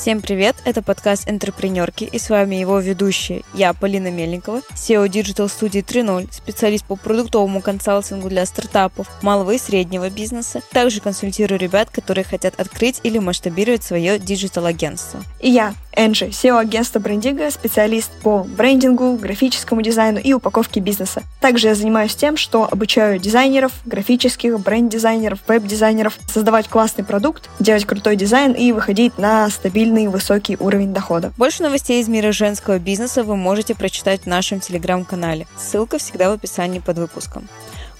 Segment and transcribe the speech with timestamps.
[0.00, 3.42] Всем привет, это подкаст «Энтерпренерки» и с вами его ведущие.
[3.52, 9.58] Я, Полина Мельникова, CEO Digital Studio 3.0, специалист по продуктовому консалтингу для стартапов, малого и
[9.58, 10.62] среднего бизнеса.
[10.72, 15.20] Также консультирую ребят, которые хотят открыть или масштабировать свое диджитал-агентство.
[15.38, 21.24] И я, Энджи, CEO агентства брендинга, специалист по брендингу, графическому дизайну и упаковке бизнеса.
[21.40, 28.16] Также я занимаюсь тем, что обучаю дизайнеров, графических, бренд-дизайнеров, веб-дизайнеров создавать классный продукт, делать крутой
[28.16, 31.32] дизайн и выходить на стабильный высокий уровень дохода.
[31.36, 35.46] Больше новостей из мира женского бизнеса вы можете прочитать в нашем телеграм-канале.
[35.56, 37.48] Ссылка всегда в описании под выпуском.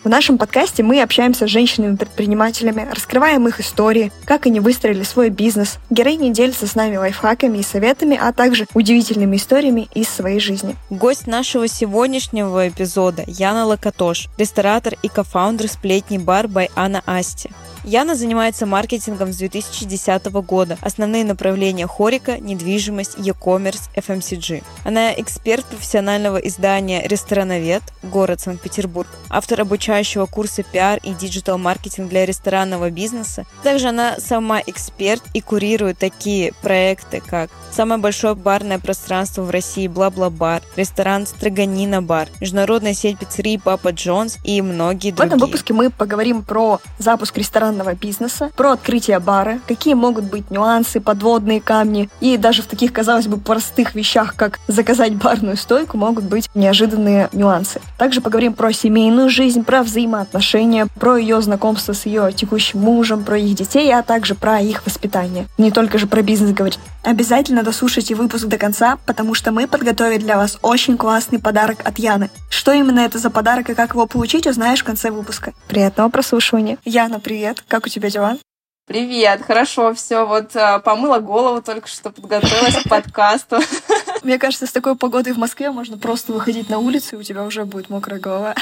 [0.03, 5.79] В нашем подкасте мы общаемся с женщинами-предпринимателями, раскрываем их истории, как они выстроили свой бизнес.
[5.91, 10.77] Героини делятся с нами лайфхаками и советами, а также удивительными историями из своей жизни.
[10.89, 17.51] Гость нашего сегодняшнего эпизода Яна Лакатош, ресторатор и кофаундер сплетни бар by Анна Асти.
[17.85, 20.77] Яна занимается маркетингом с 2010 года.
[20.83, 24.63] Основные направления хорика, недвижимость, e-commerce, FMCG.
[24.85, 32.91] Она эксперт профессионального издания «Ресторановед», город Санкт-Петербург, автор обучающего курса пиар и диджитал-маркетинг для ресторанного
[32.91, 33.45] бизнеса.
[33.63, 39.89] Также она сама эксперт и курирует такие проекты, как самое большое барное пространство в России
[39.89, 45.17] «Бла-бла-бар», ресторан «Строганина бар», международная сеть пиццерий «Папа Джонс» и многие другие.
[45.17, 50.51] В этом выпуске мы поговорим про запуск ресторанного бизнеса, про открытие бара, какие могут быть
[50.51, 55.97] нюансы, подводные камни, и даже в таких, казалось бы, простых вещах, как заказать барную стойку,
[55.97, 57.81] могут быть неожиданные нюансы.
[57.99, 63.39] Также поговорим про семейную жизнь, про взаимоотношения, про ее знакомство с ее текущим мужем, про
[63.39, 65.47] их детей, а также про их воспитание.
[65.59, 66.79] Не только же про бизнес говорить.
[67.03, 71.99] Обязательно дослушайте выпуск до конца, потому что мы подготовили для вас очень классный подарок от
[71.99, 72.31] Яны.
[72.51, 75.53] Что именно это за подарок и как его получить, узнаешь в конце выпуска.
[75.69, 76.79] Приятного прослушивания.
[76.85, 77.65] Яна, привет.
[77.67, 78.37] Как у тебя дела?
[78.91, 83.61] Привет, хорошо, все, вот а, помыла голову, только что подготовилась к подкасту.
[84.25, 87.45] Мне кажется, с такой погодой в Москве можно просто выходить на улицу, и у тебя
[87.45, 88.57] уже будет мокрая голова.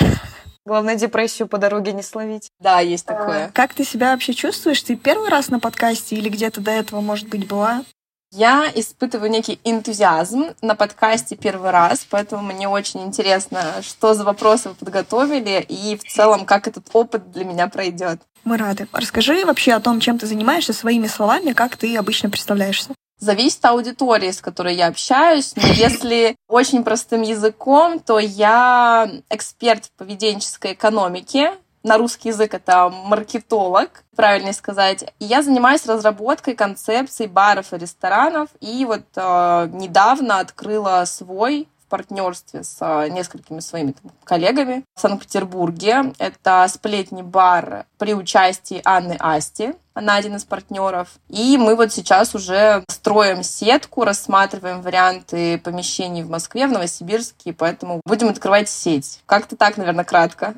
[0.68, 2.50] Главное, депрессию по дороге не словить.
[2.60, 3.50] Да, есть такое.
[3.54, 4.82] Как ты себя вообще чувствуешь?
[4.82, 7.84] Ты первый раз на подкасте или где-то до этого, может быть, была?
[8.32, 14.68] Я испытываю некий энтузиазм на подкасте первый раз, поэтому мне очень интересно, что за вопросы
[14.68, 18.20] вы подготовили и в целом, как этот опыт для меня пройдет.
[18.44, 18.88] Мы рады.
[18.92, 22.90] Расскажи вообще о том, чем ты занимаешься своими словами, как ты обычно представляешься.
[23.18, 25.54] Зависит от аудитории, с которой я общаюсь.
[25.56, 31.52] Но если очень простым языком, то я эксперт в поведенческой экономике
[31.82, 35.04] на русский язык это маркетолог, правильнее сказать.
[35.18, 41.90] И я занимаюсь разработкой концепций баров и ресторанов, и вот э, недавно открыла свой в
[41.90, 46.12] партнерстве с э, несколькими своими там, коллегами в Санкт-Петербурге.
[46.18, 49.74] Это сплетни бар при участии Анны Асти.
[49.98, 51.08] Она один из партнеров.
[51.28, 58.00] И мы вот сейчас уже строим сетку, рассматриваем варианты помещений в Москве, в Новосибирске, поэтому
[58.06, 59.18] будем открывать сеть.
[59.26, 60.54] Как-то так, наверное, кратко.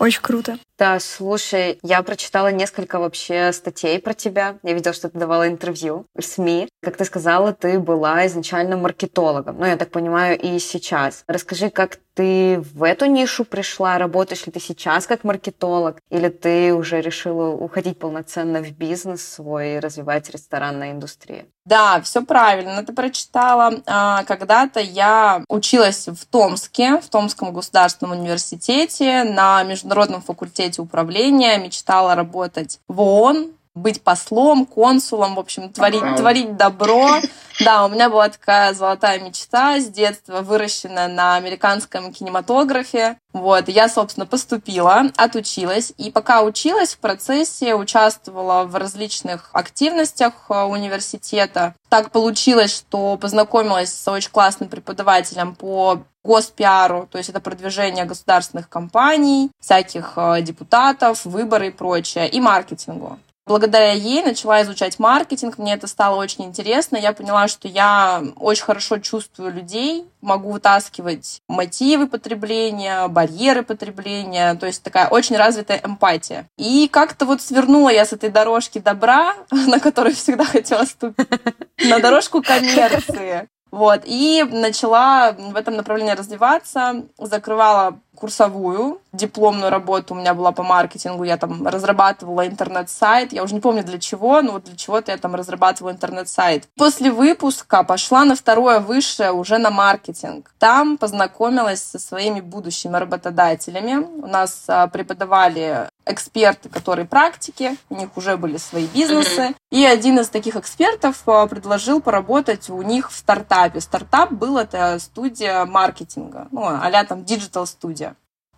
[0.00, 0.58] Очень круто.
[0.80, 4.56] Да, слушай, я прочитала несколько вообще статей про тебя.
[4.62, 6.70] Я видела, что ты давала интервью в СМИ.
[6.80, 9.58] Как ты сказала, ты была изначально маркетологом.
[9.58, 11.22] Ну, я так понимаю, и сейчас.
[11.26, 13.98] Расскажи, как ты в эту нишу пришла?
[13.98, 15.98] Работаешь ли ты сейчас как маркетолог?
[16.10, 21.44] Или ты уже решила уходить полноценно в бизнес свой и развивать ресторанную индустрию?
[21.64, 22.82] Да, все правильно.
[22.84, 23.72] Ты прочитала.
[23.86, 32.14] А, когда-то я училась в Томске, в Томском государственном университете на международном факультете управления, мечтала
[32.14, 37.20] работать в ООН, быть послом, консулом, в общем, творить, творить добро.
[37.60, 43.18] Да, у меня была такая золотая мечта с детства, выращенная на американском кинематографе.
[43.32, 50.62] Вот, я, собственно, поступила, отучилась, и пока училась в процессе, участвовала в различных активностях э,
[50.62, 51.74] университета.
[51.90, 58.68] Так получилось, что познакомилась с очень классным преподавателем по госпиару, то есть это продвижение государственных
[58.68, 63.18] компаний, всяких э, депутатов, выборы и прочее, и маркетингу.
[63.50, 66.96] Благодаря ей начала изучать маркетинг, мне это стало очень интересно.
[66.96, 74.66] Я поняла, что я очень хорошо чувствую людей, могу вытаскивать мотивы потребления, барьеры потребления, то
[74.66, 76.46] есть такая очень развитая эмпатия.
[76.56, 81.26] И как-то вот свернула я с этой дорожки добра, на которой всегда хотела ступить,
[81.88, 83.48] на дорожку коммерции.
[83.72, 90.62] Вот, и начала в этом направлении развиваться, закрывала курсовую, дипломную работу у меня была по
[90.62, 95.10] маркетингу, я там разрабатывала интернет-сайт, я уже не помню для чего, но вот для чего-то
[95.10, 96.68] я там разрабатывала интернет-сайт.
[96.76, 100.52] После выпуска пошла на второе высшее уже на маркетинг.
[100.58, 103.96] Там познакомилась со своими будущими работодателями.
[104.22, 109.54] У нас а, преподавали эксперты, которые практики, у них уже были свои бизнесы.
[109.70, 113.80] И один из таких экспертов а, предложил поработать у них в стартапе.
[113.80, 118.09] Стартап был это студия маркетинга, ну, а там диджитал студия.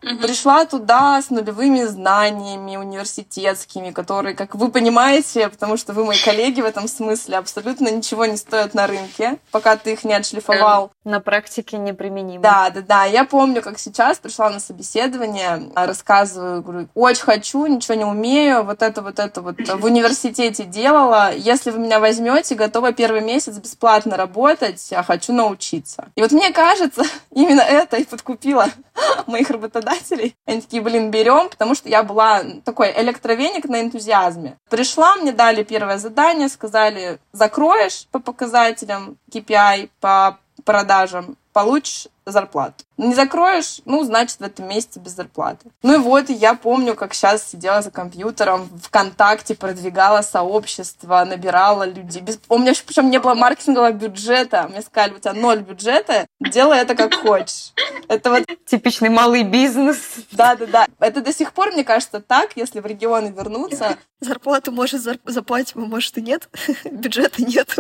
[0.02, 0.16] Угу.
[0.16, 6.60] Пришла туда с нулевыми знаниями университетскими, которые, как вы понимаете, потому что вы мои коллеги
[6.60, 10.90] в этом смысле, абсолютно ничего не стоят на рынке, пока ты их не отшлифовал.
[11.04, 12.42] На практике неприменимо.
[12.42, 13.04] Да, да, да.
[13.04, 18.82] Я помню, как сейчас пришла на собеседование, рассказываю, говорю, очень хочу, ничего не умею, вот
[18.82, 21.32] это, вот это вот в университете делала.
[21.32, 26.08] Если вы меня возьмете, готова первый месяц бесплатно работать, а хочу научиться.
[26.16, 28.66] И вот мне кажется, именно это и подкупило
[29.26, 30.36] моих работодателей работодателей.
[30.46, 34.58] Они такие, блин, берем, потому что я была такой электровеник на энтузиазме.
[34.68, 42.84] Пришла, мне дали первое задание, сказали, закроешь по показателям KPI, по продажам, получишь зарплату.
[42.96, 45.70] Не закроешь, ну, значит, в этом месяце без зарплаты.
[45.82, 52.22] Ну и вот, я помню, как сейчас сидела за компьютером, ВКонтакте продвигала сообщество, набирала людей.
[52.22, 52.38] Без...
[52.48, 54.68] У меня причем не было маркетингового бюджета.
[54.68, 57.72] Мне сказали, у тебя ноль бюджета, делай это как хочешь.
[58.08, 58.44] Это вот...
[58.66, 59.98] Типичный малый бизнес.
[60.30, 60.86] Да-да-да.
[61.00, 63.96] Это до сих пор, мне кажется, так, если в регионы вернуться.
[64.20, 66.48] Зарплату может заплатить, а может и нет.
[66.84, 67.76] Бюджета нет.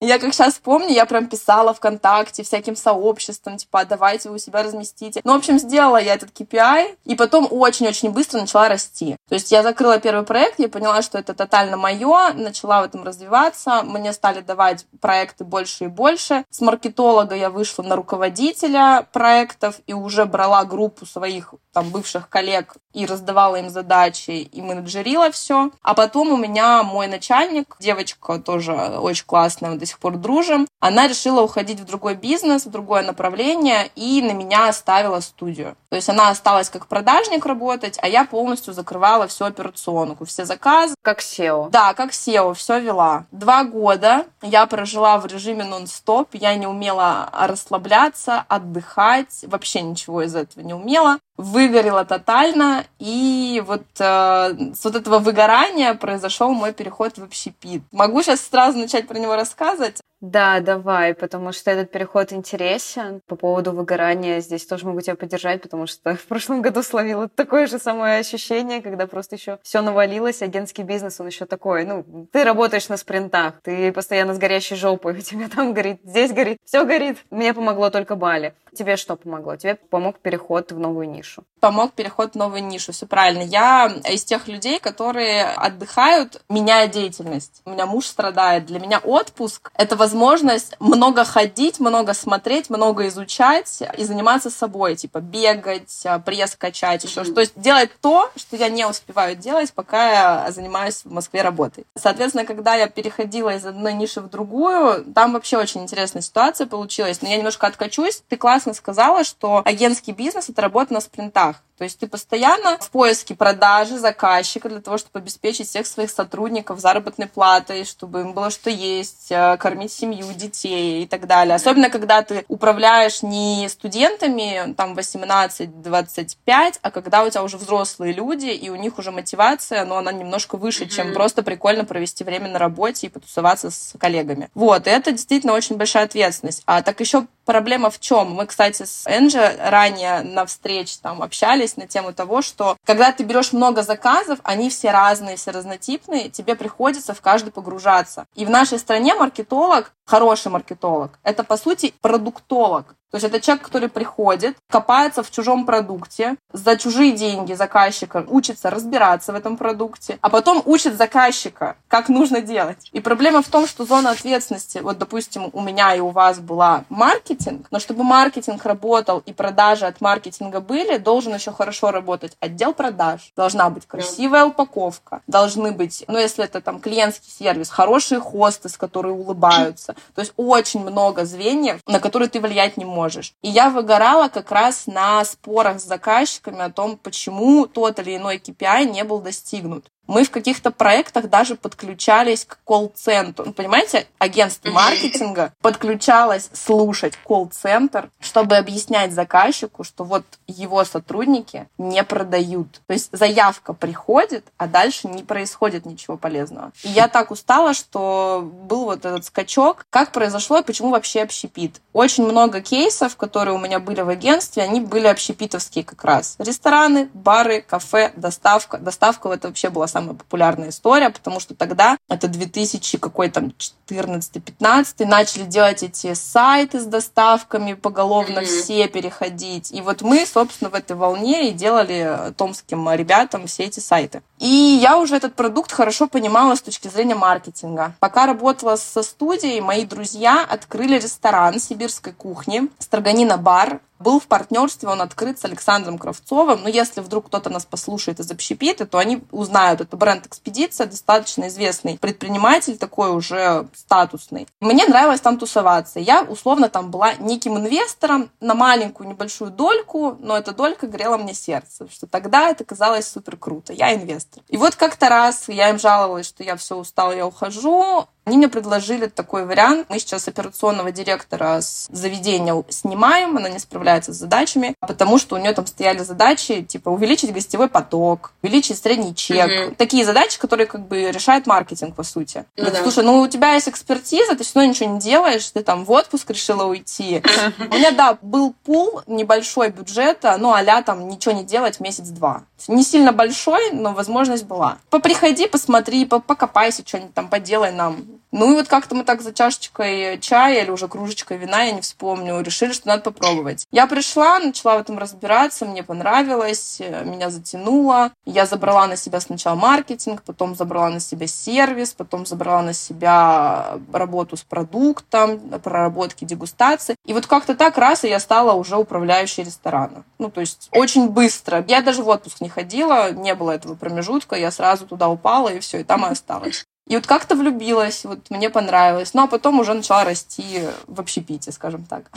[0.00, 2.76] Я как сейчас помню, я прям писала ВКонтакте всяким
[3.16, 5.20] сообществам, типа, давайте вы у себя разместите.
[5.24, 9.16] Ну, в общем, сделала я этот KPI, и потом очень-очень быстро начала расти.
[9.28, 13.04] То есть я закрыла первый проект, я поняла, что это тотально мое, начала в этом
[13.04, 16.44] развиваться, мне стали давать проекты больше и больше.
[16.50, 22.76] С маркетолога я вышла на руководителя проектов и уже брала группу своих там бывших коллег
[22.94, 25.70] и раздавала им задачи, и менеджерила все.
[25.82, 30.66] А потом у меня мой начальник, девочка тоже очень классная, мы до сих пор дружим,
[30.80, 35.76] она решила уходить в другой бизнес, в другое направление, и на меня оставила студию.
[35.88, 40.94] То есть она осталась как продажник работать, а я полностью закрывала всю операционку, все заказы.
[41.02, 41.70] Как SEO.
[41.70, 43.24] Да, как SEO, все вела.
[43.30, 50.34] Два года я прожила в режиме нон-стоп, я не умела расслабляться, отдыхать, вообще ничего из
[50.34, 57.18] этого не умела выгорела тотально, и вот э, с вот этого выгорания произошел мой переход
[57.18, 57.82] в общепит.
[57.92, 60.00] Могу сейчас сразу начать про него рассказывать?
[60.22, 63.20] Да, давай, потому что этот переход интересен.
[63.26, 67.66] По поводу выгорания здесь тоже могу тебя поддержать, потому что в прошлом году словила такое
[67.66, 72.44] же самое ощущение, когда просто еще все навалилось, агентский бизнес, он еще такой, ну, ты
[72.44, 76.84] работаешь на спринтах, ты постоянно с горящей жопой, у тебя там горит, здесь горит, все
[76.86, 77.18] горит.
[77.30, 78.54] Мне помогло только Бали.
[78.76, 79.56] Тебе что помогло?
[79.56, 81.44] Тебе помог переход в новую нишу.
[81.66, 83.42] Помог переход в новую нишу, все правильно.
[83.42, 87.60] Я из тех людей, которые отдыхают, меняя деятельность.
[87.64, 88.66] У меня муж страдает.
[88.66, 94.94] Для меня отпуск— это возможность много ходить, много смотреть, много изучать и заниматься собой.
[94.94, 97.34] Типа бегать, пресс качать, еще что.
[97.34, 101.84] То есть делать то, что я не успеваю делать, пока я занимаюсь в Москве работой.
[101.96, 107.22] Соответственно, когда я переходила из одной ниши в другую, там вообще очень интересная ситуация получилась.
[107.22, 108.22] Но я немножко откачусь.
[108.28, 111.55] Ты классно сказала, что агентский бизнес— это работа на спринтах.
[111.78, 116.80] То есть ты постоянно в поиске продажи заказчика для того, чтобы обеспечить всех своих сотрудников
[116.80, 121.54] заработной платой, чтобы им было что есть, э, кормить семью, детей и так далее.
[121.54, 128.46] Особенно, когда ты управляешь не студентами, там, 18-25, а когда у тебя уже взрослые люди,
[128.46, 130.88] и у них уже мотивация, но она немножко выше, mm-hmm.
[130.88, 134.48] чем просто прикольно провести время на работе и потусоваться с коллегами.
[134.54, 136.62] Вот, и это действительно очень большая ответственность.
[136.64, 138.32] А так еще проблема в чем?
[138.32, 143.22] Мы, кстати, с Энджи ранее на встрече там общались на тему того, что когда ты
[143.24, 148.26] берешь много заказов, они все разные, все разнотипные, тебе приходится в каждый погружаться.
[148.34, 152.94] И в нашей стране маркетолог, хороший маркетолог, это по сути продуктолог.
[153.10, 158.68] То есть это человек, который приходит, копается в чужом продукте, за чужие деньги заказчика учится
[158.68, 162.90] разбираться в этом продукте, а потом учит заказчика, как нужно делать.
[162.92, 166.84] И проблема в том, что зона ответственности, вот, допустим, у меня и у вас была
[166.88, 172.74] маркетинг, но чтобы маркетинг работал и продажи от маркетинга были, должен еще хорошо работать отдел
[172.74, 173.32] продаж.
[173.36, 178.76] Должна быть красивая упаковка, должны быть, ну, если это там клиентский сервис, хорошие хосты, с
[178.76, 179.94] которые улыбаются.
[180.14, 183.34] То есть очень много звеньев, на которые ты влиять не можешь.
[183.42, 188.38] И я выгорала как раз на спорах с заказчиками о том, почему тот или иной
[188.38, 189.90] KPI не был достигнут.
[190.06, 193.52] Мы в каких-то проектах даже подключались к колл-центру.
[193.52, 202.80] Понимаете, агентство маркетинга подключалось слушать колл-центр, чтобы объяснять заказчику, что вот его сотрудники не продают.
[202.86, 206.72] То есть заявка приходит, а дальше не происходит ничего полезного.
[206.82, 209.86] И я так устала, что был вот этот скачок.
[209.90, 211.80] Как произошло и почему вообще общепит?
[211.92, 216.36] Очень много кейсов, которые у меня были в агентстве, они были общепитовские как раз.
[216.38, 218.78] Рестораны, бары, кафе, доставка.
[218.78, 223.52] Доставка это вообще была самая популярная история, потому что тогда, это 2000 какой там
[223.88, 228.62] 14-15, начали делать эти сайты с доставками, поголовно mm-hmm.
[228.62, 229.72] все переходить.
[229.72, 234.22] И вот мы, собственно, в этой волне и делали томским ребятам все эти сайты.
[234.38, 234.46] И
[234.82, 237.94] я уже этот продукт хорошо понимала с точки зрения маркетинга.
[237.98, 244.88] Пока работала со студией, мои друзья открыли ресторан сибирской кухни, Строганина бар, был в партнерстве,
[244.88, 246.62] он открыт с Александром Кравцовым.
[246.62, 251.48] Но если вдруг кто-то нас послушает из общепита, то они узнают, это бренд «Экспедиция», достаточно
[251.48, 254.46] известный предприниматель, такой уже статусный.
[254.60, 255.98] Мне нравилось там тусоваться.
[255.98, 261.34] Я, условно, там была неким инвестором на маленькую небольшую дольку, но эта долька грела мне
[261.34, 263.72] сердце, что тогда это казалось супер круто.
[263.72, 264.42] Я инвестор.
[264.48, 268.06] И вот как-то раз я им жаловалась, что я все устала, я ухожу.
[268.24, 269.86] Они мне предложили такой вариант.
[269.88, 275.38] Мы сейчас операционного директора с заведения снимаем, она не справляется с задачами, потому что у
[275.38, 279.68] нее там стояли задачи, типа, увеличить гостевой поток, увеличить средний чек.
[279.68, 279.74] Угу.
[279.76, 282.44] Такие задачи, которые как бы решает маркетинг, по сути.
[282.56, 282.82] Ну, да.
[282.82, 285.90] Слушай, ну у тебя есть экспертиза, ты все равно ничего не делаешь, ты там в
[285.90, 287.22] отпуск решила уйти.
[287.70, 292.44] У меня, да, был пул небольшой бюджета, ну, а там ничего не делать месяц-два.
[292.68, 294.78] Не сильно большой, но возможность была.
[294.90, 298.04] Поприходи, посмотри, покопайся, что-нибудь там поделай нам
[298.36, 301.80] ну и вот как-то мы так за чашечкой чая или уже кружечкой вина, я не
[301.80, 303.66] вспомню, решили, что надо попробовать.
[303.70, 308.12] Я пришла, начала в этом разбираться, мне понравилось, меня затянуло.
[308.26, 313.78] Я забрала на себя сначала маркетинг, потом забрала на себя сервис, потом забрала на себя
[313.90, 316.94] работу с продуктом, проработки, дегустации.
[317.06, 320.04] И вот как-то так раз, и я стала уже управляющей ресторана.
[320.18, 321.64] Ну, то есть очень быстро.
[321.68, 325.60] Я даже в отпуск не ходила, не было этого промежутка, я сразу туда упала, и
[325.60, 326.66] все, и там и осталась.
[326.86, 329.12] И вот как-то влюбилась, вот мне понравилось.
[329.14, 332.10] Ну, а потом уже начала расти в общепите, скажем так.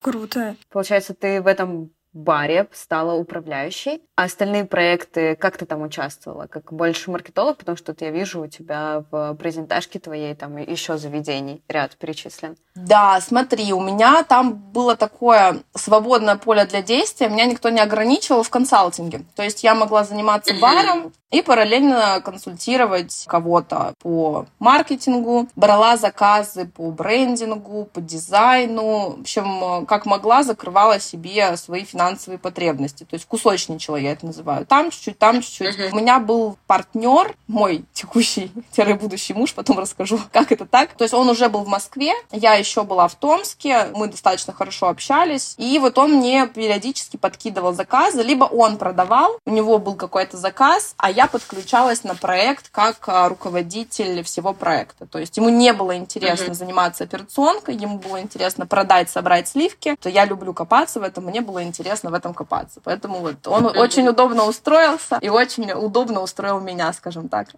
[0.00, 0.56] Круто.
[0.70, 4.02] Получается, ты в этом баре стала управляющей.
[4.16, 6.46] А остальные проекты, как ты там участвовала?
[6.46, 7.58] Как больше маркетолог?
[7.58, 12.56] Потому что я вижу у тебя в презентажке твоей там еще заведений ряд перечислен.
[12.74, 17.28] Да, смотри, у меня там было такое свободное поле для действия.
[17.28, 19.26] Меня никто не ограничивал в консалтинге.
[19.34, 25.48] То есть я могла заниматься баром и параллельно консультировать кого-то по маркетингу.
[25.56, 29.16] Брала заказы по брендингу, по дизайну.
[29.16, 32.05] В общем, как могла, закрывала себе свои финансовые
[32.40, 33.04] потребности.
[33.04, 34.66] То есть кусочничала я это называю.
[34.66, 35.78] Там чуть-чуть, там чуть-чуть.
[35.78, 35.90] Uh-huh.
[35.92, 40.94] У меня был партнер, мой текущий-будущий муж, потом расскажу, как это так.
[40.94, 44.88] То есть он уже был в Москве, я еще была в Томске, мы достаточно хорошо
[44.88, 45.54] общались.
[45.58, 50.94] И вот он мне периодически подкидывал заказы, либо он продавал, у него был какой-то заказ,
[50.96, 55.06] а я подключалась на проект как а, руководитель всего проекта.
[55.06, 56.54] То есть ему не было интересно uh-huh.
[56.54, 59.96] заниматься операционкой, ему было интересно продать, собрать сливки.
[60.00, 62.80] То я люблю копаться в этом, мне было интересно в этом копаться.
[62.82, 67.48] Поэтому вот он очень удобно устроился и очень удобно устроил меня, скажем так.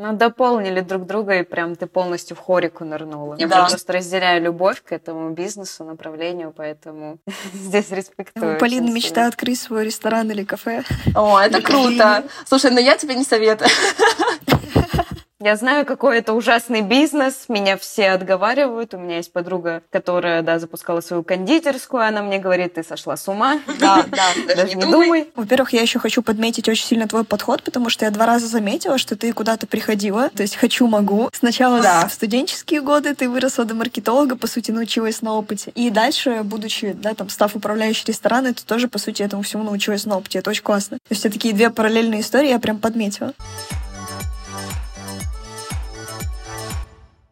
[0.00, 3.34] Ну, дополнили друг друга, и прям ты полностью в хорику нырнула.
[3.36, 3.66] Я да.
[3.66, 7.18] просто разделяю любовь к этому бизнесу, направлению, поэтому
[7.52, 8.58] здесь респектую.
[8.58, 10.84] Полина мечтает открыть свой ресторан или кафе.
[11.16, 12.22] О, это круто.
[12.46, 13.70] Слушай, но я тебе не советую.
[15.40, 18.92] Я знаю, какой это ужасный бизнес, меня все отговаривают.
[18.94, 23.28] У меня есть подруга, которая, да, запускала свою кондитерскую, она мне говорит, ты сошла с
[23.28, 23.60] ума.
[23.78, 25.30] Да, да, даже не думай.
[25.36, 28.98] Во-первых, я еще хочу подметить очень сильно твой подход, потому что я два раза заметила,
[28.98, 31.30] что ты куда-то приходила, то есть хочу, могу.
[31.32, 32.08] Сначала да.
[32.08, 35.70] в студенческие годы ты выросла до маркетолога, по сути, научилась на опыте.
[35.76, 40.04] И дальше, будучи, да, там, став управляющей ресторана, ты тоже, по сути, этому всему научилась
[40.04, 40.40] на опыте.
[40.40, 40.96] Это очень классно.
[40.96, 43.34] То есть, все такие две параллельные истории я прям подметила.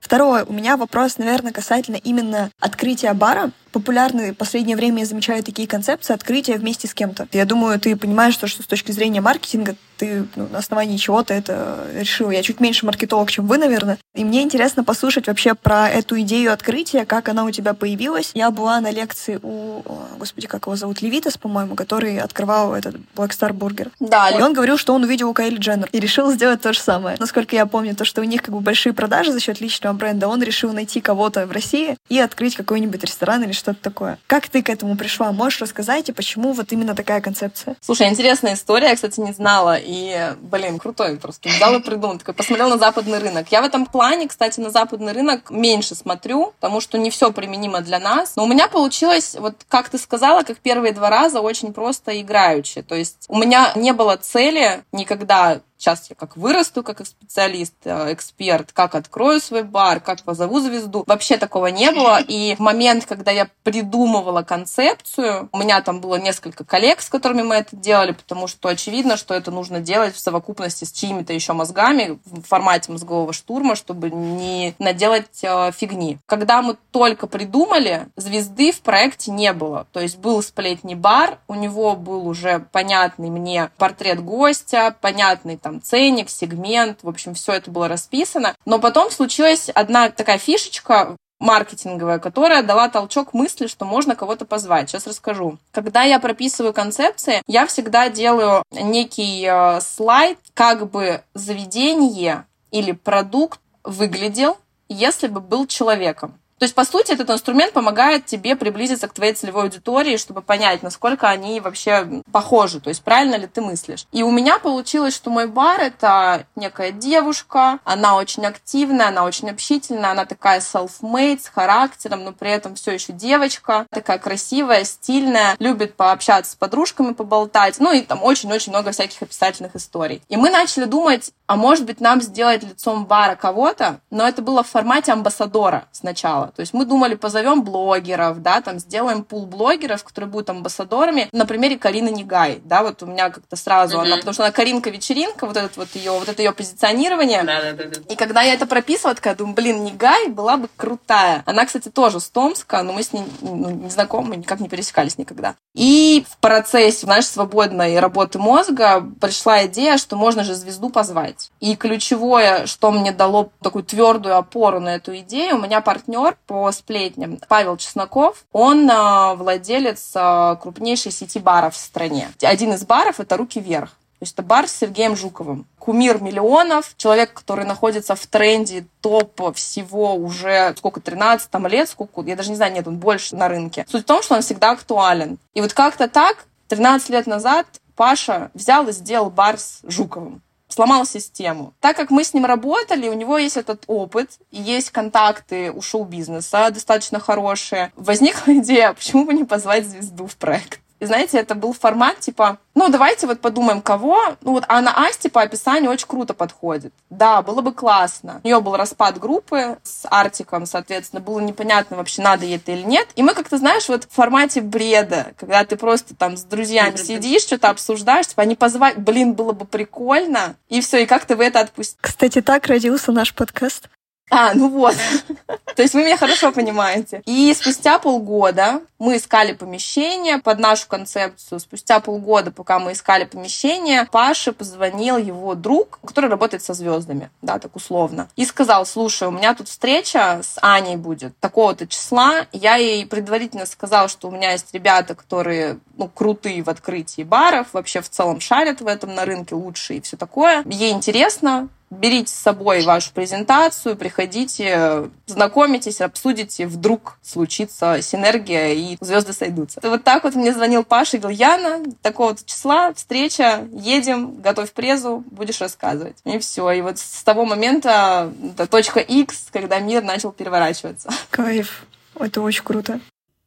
[0.07, 5.45] Второе, у меня вопрос, наверное, касательно именно открытия бара, популярны в последнее время, я замечаю
[5.45, 7.29] такие концепции открытия вместе с кем-то.
[7.33, 11.35] Я думаю, ты понимаешь, что, что с точки зрения маркетинга ты ну, на основании чего-то
[11.35, 12.31] это решил.
[12.31, 13.99] Я чуть меньше маркетолог, чем вы, наверное.
[14.15, 18.31] И мне интересно послушать вообще про эту идею открытия, как она у тебя появилась.
[18.35, 19.83] Я была на лекции у,
[20.19, 23.91] господи, как его зовут, Левитас, по-моему, который открывал этот Black Star Burger.
[24.01, 24.31] Да.
[24.31, 27.17] И он говорил, что он увидел у Кайли Дженнер и решил сделать то же самое.
[27.19, 30.29] Насколько я помню, то, что у них как бы большие продажи за счет личного бренда,
[30.29, 34.19] он решил найти кого-то в России и открыть какой-нибудь ресторан или что что-то такое.
[34.29, 35.33] Как ты к этому пришла?
[35.33, 37.75] Можешь рассказать, и почему вот именно такая концепция?
[37.81, 41.49] Слушай, интересная история, я, кстати, не знала, и, блин, крутой просто.
[41.49, 43.49] Взял и придумал, такой, посмотрел на западный рынок.
[43.51, 47.81] Я в этом плане, кстати, на западный рынок меньше смотрю, потому что не все применимо
[47.81, 48.37] для нас.
[48.37, 52.83] Но у меня получилось, вот как ты сказала, как первые два раза, очень просто играючи.
[52.83, 58.13] То есть у меня не было цели никогда Сейчас я как вырасту, как специалист, э,
[58.13, 61.05] эксперт, как открою свой бар, как позову звезду.
[61.07, 62.21] Вообще такого не было.
[62.29, 67.43] И в момент, когда я придумывала концепцию, у меня там было несколько коллег, с которыми
[67.43, 71.53] мы это делали, потому что очевидно, что это нужно делать в совокупности с чьими-то еще
[71.53, 76.19] мозгами в формате мозгового штурма, чтобы не наделать э, фигни.
[76.27, 79.87] Когда мы только придумали, звезды в проекте не было.
[79.93, 85.83] То есть был сплетни бар, у него был уже понятный мне портрет гостя, понятный там
[85.83, 88.55] ценник, сегмент, в общем, все это было расписано.
[88.67, 94.89] Но потом случилась одна такая фишечка, маркетинговая, которая дала толчок мысли, что можно кого-то позвать.
[94.89, 95.59] Сейчас расскажу.
[95.73, 103.59] Когда я прописываю концепции, я всегда делаю некий э, слайд, как бы заведение или продукт
[103.83, 104.57] выглядел,
[104.89, 106.39] если бы был человеком.
[106.59, 110.83] То есть, по сути, этот инструмент помогает тебе приблизиться к твоей целевой аудитории, чтобы понять,
[110.83, 114.07] насколько они вообще похожи, то есть правильно ли ты мыслишь.
[114.11, 119.51] И у меня получилось, что мой бар— это некая девушка, она очень активная, она очень
[119.51, 125.57] общительная, она такая self-made, с характером, но при этом все еще девочка, такая красивая, стильная,
[125.59, 130.23] любит пообщаться с подружками, поболтать, ну и там очень-очень много всяких описательных историй.
[130.29, 134.63] И мы начали думать, а может быть нам сделать лицом бара кого-то, но это было
[134.63, 140.05] в формате амбассадора сначала То есть мы думали, позовем блогеров, да, там сделаем пул блогеров,
[140.05, 141.29] которые будут амбассадорами.
[141.33, 144.03] На примере Карины Негай, да, вот у меня как-то сразу mm-hmm.
[144.03, 147.43] она, потому что она Каринка-вечеринка, вот это вот ее, вот это ее позиционирование.
[147.43, 148.01] Да, да, да, да.
[148.09, 151.43] И когда я это прописывала, такая думаю, блин, Негай была бы крутая.
[151.47, 155.19] Она, кстати, тоже с Томска, но мы с ней ну, не знакомы, никак не пересекались
[155.19, 155.57] никогда.
[155.75, 161.51] И в процессе, знаешь, свободной работы мозга пришла идея, что можно же звезду позвать.
[161.61, 166.71] И ключевое, что мне дало такую твердую опору на эту идею, у меня партнер по
[166.73, 167.39] сплетням.
[167.49, 172.31] Павел Чесноков, он а, владелец а, крупнейшей сети баров в стране.
[172.43, 173.91] Один из баров— это «Руки вверх».
[174.19, 175.67] То есть это бар с Сергеем Жуковым.
[175.79, 182.23] Кумир миллионов, человек, который находится в тренде топ всего уже сколько, 13 там, лет, сколько,
[182.23, 183.85] я даже не знаю, нет, он больше на рынке.
[183.91, 185.39] Суть в том, что он всегда актуален.
[185.53, 190.41] И вот как-то так, 13 лет назад Паша взял и сделал бар с Жуковым
[190.77, 191.73] сломал систему.
[191.81, 196.71] Так как мы с ним работали, у него есть этот опыт, есть контакты у шоу-бизнеса
[196.71, 200.81] достаточно хорошие, возникла идея, почему бы не позвать звезду в проект.
[201.01, 204.37] И знаете, это был формат типа, ну, давайте вот подумаем, кого.
[204.43, 206.93] Ну, вот Анна Асти по описанию очень круто подходит.
[207.09, 208.41] Да, было бы классно.
[208.45, 212.83] У нее был распад группы с Артиком, соответственно, было непонятно вообще, надо ей это или
[212.83, 213.09] нет.
[213.17, 217.43] И мы как-то, знаешь, вот в формате бреда, когда ты просто там с друзьями сидишь,
[217.43, 221.41] что-то обсуждаешь, типа, они позвать, блин, было бы прикольно, и все, и как ты в
[221.41, 221.97] это отпустишь.
[222.01, 223.89] Кстати, так родился наш подкаст.
[224.31, 224.97] А, ну вот.
[225.77, 227.23] То есть вы меня хорошо понимаете.
[227.27, 231.61] И спустя полгода мы искали помещение под нашу концепцию.
[231.61, 237.59] Спустя полгода, пока мы искали помещение, Паше позвонил его друг, который работает со звездами, да,
[237.59, 242.47] так условно, и сказал, слушай, у меня тут встреча с Аней будет такого-то числа.
[242.53, 247.69] Я ей предварительно сказал, что у меня есть ребята, которые ну, крутые в открытии баров,
[247.73, 250.65] вообще в целом шарят в этом на рынке лучше и все такое.
[250.67, 259.33] Ей интересно, берите с собой вашу презентацию, приходите, знакомитесь, обсудите, вдруг случится синергия и звезды
[259.33, 259.81] сойдутся.
[259.83, 265.25] Вот так вот мне звонил Паша и говорил, Яна, такого-то числа, встреча, едем, готовь презу,
[265.31, 266.17] будешь рассказывать.
[266.25, 266.71] И все.
[266.71, 271.11] И вот с того момента это точка X, когда мир начал переворачиваться.
[271.31, 271.87] Кайф.
[272.19, 273.01] Это очень круто.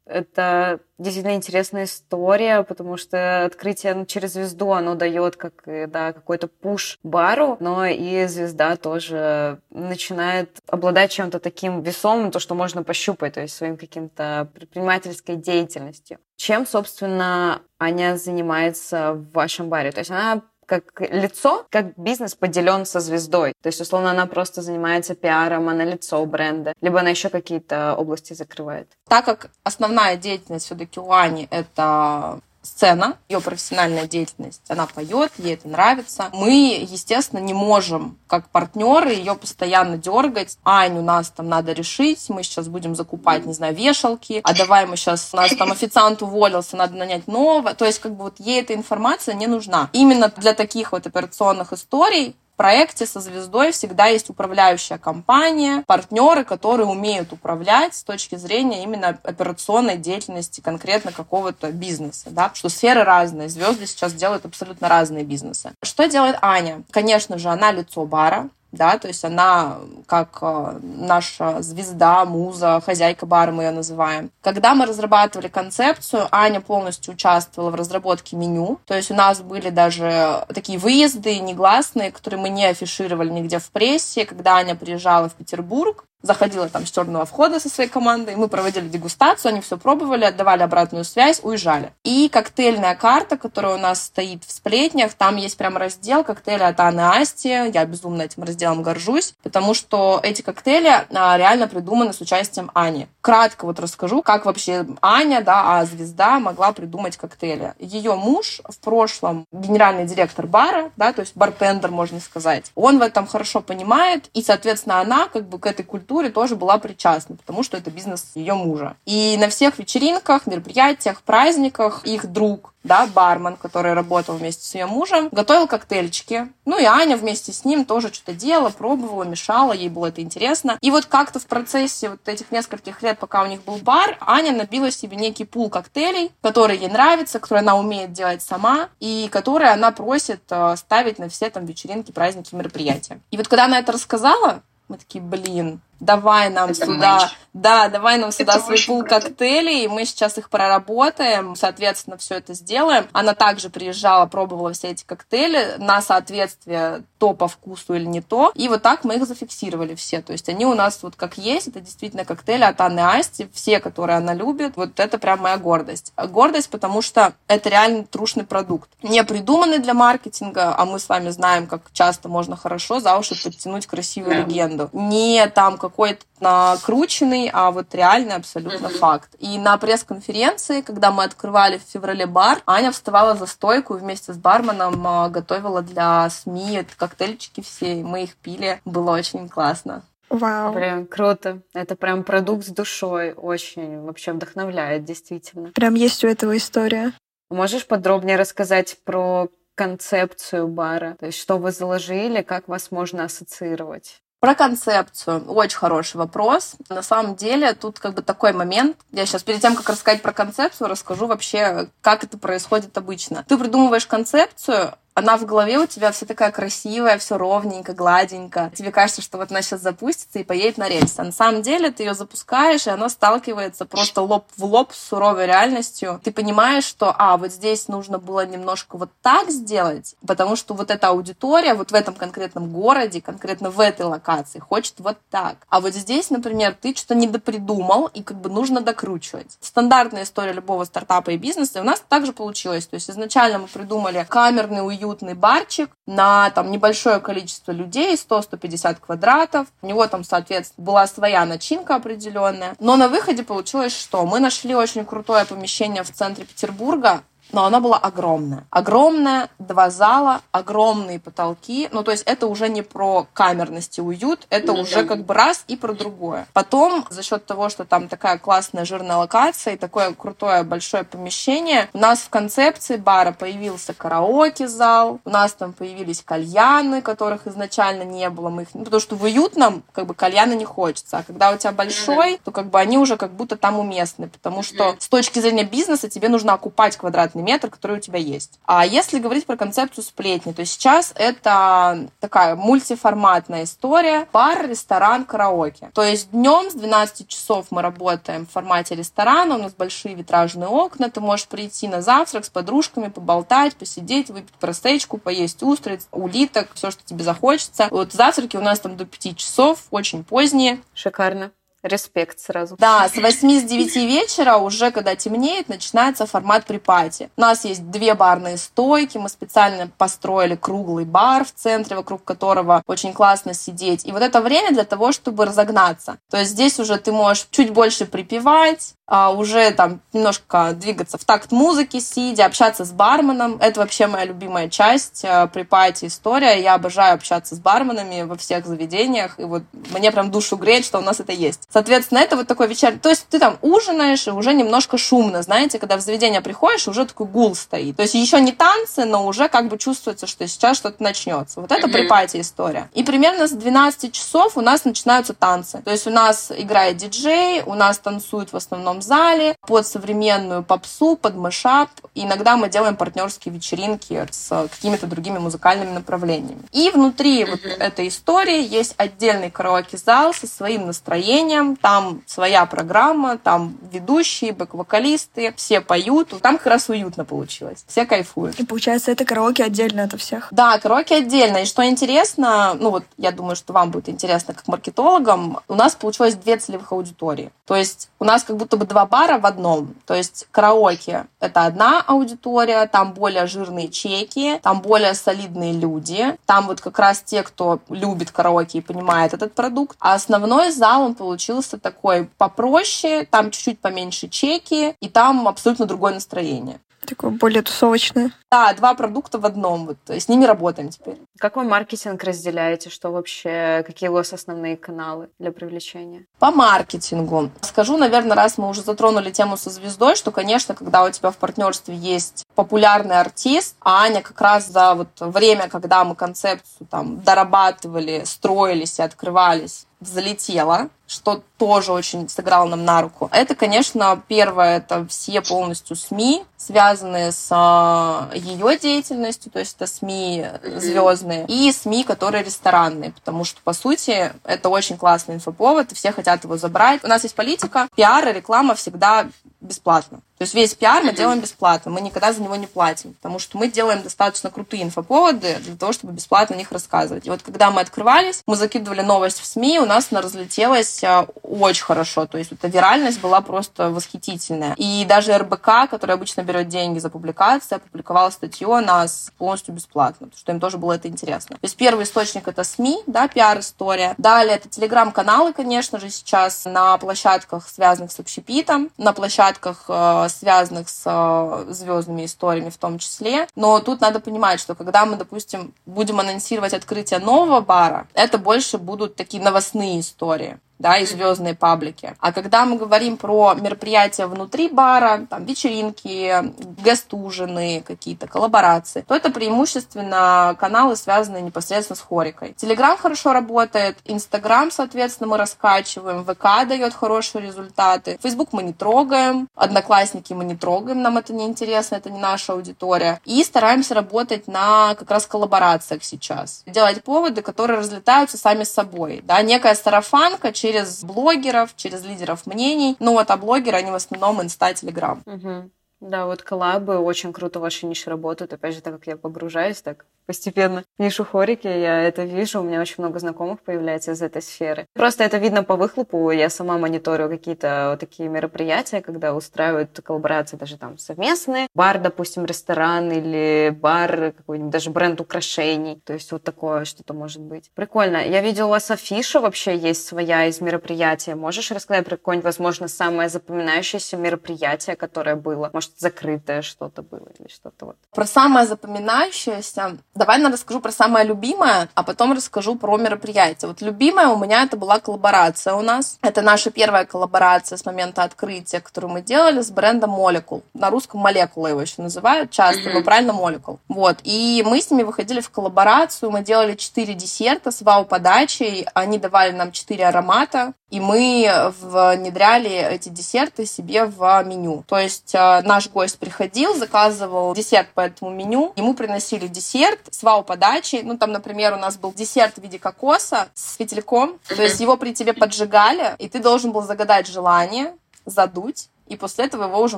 [0.10, 6.48] Это действительно интересная история, потому что открытие ну, через звезду, оно дает как, да, какой-то
[6.48, 13.36] пуш бару, но и звезда тоже начинает обладать чем-то таким весомым, то, что можно пощупать,
[13.36, 16.18] то есть своим каким-то предпринимательской деятельностью.
[16.36, 19.92] Чем, собственно, Аня занимается в вашем баре?
[19.92, 23.54] То есть она как лицо, как бизнес поделен со звездой.
[23.62, 28.34] То есть, условно, она просто занимается пиаром, она лицо бренда, либо она еще какие-то области
[28.34, 28.88] закрывает.
[29.08, 35.54] Так как основная деятельность все-таки у Ани это сцена, ее профессиональная деятельность, она поет, ей
[35.54, 36.30] это нравится.
[36.34, 40.58] Мы, естественно, не можем, как партнеры, ее постоянно дергать.
[40.64, 44.86] Ань, у нас там надо решить, мы сейчас будем закупать, не знаю, вешалки, а давай
[44.86, 47.74] мы сейчас, у нас там официант уволился, надо нанять нового.
[47.74, 49.90] То есть, как бы вот ей эта информация не нужна.
[49.94, 56.88] Именно для таких вот операционных историй проекте со звездой всегда есть управляющая компания, партнеры, которые
[56.88, 63.48] умеют управлять с точки зрения именно операционной деятельности конкретно какого-то бизнеса, да, что сферы разные,
[63.48, 65.72] звезды сейчас делают абсолютно разные бизнесы.
[65.82, 66.84] Что делает Аня?
[66.92, 73.26] Конечно же, она лицо бара, да, то есть она как э, наша звезда, муза, хозяйка
[73.26, 74.32] бара мы ее называем.
[74.42, 79.70] Когда мы разрабатывали концепцию, Аня полностью участвовала в разработке меню, то есть у нас были
[79.70, 85.34] даже такие выезды негласные, которые мы не афишировали нигде в прессе, когда Аня приезжала в
[85.34, 90.26] Петербург, заходила там с черного входа со своей командой, мы проводили дегустацию, они все пробовали,
[90.26, 91.94] отдавали обратную связь, уезжали.
[92.04, 96.80] И коктейльная карта, которая у нас стоит в сплетнях, там есть прям раздел коктейли от
[96.80, 102.22] Анны Асти, я безумно этим разделом горжусь, потому что эти коктейли а, реально придуманы с
[102.22, 103.08] участием Ани.
[103.22, 107.74] Кратко вот расскажу, как вообще Аня, да, а звезда могла придумать коктейли.
[107.80, 112.72] Ее муж в прошлом генеральный директор бара, да, то есть бартендер, можно сказать.
[112.76, 116.56] Он в этом хорошо понимает, и, соответственно, она как бы к этой культуре культуре тоже
[116.56, 118.96] была причастна, потому что это бизнес ее мужа.
[119.06, 124.88] И на всех вечеринках, мероприятиях, праздниках их друг, да, бармен, который работал вместе с ее
[124.88, 126.52] мужем, готовил коктейльчики.
[126.66, 130.80] Ну и Аня вместе с ним тоже что-то делала, пробовала, мешала, ей было это интересно.
[130.82, 134.52] И вот как-то в процессе вот этих нескольких лет, пока у них был бар, Аня
[134.52, 139.72] набила себе некий пул коктейлей, которые ей нравятся, которые она умеет делать сама, и которые
[139.72, 143.20] она просит э, ставить на все там вечеринки, праздники, мероприятия.
[143.30, 147.38] И вот когда она это рассказала, мы такие, блин, давай нам это сюда, матч.
[147.54, 149.22] да, давай нам сюда это свой пул круто.
[149.22, 153.08] коктейлей, и мы сейчас их проработаем, соответственно, все это сделаем.
[153.12, 158.52] Она также приезжала, пробовала все эти коктейли на соответствие то по вкусу или не то,
[158.56, 161.68] и вот так мы их зафиксировали все, то есть они у нас вот как есть,
[161.68, 166.14] это действительно коктейли от Анны Асти, все, которые она любит, вот это прям моя гордость.
[166.16, 171.30] Гордость, потому что это реально трушный продукт, не придуманный для маркетинга, а мы с вами
[171.30, 174.46] знаем, как часто можно хорошо за уши подтянуть красивую yeah.
[174.46, 174.90] легенду.
[174.94, 179.00] Не там какой-то накрученный, а вот реальный абсолютно mm-hmm.
[179.00, 179.30] факт.
[179.40, 184.34] И на пресс-конференции, когда мы открывали в феврале бар, Аня вставала за стойку и вместе
[184.34, 188.80] с барменом а, готовила для СМИ коктейльчики все, и мы их пили.
[188.86, 190.04] Было очень классно.
[190.30, 190.74] Вау.
[190.74, 191.62] Прям круто.
[191.74, 193.34] Это прям продукт с душой.
[193.34, 195.72] Очень вообще вдохновляет, действительно.
[195.72, 197.14] Прям есть у этого история.
[197.50, 201.16] Можешь подробнее рассказать про концепцию бара?
[201.20, 204.22] То есть что вы заложили, как вас можно ассоциировать?
[204.40, 205.44] Про концепцию.
[205.52, 206.76] Очень хороший вопрос.
[206.88, 208.96] На самом деле, тут как бы такой момент.
[209.12, 213.44] Я сейчас перед тем, как рассказать про концепцию, расскажу вообще, как это происходит обычно.
[213.48, 218.72] Ты придумываешь концепцию, она в голове у тебя вся такая красивая, все ровненько, гладенько.
[218.76, 221.20] Тебе кажется, что вот она сейчас запустится и поедет на рельсы.
[221.20, 225.10] А на самом деле ты ее запускаешь, и она сталкивается просто лоб в лоб с
[225.10, 226.22] суровой реальностью.
[226.24, 230.90] Ты понимаешь, что, а, вот здесь нужно было немножко вот так сделать, потому что вот
[230.90, 235.58] эта аудитория вот в этом конкретном городе, конкретно в этой локации, хочет вот так.
[235.70, 239.58] А вот здесь, например, ты что-то недопридумал, и как бы нужно докручивать.
[239.60, 242.88] Стандартная история любого стартапа и бизнеса, и у нас также получилось.
[242.88, 248.98] То есть изначально мы придумали камерный, уют уютный барчик на там небольшое количество людей, 100-150
[249.00, 249.68] квадратов.
[249.82, 252.76] У него там, соответственно, была своя начинка определенная.
[252.80, 257.80] Но на выходе получилось, что мы нашли очень крутое помещение в центре Петербурга, но она
[257.80, 258.66] была огромная.
[258.70, 261.90] Огромная, два зала, огромные потолки.
[261.92, 265.34] Ну, то есть это уже не про камерность и уют, это ну, уже как бы
[265.34, 266.48] раз и про другое.
[266.54, 271.90] Потом, за счет того, что там такая классная жирная локация и такое крутое большое помещение,
[271.94, 278.30] у нас в концепции бара появился караоке-зал, у нас там появились кальяны, которых изначально не
[278.30, 278.50] было.
[278.50, 278.70] Мы их...
[278.74, 281.18] Ну, потому что в уютном как бы кальяна не хочется.
[281.18, 284.28] А когда у тебя большой, то как бы они уже как будто там уместны.
[284.28, 288.20] Потому что с точки зрения бизнеса тебе нужно окупать квадратный квадратный метр, который у тебя
[288.20, 288.60] есть.
[288.66, 294.28] А если говорить про концепцию сплетни, то сейчас это такая мультиформатная история.
[294.32, 295.90] Бар, ресторан, караоке.
[295.94, 300.68] То есть днем с 12 часов мы работаем в формате ресторана, у нас большие витражные
[300.68, 306.70] окна, ты можешь прийти на завтрак с подружками, поболтать, посидеть, выпить простечку, поесть устриц, улиток,
[306.74, 307.88] все, что тебе захочется.
[307.92, 310.80] Вот завтраки у нас там до 5 часов, очень поздние.
[310.94, 311.52] Шикарно.
[311.82, 312.76] Респект сразу.
[312.78, 317.30] Да, с 8 с 9 вечера, уже когда темнеет, начинается формат припати.
[317.38, 322.84] У нас есть две барные стойки, мы специально построили круглый бар в центре, вокруг которого
[322.86, 324.06] очень классно сидеть.
[324.06, 326.18] И вот это время для того, чтобы разогнаться.
[326.30, 331.52] То есть здесь уже ты можешь чуть больше припевать, уже там немножко двигаться в такт
[331.52, 333.58] музыки, сидя, общаться с барменом.
[333.60, 336.62] Это вообще моя любимая часть а, при пати история.
[336.62, 341.00] Я обожаю общаться с барменами во всех заведениях, и вот мне прям душу греет, что
[341.00, 341.62] у нас это есть.
[341.72, 343.00] Соответственно, это вот такой вечер.
[343.00, 347.06] То есть ты там ужинаешь, и уже немножко шумно, знаете, когда в заведение приходишь, уже
[347.06, 347.96] такой гул стоит.
[347.96, 351.62] То есть еще не танцы, но уже как бы чувствуется, что сейчас что-то начнется.
[351.62, 352.90] Вот это при пати история.
[352.94, 355.82] И примерно с 12 часов у нас начинаются танцы.
[355.84, 361.16] То есть у нас играет диджей, у нас танцуют в основном зале под современную попсу,
[361.16, 361.90] под мышап.
[362.16, 366.62] иногда мы делаем партнерские вечеринки с какими-то другими музыкальными направлениями.
[366.72, 371.76] И внутри вот этой истории есть отдельный караоке-зал со своим настроением.
[371.76, 376.30] Там своя программа, там ведущие, бэк-вокалисты, все поют.
[376.42, 377.86] Там как раз уютно получилось.
[377.88, 378.60] Все кайфуют.
[378.60, 380.48] И получается, это караоке отдельно от всех?
[380.52, 381.58] Да, караоке отдельно.
[381.58, 385.96] И что интересно, ну вот я думаю, что вам будет интересно как маркетологам, у нас
[385.96, 387.52] получилось две целевых аудитории.
[387.66, 389.96] То есть у нас как будто бы два бара в одном.
[390.06, 396.68] То есть караоке— это одна аудитория, там более жирные чеки, там более солидные люди, там
[396.68, 399.96] вот как раз те, кто любит караоке и понимает этот продукт.
[400.00, 406.14] А основной зал, он получился такой попроще, там чуть-чуть поменьше чеки, и там абсолютно другое
[406.14, 406.82] настроение.
[407.10, 408.32] Такое более тусовочное.
[408.52, 409.88] Да, два продукта в одном.
[409.88, 411.18] Вот, с ними работаем теперь.
[411.40, 412.92] Как вы маркетинг разделяете?
[412.92, 416.26] Что вообще, какие у вас основные каналы для привлечения?
[416.38, 417.50] По маркетингу.
[417.62, 421.38] Скажу, наверное, раз мы уже затронули тему со звездой, что, конечно, когда у тебя в
[421.38, 427.22] партнерстве есть популярный артист, а Аня как раз за вот время, когда мы концепцию там
[427.22, 433.30] дорабатывали, строились и открывались, залетела, что тоже очень сыграло нам на руку.
[433.34, 439.88] Это, конечно, первое, это все полностью СМИ, связанные с а, ее деятельностью, то есть это
[439.88, 440.46] СМИ
[440.78, 446.12] звездные, и СМИ, которые ресторанные, потому что, по сути, это очень классный инфоповод, и все
[446.12, 447.04] хотят его забрать.
[447.04, 449.28] У нас есть политика, пиар и реклама всегда
[449.62, 450.22] бесплатно.
[450.40, 453.58] То есть весь пиар мы делаем бесплатно, мы никогда за него не платим, потому что
[453.58, 457.28] мы делаем достаточно крутые инфоповоды для того, чтобы бесплатно о них рассказывать.
[457.28, 461.28] И вот когда мы открывались, мы закидывали новость в СМИ, у нас она разлетелась а,
[461.44, 464.76] очень хорошо, то есть эта виральность была просто восхитительная.
[464.78, 470.28] И даже РБК, который обычно берет деньги за публикацию, опубликовала статью о нас полностью бесплатно,
[470.28, 471.58] потому что им тоже было это интересно.
[471.58, 474.16] То есть первый источник это СМИ, да, пиар-история.
[474.18, 479.49] Далее это телеграм-каналы, конечно же, сейчас на площадках, связанных с общепитом, на площадках
[479.88, 483.48] э, связанных с э, звездными историями в том числе.
[483.56, 488.78] Но тут надо понимать, что когда мы, допустим, будем анонсировать открытие нового бара, это больше
[488.78, 492.16] будут такие новостные истории да, и звездные паблики.
[492.20, 499.30] А когда мы говорим про мероприятия внутри бара, там вечеринки, гест-ужины, какие-то коллаборации, то это
[499.30, 502.54] преимущественно каналы, связанные непосредственно с хорикой.
[502.54, 509.48] Телеграм хорошо работает, Инстаграм, соответственно, мы раскачиваем, ВК дает хорошие результаты, Фейсбук мы не трогаем,
[509.56, 513.20] Одноклассники мы не трогаем, нам это не интересно, это не наша аудитория.
[513.26, 516.64] И стараемся работать на как раз коллаборациях сейчас.
[516.66, 519.22] Делать поводы, которые разлетаются сами собой.
[519.24, 522.96] Да, некая сарафанка через через блогеров, через лидеров мнений.
[523.00, 525.24] Ну вот, а блогеры, они в основном инста, телеграм.
[525.26, 525.70] Угу.
[526.02, 528.54] Да, вот коллабы очень круто ваши ниши работают.
[528.54, 532.82] Опять же, так как я погружаюсь, так постепенно нишу хорики, я это вижу, у меня
[532.82, 534.86] очень много знакомых появляется из этой сферы.
[534.94, 540.56] Просто это видно по выхлопу, я сама мониторю какие-то вот такие мероприятия, когда устраивают коллаборации
[540.56, 546.44] даже там совместные, бар, допустим, ресторан или бар, какой-нибудь даже бренд украшений, то есть вот
[546.44, 547.72] такое что-то может быть.
[547.74, 548.18] Прикольно.
[548.18, 551.34] Я видела, у вас афиша вообще есть своя из мероприятия.
[551.34, 555.72] Можешь рассказать про какое-нибудь, возможно, самое запоминающееся мероприятие, которое было?
[555.74, 557.96] Может, закрытое что-то было или что-то вот?
[558.12, 563.70] Про самое запоминающееся Давай я расскажу про самое любимое, а потом расскажу про мероприятие.
[563.70, 566.18] Вот любимое у меня это была коллаборация у нас.
[566.22, 570.62] Это наша первая коллаборация с момента открытия, которую мы делали с брендом Molecule.
[570.74, 573.80] На русском молекула его еще называют часто, но правильно Molecule.
[573.88, 574.18] Вот.
[574.26, 579.52] И мы с ними выходили в коллаборацию, мы делали четыре десерта с вау-подачей, они давали
[579.52, 584.84] нам четыре аромата, и мы внедряли эти десерты себе в меню.
[584.88, 590.24] То есть э, наш гость приходил, заказывал десерт по этому меню, ему приносили десерт, с
[590.24, 591.04] вау-подачей.
[591.04, 594.40] Ну, там, например, у нас был десерт в виде кокоса с фитильком.
[594.48, 597.94] То есть его при тебе поджигали, и ты должен был загадать желание,
[598.26, 599.98] задуть, и после этого его уже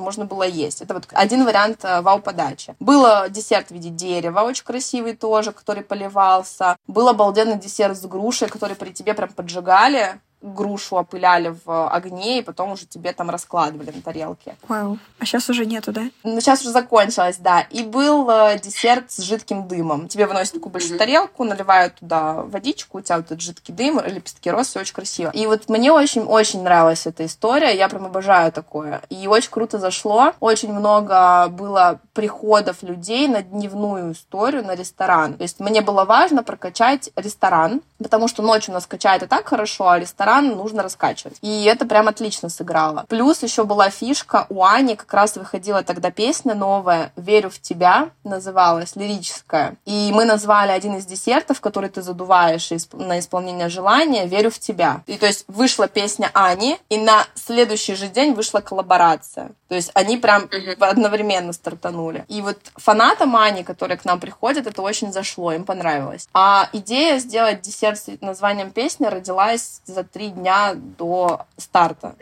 [0.00, 0.80] можно было есть.
[0.80, 2.74] Это вот один вариант э, вау-подачи.
[2.80, 6.76] Был десерт в виде дерева, очень красивый тоже, который поливался.
[6.86, 12.42] Был обалденный десерт с грушей, который при тебе прям поджигали, грушу опыляли в огне, и
[12.42, 14.56] потом уже тебе там раскладывали на тарелке.
[14.68, 14.98] Вау.
[15.18, 16.02] А сейчас уже нету, да?
[16.24, 17.60] Ну, сейчас уже закончилось, да.
[17.60, 20.08] И был э, десерт с жидким дымом.
[20.08, 24.50] Тебе выносят такую большую тарелку, наливают туда водичку, у тебя вот этот жидкий дым, лепестки
[24.50, 25.30] роз, все очень красиво.
[25.30, 29.02] И вот мне очень-очень нравилась эта история, я прям обожаю такое.
[29.08, 30.32] И очень круто зашло.
[30.40, 35.34] Очень много было приходов людей на дневную историю, на ресторан.
[35.34, 39.46] То есть мне было важно прокачать ресторан, потому что ночью у нас качает и так
[39.46, 41.36] хорошо, а ресторан нужно раскачивать.
[41.42, 43.04] И это прям отлично сыграло.
[43.08, 48.10] Плюс еще была фишка, у Ани как раз выходила тогда песня новая «Верю в тебя»,
[48.24, 49.76] называлась, лирическая.
[49.84, 55.02] И мы назвали один из десертов, который ты задуваешь на исполнение желания «Верю в тебя».
[55.06, 59.50] И то есть вышла песня Ани, и на следующий же день вышла коллаборация.
[59.68, 60.48] То есть они прям
[60.80, 62.24] одновременно стартанули.
[62.28, 66.28] И вот фанатам Ани, которые к нам приходят, это очень зашло, им понравилось.
[66.32, 72.14] А идея сделать десерт с названием песни родилась за три дня до старта.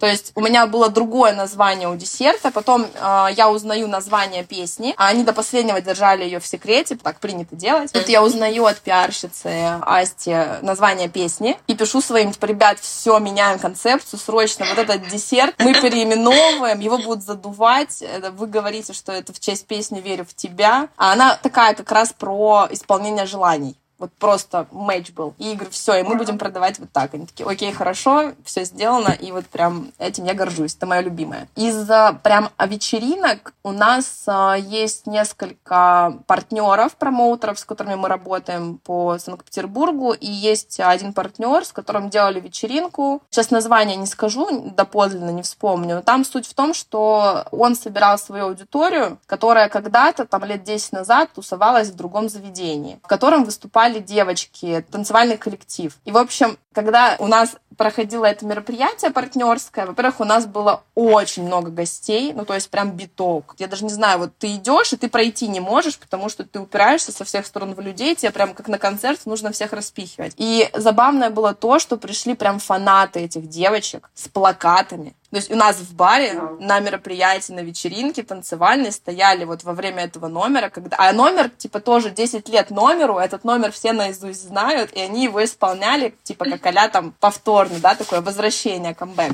[0.00, 4.94] То есть у меня было другое название у десерта, потом э, я узнаю название песни,
[4.96, 7.92] а они до последнего держали ее в секрете, так принято делать.
[7.92, 13.58] Тут я узнаю от пиарщицы Асти название песни и пишу своим, типа, ребят, все, меняем
[13.58, 19.40] концепцию, срочно, вот этот десерт мы переименовываем, его будут задувать, вы говорите, что это в
[19.40, 23.76] честь песни «Верю в тебя», а она такая как раз про исполнение желаний.
[23.98, 25.34] Вот просто матч был.
[25.38, 27.14] И говорю, все, и мы будем продавать вот так.
[27.14, 30.74] Они такие, окей, хорошо, все сделано, и вот прям этим я горжусь.
[30.76, 31.48] Это мое любимое.
[31.56, 31.88] Из
[32.22, 40.12] прям вечеринок у нас а, есть несколько партнеров, промоутеров, с которыми мы работаем по Санкт-Петербургу,
[40.12, 43.22] и есть один партнер, с которым делали вечеринку.
[43.30, 48.18] Сейчас название не скажу, доподлинно не вспомню, но там суть в том, что он собирал
[48.18, 53.87] свою аудиторию, которая когда-то, там лет 10 назад, тусовалась в другом заведении, в котором выступали
[53.88, 55.96] танцевали девочки, танцевальный коллектив.
[56.04, 61.44] И, в общем, когда у нас проходило это мероприятие партнерское, во-первых, у нас было очень
[61.44, 63.56] много гостей, ну, то есть прям биток.
[63.58, 66.60] Я даже не знаю, вот ты идешь, и ты пройти не можешь, потому что ты
[66.60, 70.34] упираешься со всех сторон в людей, тебе прям как на концерт нужно всех распихивать.
[70.36, 75.56] И забавное было то, что пришли прям фанаты этих девочек с плакатами, то есть у
[75.56, 80.96] нас в баре на мероприятии, на вечеринке танцевальной стояли вот во время этого номера, когда...
[80.98, 85.44] А номер, типа, тоже 10 лет номеру, этот номер все наизусть знают, и они его
[85.44, 89.32] исполняли, типа, как а там повторно, да, такое возвращение, камбэк.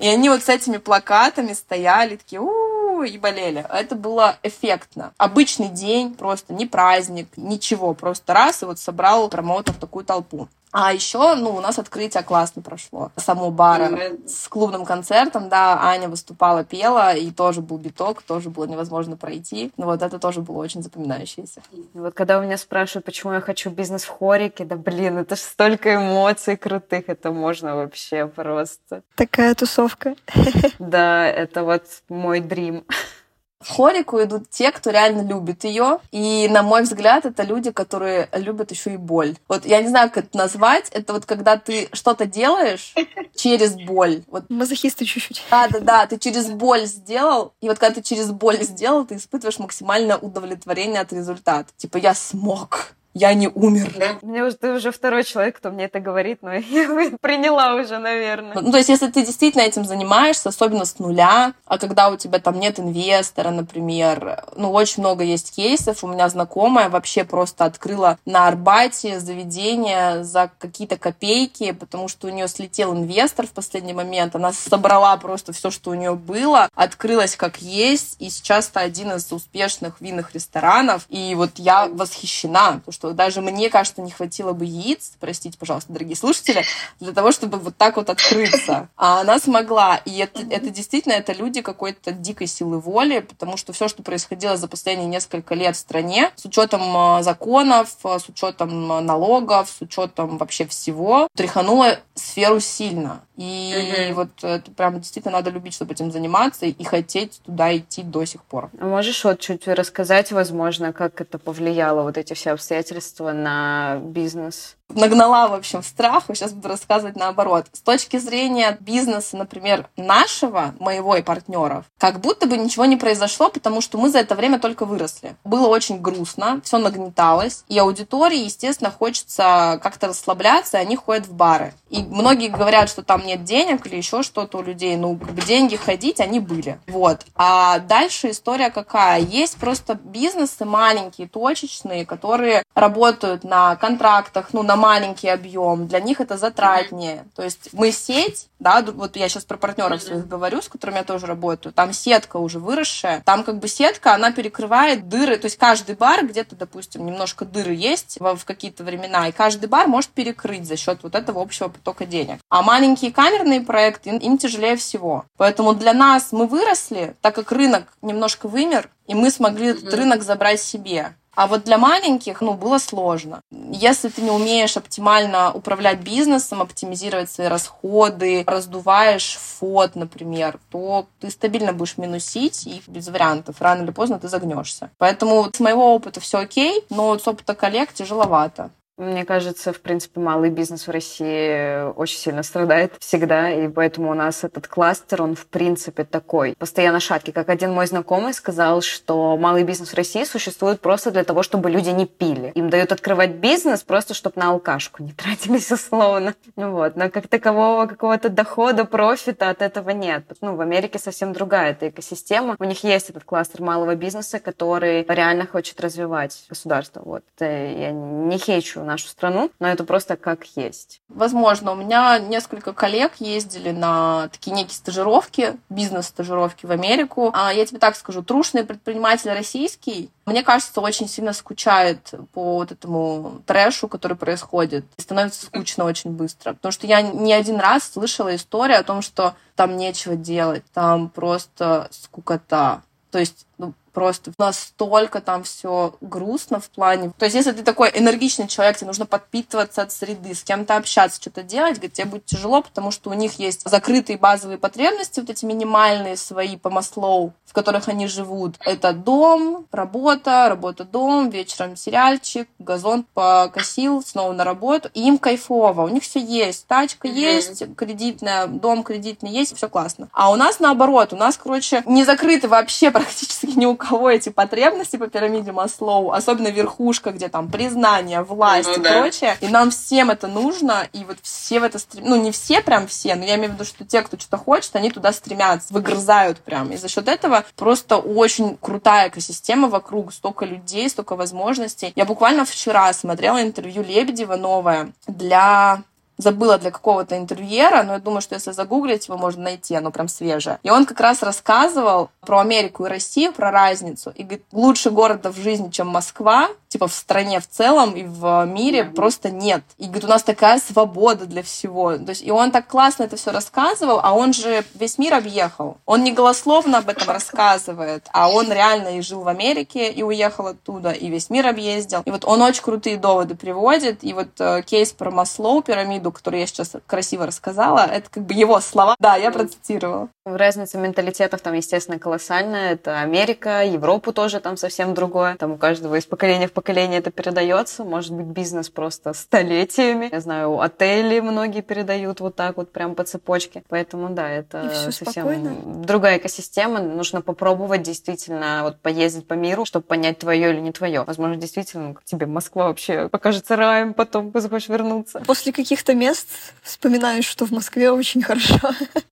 [0.00, 3.64] И они вот с этими плакатами стояли, такие, у и болели.
[3.70, 5.12] Это было эффектно.
[5.16, 10.48] Обычный день, просто не праздник, ничего, просто раз, и вот собрал промоутер такую толпу.
[10.76, 13.12] А еще, ну, у нас открытие классно прошло.
[13.16, 14.28] Само бара mm-hmm.
[14.28, 19.70] с клубным концертом, да, Аня выступала, пела, и тоже был биток, тоже было невозможно пройти.
[19.76, 21.62] Ну, вот это тоже было очень запоминающееся.
[21.92, 25.42] Вот когда у меня спрашивают, почему я хочу бизнес в хорике, да, блин, это же
[25.42, 29.02] столько эмоций крутых, это можно вообще просто.
[29.14, 30.16] Такая тусовка.
[30.80, 32.84] Да, это вот мой дрим.
[33.64, 35.98] В хорику идут те, кто реально любит ее.
[36.12, 39.36] И, на мой взгляд, это люди, которые любят еще и боль.
[39.48, 40.90] Вот я не знаю, как это назвать.
[40.90, 42.94] Это вот когда ты что-то делаешь
[43.34, 44.22] через боль.
[44.30, 44.50] Вот.
[44.50, 45.42] Мазохисты чуть-чуть.
[45.50, 46.06] Да, да, да.
[46.06, 47.54] Ты через боль сделал.
[47.62, 51.70] И вот когда ты через боль сделал, ты испытываешь максимальное удовлетворение от результата.
[51.78, 54.18] Типа, я смог я не умер.
[54.22, 58.60] Мне уже ты уже второй человек, кто мне это говорит, но я приняла уже, наверное.
[58.60, 62.40] Ну, то есть, если ты действительно этим занимаешься, особенно с нуля, а когда у тебя
[62.40, 66.02] там нет инвестора, например, ну, очень много есть кейсов.
[66.02, 72.30] У меня знакомая вообще просто открыла на Арбате заведение за какие-то копейки, потому что у
[72.30, 74.34] нее слетел инвестор в последний момент.
[74.34, 79.12] Она собрала просто все, что у нее было, открылась как есть, и сейчас это один
[79.12, 81.06] из успешных винных ресторанов.
[81.08, 85.58] И вот я восхищена, потому что что даже мне, кажется, не хватило бы яиц, простите,
[85.58, 86.64] пожалуйста, дорогие слушатели,
[87.00, 88.88] для того, чтобы вот так вот открыться.
[88.96, 89.96] А она смогла.
[90.04, 94.56] И это, это действительно, это люди какой-то дикой силы воли, потому что все, что происходило
[94.56, 99.82] за последние несколько лет в стране, с учетом а, законов, а, с учетом налогов, с
[99.82, 103.20] учетом вообще всего, тряхануло сферу сильно.
[103.36, 104.14] И угу.
[104.14, 108.42] вот это прям действительно надо любить, чтобы этим заниматься и хотеть туда идти до сих
[108.44, 108.70] пор.
[108.80, 112.93] А можешь вот чуть рассказать, возможно, как это повлияло, вот эти все обстоятельства
[113.32, 114.76] на бизнес?
[114.88, 116.34] нагнала, в общем, страху.
[116.34, 117.66] Сейчас буду рассказывать наоборот.
[117.72, 123.48] С точки зрения бизнеса, например, нашего, моего и партнеров, как будто бы ничего не произошло,
[123.48, 125.36] потому что мы за это время только выросли.
[125.44, 131.34] Было очень грустно, все нагнеталось, и аудитории, естественно, хочется как-то расслабляться, и они ходят в
[131.34, 131.74] бары.
[131.90, 134.96] И многие говорят, что там нет денег или еще что-то у людей.
[134.96, 136.78] Ну, как бы деньги ходить, они были.
[136.86, 137.24] Вот.
[137.34, 139.20] А дальше история какая?
[139.20, 146.20] Есть просто бизнесы маленькие, точечные, которые работают на контрактах, ну, на маленький объем, для них
[146.20, 147.24] это затратнее.
[147.34, 151.04] То есть мы сеть, да, вот я сейчас про партнеров своих говорю, с которыми я
[151.04, 155.56] тоже работаю, там сетка уже выросшая, там как бы сетка, она перекрывает дыры, то есть
[155.56, 160.10] каждый бар, где-то, допустим, немножко дыры есть в, в какие-то времена, и каждый бар может
[160.10, 162.38] перекрыть за счет вот этого общего потока денег.
[162.50, 165.24] А маленькие камерные проекты, им, им тяжелее всего.
[165.38, 170.22] Поэтому для нас мы выросли, так как рынок немножко вымер, и мы смогли этот рынок
[170.22, 171.14] забрать себе.
[171.34, 173.40] А вот для маленьких, ну, было сложно.
[173.50, 181.30] Если ты не умеешь оптимально управлять бизнесом, оптимизировать свои расходы, раздуваешь фот, например, то ты
[181.30, 183.60] стабильно будешь минусить и без вариантов.
[183.60, 184.90] Рано или поздно ты загнешься.
[184.98, 188.70] Поэтому с моего опыта все окей, но с опыта коллег тяжеловато.
[188.96, 194.14] Мне кажется, в принципе, малый бизнес в России очень сильно страдает всегда, и поэтому у
[194.14, 197.32] нас этот кластер, он в принципе такой, постоянно шаткий.
[197.32, 201.70] Как один мой знакомый сказал, что малый бизнес в России существует просто для того, чтобы
[201.70, 202.52] люди не пили.
[202.54, 206.34] Им дают открывать бизнес просто, чтобы на алкашку не тратились условно.
[206.54, 206.94] Вот.
[206.94, 210.24] Но как такового какого-то дохода, профита от этого нет.
[210.40, 212.54] Ну, в Америке совсем другая эта экосистема.
[212.60, 217.02] У них есть этот кластер малого бизнеса, который реально хочет развивать государство.
[217.04, 217.24] Вот.
[217.40, 221.00] Я не хейчу нашу страну, но это просто как есть.
[221.08, 227.30] Возможно, у меня несколько коллег ездили на такие некие стажировки, бизнес-стажировки в Америку.
[227.34, 232.72] А я тебе так скажу, трушный предприниматель российский, мне кажется, очень сильно скучает по вот
[232.72, 234.86] этому трэшу, который происходит.
[234.96, 236.54] И становится скучно очень быстро.
[236.54, 241.08] Потому что я не один раз слышала историю о том, что там нечего делать, там
[241.08, 242.82] просто скукота.
[243.10, 247.12] То есть ну, просто настолько там все грустно в плане.
[247.16, 251.20] То есть, если ты такой энергичный человек, тебе нужно подпитываться от среды, с кем-то общаться,
[251.20, 255.30] что-то делать, говорит, тебе будет тяжело, потому что у них есть закрытые базовые потребности, вот
[255.30, 258.56] эти минимальные свои по Маслоу, в которых они живут.
[258.60, 264.90] Это дом, работа, работа-дом, вечером сериальчик, газон покосил, снова на работу.
[264.92, 266.66] И им кайфово, у них все есть.
[266.66, 267.12] Тачка mm-hmm.
[267.12, 270.08] есть, кредитная, дом кредитный есть, все классно.
[270.12, 274.28] А у нас наоборот, у нас, короче, не закрыты вообще практически ни у кого эти
[274.28, 279.00] потребности по пирамиде Маслоу, особенно верхушка, где там признание, власть ну, и да.
[279.00, 279.36] прочее.
[279.40, 282.10] И нам всем это нужно, и вот все в это стремятся.
[282.10, 284.74] Ну, не все прям все, но я имею в виду, что те, кто что-то хочет,
[284.76, 286.70] они туда стремятся, выгрызают прям.
[286.72, 291.92] И за счет этого просто очень крутая экосистема вокруг, столько людей, столько возможностей.
[291.96, 295.82] Я буквально вчера смотрела интервью Лебедева новое для
[296.18, 300.08] забыла для какого-то интервьюера, но я думаю, что если загуглить, его можно найти, оно прям
[300.08, 300.58] свежее.
[300.62, 304.12] И он как раз рассказывал про Америку и Россию, про разницу.
[304.14, 308.46] И говорит, лучше города в жизни, чем Москва, типа в стране в целом и в
[308.46, 309.62] мире просто нет.
[309.78, 311.96] И говорит, у нас такая свобода для всего.
[311.96, 315.76] То есть, и он так классно это все рассказывал, а он же весь мир объехал.
[315.86, 320.48] Он не голословно об этом рассказывает, а он реально и жил в Америке, и уехал
[320.48, 322.02] оттуда, и весь мир объездил.
[322.04, 324.02] И вот он очень крутые доводы приводит.
[324.02, 328.24] И вот э, кейс про Маслоу, пирамиду, виду, который я сейчас красиво рассказала, это как
[328.24, 328.94] бы его слова.
[328.98, 330.08] Да, я процитировала.
[330.24, 332.72] Разница менталитетов там, естественно, колоссальная.
[332.72, 335.36] Это Америка, Европу тоже там совсем другое.
[335.36, 337.84] Там у каждого из поколения в поколение это передается.
[337.84, 340.08] Может быть, бизнес просто столетиями.
[340.12, 343.62] Я знаю, отели многие передают вот так вот прям по цепочке.
[343.68, 345.56] Поэтому, да, это совсем спокойно.
[345.84, 346.80] другая экосистема.
[346.80, 351.02] Нужно попробовать действительно вот поездить по миру, чтобы понять, твое или не твое.
[351.04, 355.20] Возможно, действительно, тебе Москва вообще покажется раем, потом ты захочешь вернуться.
[355.26, 356.28] После каких-то мест
[356.62, 358.58] вспоминаешь, что в Москве очень хорошо.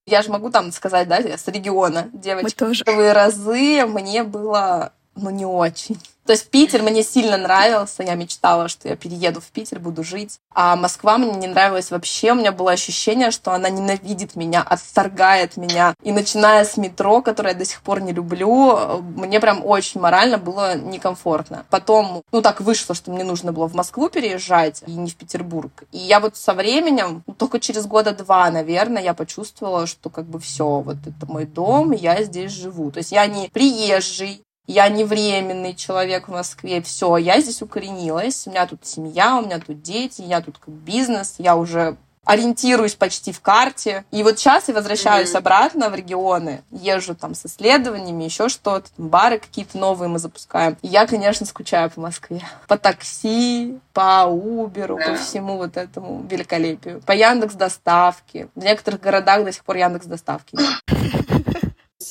[0.05, 2.45] Я же могу там сказать, да, с региона, девочки.
[2.45, 2.83] Мы тоже.
[2.83, 5.99] Первые разы мне было, ну, не очень.
[6.25, 10.39] То есть Питер мне сильно нравился, я мечтала, что я перееду в Питер, буду жить.
[10.53, 15.57] А Москва мне не нравилась вообще, у меня было ощущение, что она ненавидит меня, отторгает
[15.57, 15.95] меня.
[16.01, 20.37] И начиная с метро, которое я до сих пор не люблю, мне прям очень морально
[20.37, 21.65] было некомфортно.
[21.69, 25.83] Потом, ну так вышло, что мне нужно было в Москву переезжать, и не в Петербург.
[25.91, 30.25] И я вот со временем, ну, только через года два, наверное, я почувствовала, что как
[30.25, 32.91] бы все, вот это мой дом, я здесь живу.
[32.91, 38.47] То есть я не приезжий, я не временный человек в Москве, все, я здесь укоренилась,
[38.47, 42.95] у меня тут семья, у меня тут дети, я тут как бизнес, я уже ориентируюсь
[42.95, 44.05] почти в карте.
[44.11, 45.37] И вот сейчас я возвращаюсь mm-hmm.
[45.37, 50.77] обратно в регионы, езжу там с исследованиями, еще что-то, бары какие-то новые мы запускаем.
[50.81, 52.41] И я, конечно, скучаю по Москве.
[52.67, 55.11] По такси, по Уберу, yeah.
[55.11, 57.01] по всему вот этому великолепию.
[57.01, 58.47] По Яндекс доставке.
[58.55, 60.57] В некоторых городах до сих пор Яндекс доставки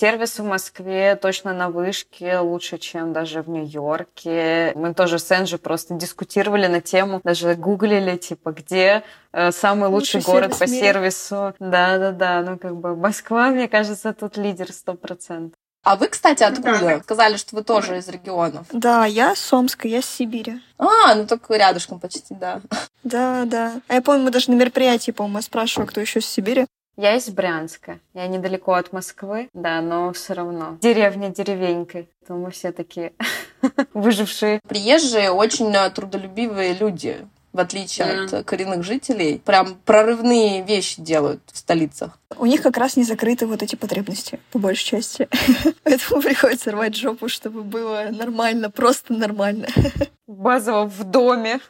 [0.03, 4.72] Сервис в Москве точно на вышке, лучше, чем даже в Нью-Йорке.
[4.74, 10.16] Мы тоже с Энджи просто дискутировали на тему, даже гуглили, типа, где э, самый лучший,
[10.16, 11.55] лучший город по сервису.
[11.61, 15.57] Да-да-да, ну как бы Москва, мне кажется, тут лидер сто процентов.
[15.84, 17.00] А вы, кстати, откуда?
[17.05, 18.66] Сказали, что вы тоже из регионов.
[18.72, 20.61] Да, я с Омска, я с Сибири.
[20.78, 22.61] А, ну только рядышком почти, да.
[23.05, 23.74] Да, да.
[23.86, 26.66] А я помню, мы даже на мероприятии, по-моему, я спрашивала, кто еще из Сибири.
[26.97, 28.01] Я из Брянска.
[28.12, 30.76] Я недалеко от Москвы, да, но все равно.
[30.80, 32.09] Деревня деревенькой.
[32.26, 33.12] То мы все такие
[33.95, 34.61] выжившие.
[34.68, 38.34] Приезжие очень э, трудолюбивые люди в отличие mm.
[38.34, 42.18] от коренных жителей, прям прорывные вещи делают в столицах.
[42.38, 45.28] У них как раз не закрыты вот эти потребности, по большей части.
[45.84, 49.68] Поэтому приходится рвать жопу, чтобы было нормально, просто нормально.
[50.26, 51.61] Базово в доме.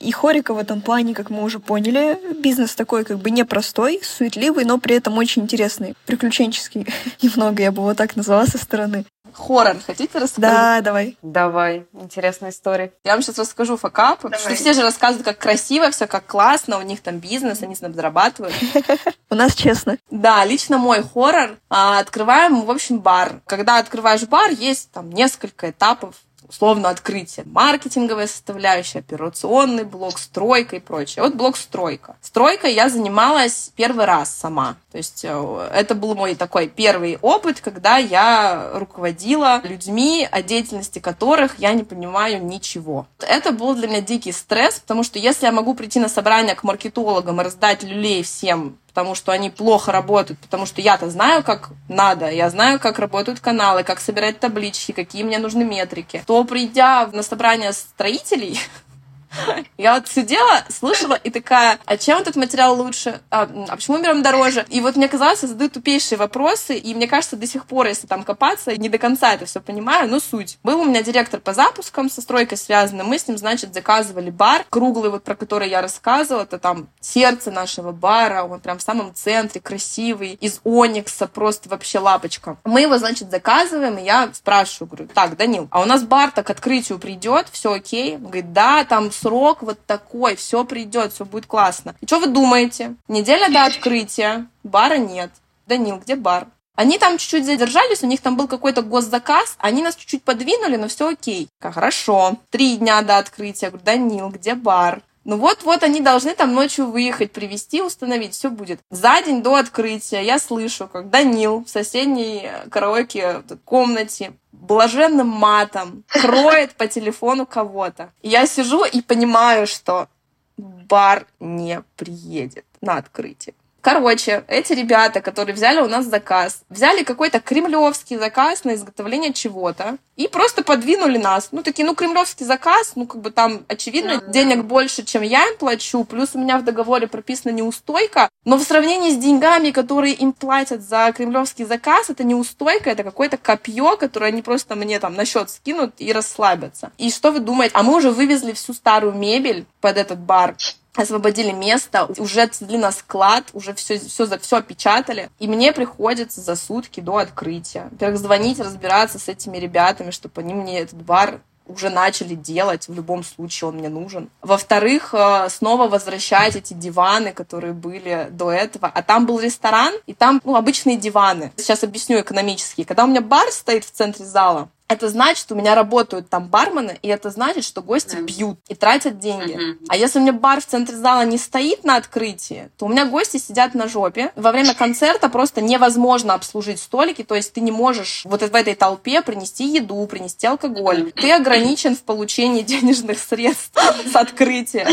[0.00, 4.64] И Хорика в этом плане, как мы уже поняли, бизнес такой как бы непростой, суетливый,
[4.64, 6.86] но при этом очень интересный, приключенческий.
[7.22, 9.04] Немного я бы его так назвала со стороны.
[9.32, 10.50] Хоррор, хотите рассказать?
[10.50, 11.16] Да, давай.
[11.22, 12.92] Давай, интересная история.
[13.04, 16.78] Я вам сейчас расскажу факап, потому что все же рассказывают, как красиво, все как классно,
[16.78, 18.54] у них там бизнес, они там зарабатывают.
[19.30, 19.98] У нас честно.
[20.10, 21.58] Да, лично мой хоррор.
[21.68, 23.40] А, открываем, в общем, бар.
[23.46, 26.14] Когда открываешь бар, есть там несколько этапов
[26.48, 27.44] условно открытие.
[27.46, 31.22] Маркетинговая составляющая, операционный блок, стройка и прочее.
[31.22, 32.16] Вот блок стройка.
[32.20, 34.76] Стройкой я занималась первый раз сама.
[34.90, 40.98] То есть э, это был мой такой первый опыт, когда я руководила людьми, о деятельности
[40.98, 43.06] которых я не понимаю ничего.
[43.20, 46.64] Это был для меня дикий стресс, потому что если я могу прийти на собрание к
[46.64, 51.70] маркетологам и раздать люлей всем потому что они плохо работают, потому что я-то знаю, как
[51.88, 57.08] надо, я знаю, как работают каналы, как собирать таблички, какие мне нужны метрики, то придя
[57.12, 58.58] на собрание строителей,
[59.78, 63.20] Я вот сидела, слушала и такая, а чем этот материал лучше?
[63.30, 64.66] А, а почему миром дороже?
[64.68, 68.06] И вот мне казалось, я задаю тупейшие вопросы, и мне кажется, до сих пор, если
[68.06, 70.58] там копаться, не до конца это все понимаю, но суть.
[70.62, 74.64] Был у меня директор по запускам со стройкой связанный, мы с ним, значит, заказывали бар,
[74.68, 79.14] круглый, вот про который я рассказывала, это там сердце нашего бара, он прям в самом
[79.14, 82.56] центре, красивый, из оникса, просто вообще лапочка.
[82.64, 86.46] Мы его, значит, заказываем, и я спрашиваю, говорю, так, Данил, а у нас бар так
[86.46, 88.16] к открытию придет, все окей?
[88.16, 91.94] Он говорит, да, там срок вот такой, все придет, все будет классно.
[92.00, 92.94] И что вы думаете?
[93.08, 95.30] Неделя до открытия, бара нет.
[95.66, 96.48] Данил, где бар?
[96.74, 100.86] Они там чуть-чуть задержались, у них там был какой-то госзаказ, они нас чуть-чуть подвинули, но
[100.86, 101.48] все окей.
[101.60, 102.36] Хорошо.
[102.50, 103.66] Три дня до открытия.
[103.66, 105.02] Я говорю, Данил, где бар?
[105.24, 108.80] Ну вот-вот они должны там ночью выехать, привезти, установить, все будет.
[108.90, 116.74] За день до открытия я слышу, как Данил в соседней караоке комнате блаженным матом кроет
[116.74, 118.12] по телефону кого-то.
[118.22, 120.08] Я сижу и понимаю, что
[120.56, 123.54] бар не приедет на открытие.
[123.80, 129.98] Короче, эти ребята, которые взяли у нас заказ, взяли какой-то кремлевский заказ на изготовление чего-то
[130.16, 131.50] и просто подвинули нас.
[131.52, 134.30] Ну, такие, ну, кремлевский заказ, ну, как бы там, очевидно, mm-hmm.
[134.32, 138.64] денег больше, чем я им плачу, плюс у меня в договоре прописана неустойка, но в
[138.64, 144.26] сравнении с деньгами, которые им платят за кремлевский заказ, это неустойка, это какое-то копье, которое
[144.26, 146.90] они просто мне там на счет скинут и расслабятся.
[146.98, 147.74] И что вы думаете?
[147.76, 150.56] А мы уже вывезли всю старую мебель под этот бар
[150.98, 155.30] освободили место, уже отвезли на склад, уже все, все, все опечатали.
[155.38, 157.88] И мне приходится за сутки до открытия.
[157.90, 162.94] Во-первых, звонить, разбираться с этими ребятами, чтобы они мне этот бар уже начали делать, в
[162.94, 164.30] любом случае он мне нужен.
[164.42, 168.90] Во-вторых, э, снова возвращать эти диваны, которые были до этого.
[168.92, 171.52] А там был ресторан, и там ну, обычные диваны.
[171.56, 172.86] Сейчас объясню экономические.
[172.86, 176.98] Когда у меня бар стоит в центре зала, это значит, у меня работают там бармены,
[177.02, 178.26] и это значит, что гости mm.
[178.26, 179.52] пьют и тратят деньги.
[179.52, 179.86] Mm-hmm.
[179.88, 183.04] А если у меня бар в центре зала не стоит на открытии, то у меня
[183.04, 184.32] гости сидят на жопе.
[184.34, 188.74] Во время концерта просто невозможно обслужить столики, то есть ты не можешь вот в этой
[188.74, 191.00] толпе принести еду, принести алкоголь.
[191.00, 191.20] Mm-hmm.
[191.20, 193.78] Ты ограничен в получении денежных средств
[194.10, 194.88] с открытия.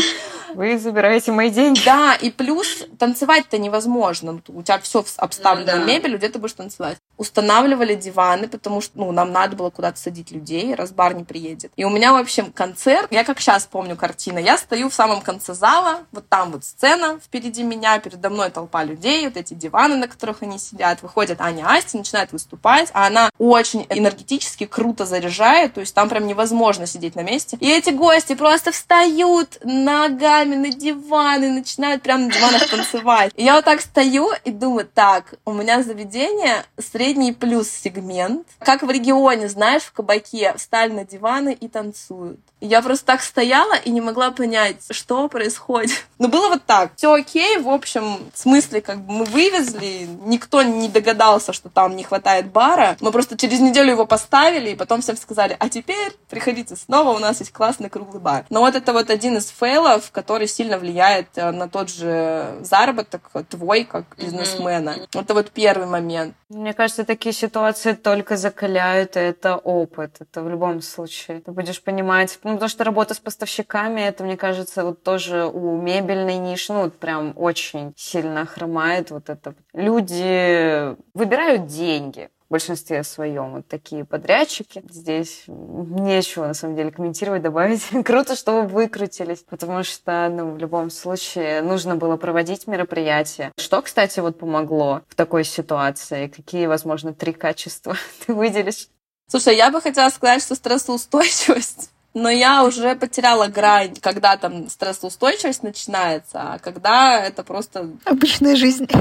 [0.54, 1.80] Вы забираете мои деньги.
[1.84, 4.40] Да, и плюс танцевать-то невозможно.
[4.48, 5.84] У тебя все обставлено ну, да.
[5.84, 6.98] мебелью, где ты будешь танцевать.
[7.16, 11.72] Устанавливали диваны, потому что ну, нам надо было куда-то садить людей, раз бар не приедет.
[11.76, 15.20] И у меня, в общем, концерт, я как сейчас помню картина, я стою в самом
[15.20, 19.96] конце зала, вот там вот сцена впереди меня, передо мной толпа людей, вот эти диваны,
[19.96, 25.74] на которых они сидят, выходит Аня Асти, начинает выступать, а она очень энергетически круто заряжает,
[25.74, 27.56] то есть там прям невозможно сидеть на месте.
[27.60, 33.32] И эти гости просто встают ногами на диваны, начинают прям на диванах танцевать.
[33.36, 36.64] И я вот так стою и думаю, так, у меня заведение
[37.06, 42.40] средний плюс сегмент, как в регионе, знаешь, в кабаке встали на диваны и танцуют.
[42.60, 46.06] Я просто так стояла и не могла понять, что происходит.
[46.18, 46.92] Но было вот так.
[46.96, 51.94] Все окей, в общем, в смысле, как бы мы вывезли, никто не догадался, что там
[51.94, 52.96] не хватает бара.
[53.00, 57.18] Мы просто через неделю его поставили, и потом всем сказали, а теперь приходите снова, у
[57.18, 58.46] нас есть классный круглый бар.
[58.48, 63.30] Но вот это вот один из фейлов, который сильно влияет э, на тот же заработок
[63.50, 64.96] твой, как бизнесмена.
[64.96, 65.20] Mm-hmm.
[65.20, 66.34] Это вот первый момент.
[66.48, 70.16] Мне кажется, кажется, такие ситуации только закаляют, и это опыт.
[70.20, 71.40] Это в любом случае.
[71.40, 75.76] Ты будешь понимать, ну, потому что работа с поставщиками, это, мне кажется, вот тоже у
[75.76, 79.54] мебельной ниши, ну, вот прям очень сильно хромает вот это.
[79.74, 84.82] Люди выбирают деньги в большинстве своем вот такие подрядчики.
[84.88, 87.86] Здесь нечего, на самом деле, комментировать, добавить.
[88.04, 93.52] Круто, что вы выкрутились, потому что, ну, в любом случае, нужно было проводить мероприятие.
[93.58, 96.28] Что, кстати, вот помогло в такой ситуации?
[96.28, 98.88] Какие, возможно, три качества ты выделишь?
[99.28, 105.62] Слушай, я бы хотела сказать, что стрессоустойчивость но я уже потеряла грань, когда там стрессоустойчивость
[105.62, 107.90] начинается, а когда это просто...
[108.04, 108.88] Обычная жизнь.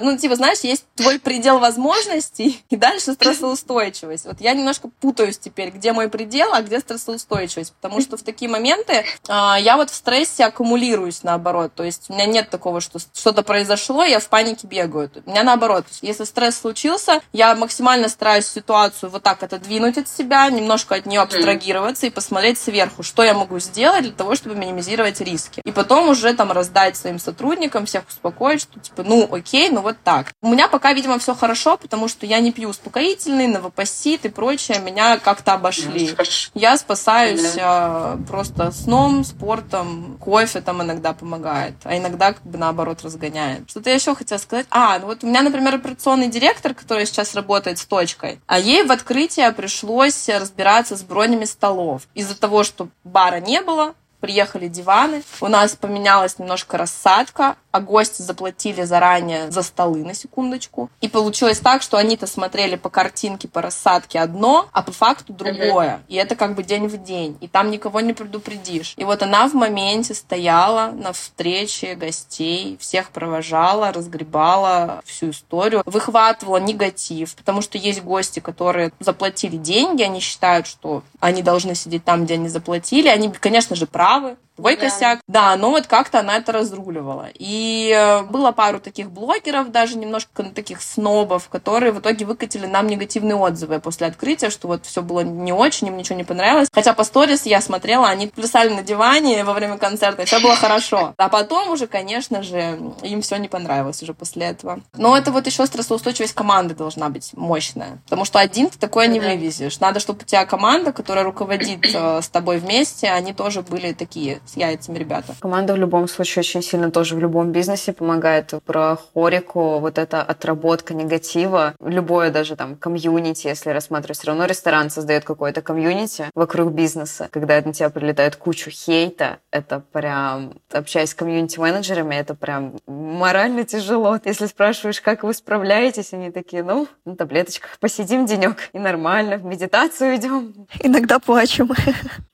[0.00, 4.24] Ну, типа, знаешь, есть твой предел возможностей, и дальше стрессоустойчивость.
[4.24, 7.72] Вот я немножко путаюсь теперь, где мой предел, а где стрессоустойчивость.
[7.80, 11.74] Потому что в такие моменты а, я вот в стрессе аккумулируюсь наоборот.
[11.76, 15.08] То есть у меня нет такого, что что-то произошло, я в панике бегаю.
[15.24, 15.84] У меня наоборот.
[16.00, 21.20] Если стресс случился, я максимально стараюсь ситуацию вот так отодвинуть от себя, немножко от нее
[21.20, 25.60] абстрагироваться и посмотреть сверху, что я могу сделать для того, чтобы минимизировать риски.
[25.64, 29.96] И потом уже там раздать своим сотрудникам, всех успокоить, что типа, ну окей, ну вот
[30.02, 30.32] так.
[30.42, 34.78] У меня пока, видимо, все хорошо, потому что я не пью успокоительный, новопосит и прочее,
[34.80, 36.14] меня как-то обошли.
[36.54, 38.16] Я спасаюсь да.
[38.18, 43.68] э, просто сном, спортом, кофе там иногда помогает, а иногда как бы наоборот разгоняет.
[43.70, 44.66] Что-то я еще хотела сказать.
[44.70, 48.84] А, ну вот у меня, например, операционный директор, который сейчас работает с точкой, а ей
[48.84, 52.02] в открытие пришлось разбираться с бронями столов.
[52.14, 58.22] Из-за того, что бара не было, приехали диваны, у нас поменялась немножко рассадка, а гости
[58.22, 60.90] заплатили заранее за столы на секундочку.
[61.00, 66.02] И получилось так, что они-то смотрели по картинке, по рассадке одно, а по факту другое.
[66.08, 67.36] И это как бы день в день.
[67.40, 68.94] И там никого не предупредишь.
[68.96, 76.58] И вот она в моменте стояла на встрече гостей, всех провожала, разгребала всю историю, выхватывала
[76.58, 82.24] негатив, потому что есть гости, которые заплатили деньги, они считают, что они должны сидеть там,
[82.24, 83.08] где они заплатили.
[83.08, 84.82] Они, конечно же, правы, твой да.
[84.82, 85.20] косяк.
[85.26, 87.28] Да, но вот как-то она это разруливала.
[87.34, 92.86] И э, было пару таких блогеров, даже немножко таких снобов, которые в итоге выкатили нам
[92.86, 96.68] негативные отзывы после открытия, что вот все было не очень, им ничего не понравилось.
[96.72, 100.54] Хотя по сторис я смотрела, они плясали на диване во время концерта, и все было
[100.54, 101.14] хорошо.
[101.16, 104.80] А потом уже, конечно же, им все не понравилось уже после этого.
[104.96, 108.00] Но это вот еще стрессоустойчивость команды должна быть мощная.
[108.04, 109.80] Потому что один ты такое не вывезешь.
[109.80, 114.40] Надо, чтобы у тебя команда, которая руководит э, с тобой вместе, они тоже были такие
[114.52, 115.34] с яйцами ребята.
[115.40, 118.52] Команда в любом случае очень сильно тоже в любом бизнесе помогает.
[118.66, 124.90] Про хорику, вот эта отработка негатива, любое даже там комьюнити, если рассматривать, все равно ресторан
[124.90, 127.28] создает какое-то комьюнити вокруг бизнеса.
[127.30, 134.18] Когда на тебя прилетает кучу хейта, это прям, общаясь с комьюнити-менеджерами, это прям морально тяжело.
[134.24, 139.44] Если спрашиваешь, как вы справляетесь, они такие, ну, на таблеточках посидим денек и нормально, в
[139.44, 140.66] медитацию идем.
[140.80, 141.70] Иногда плачем.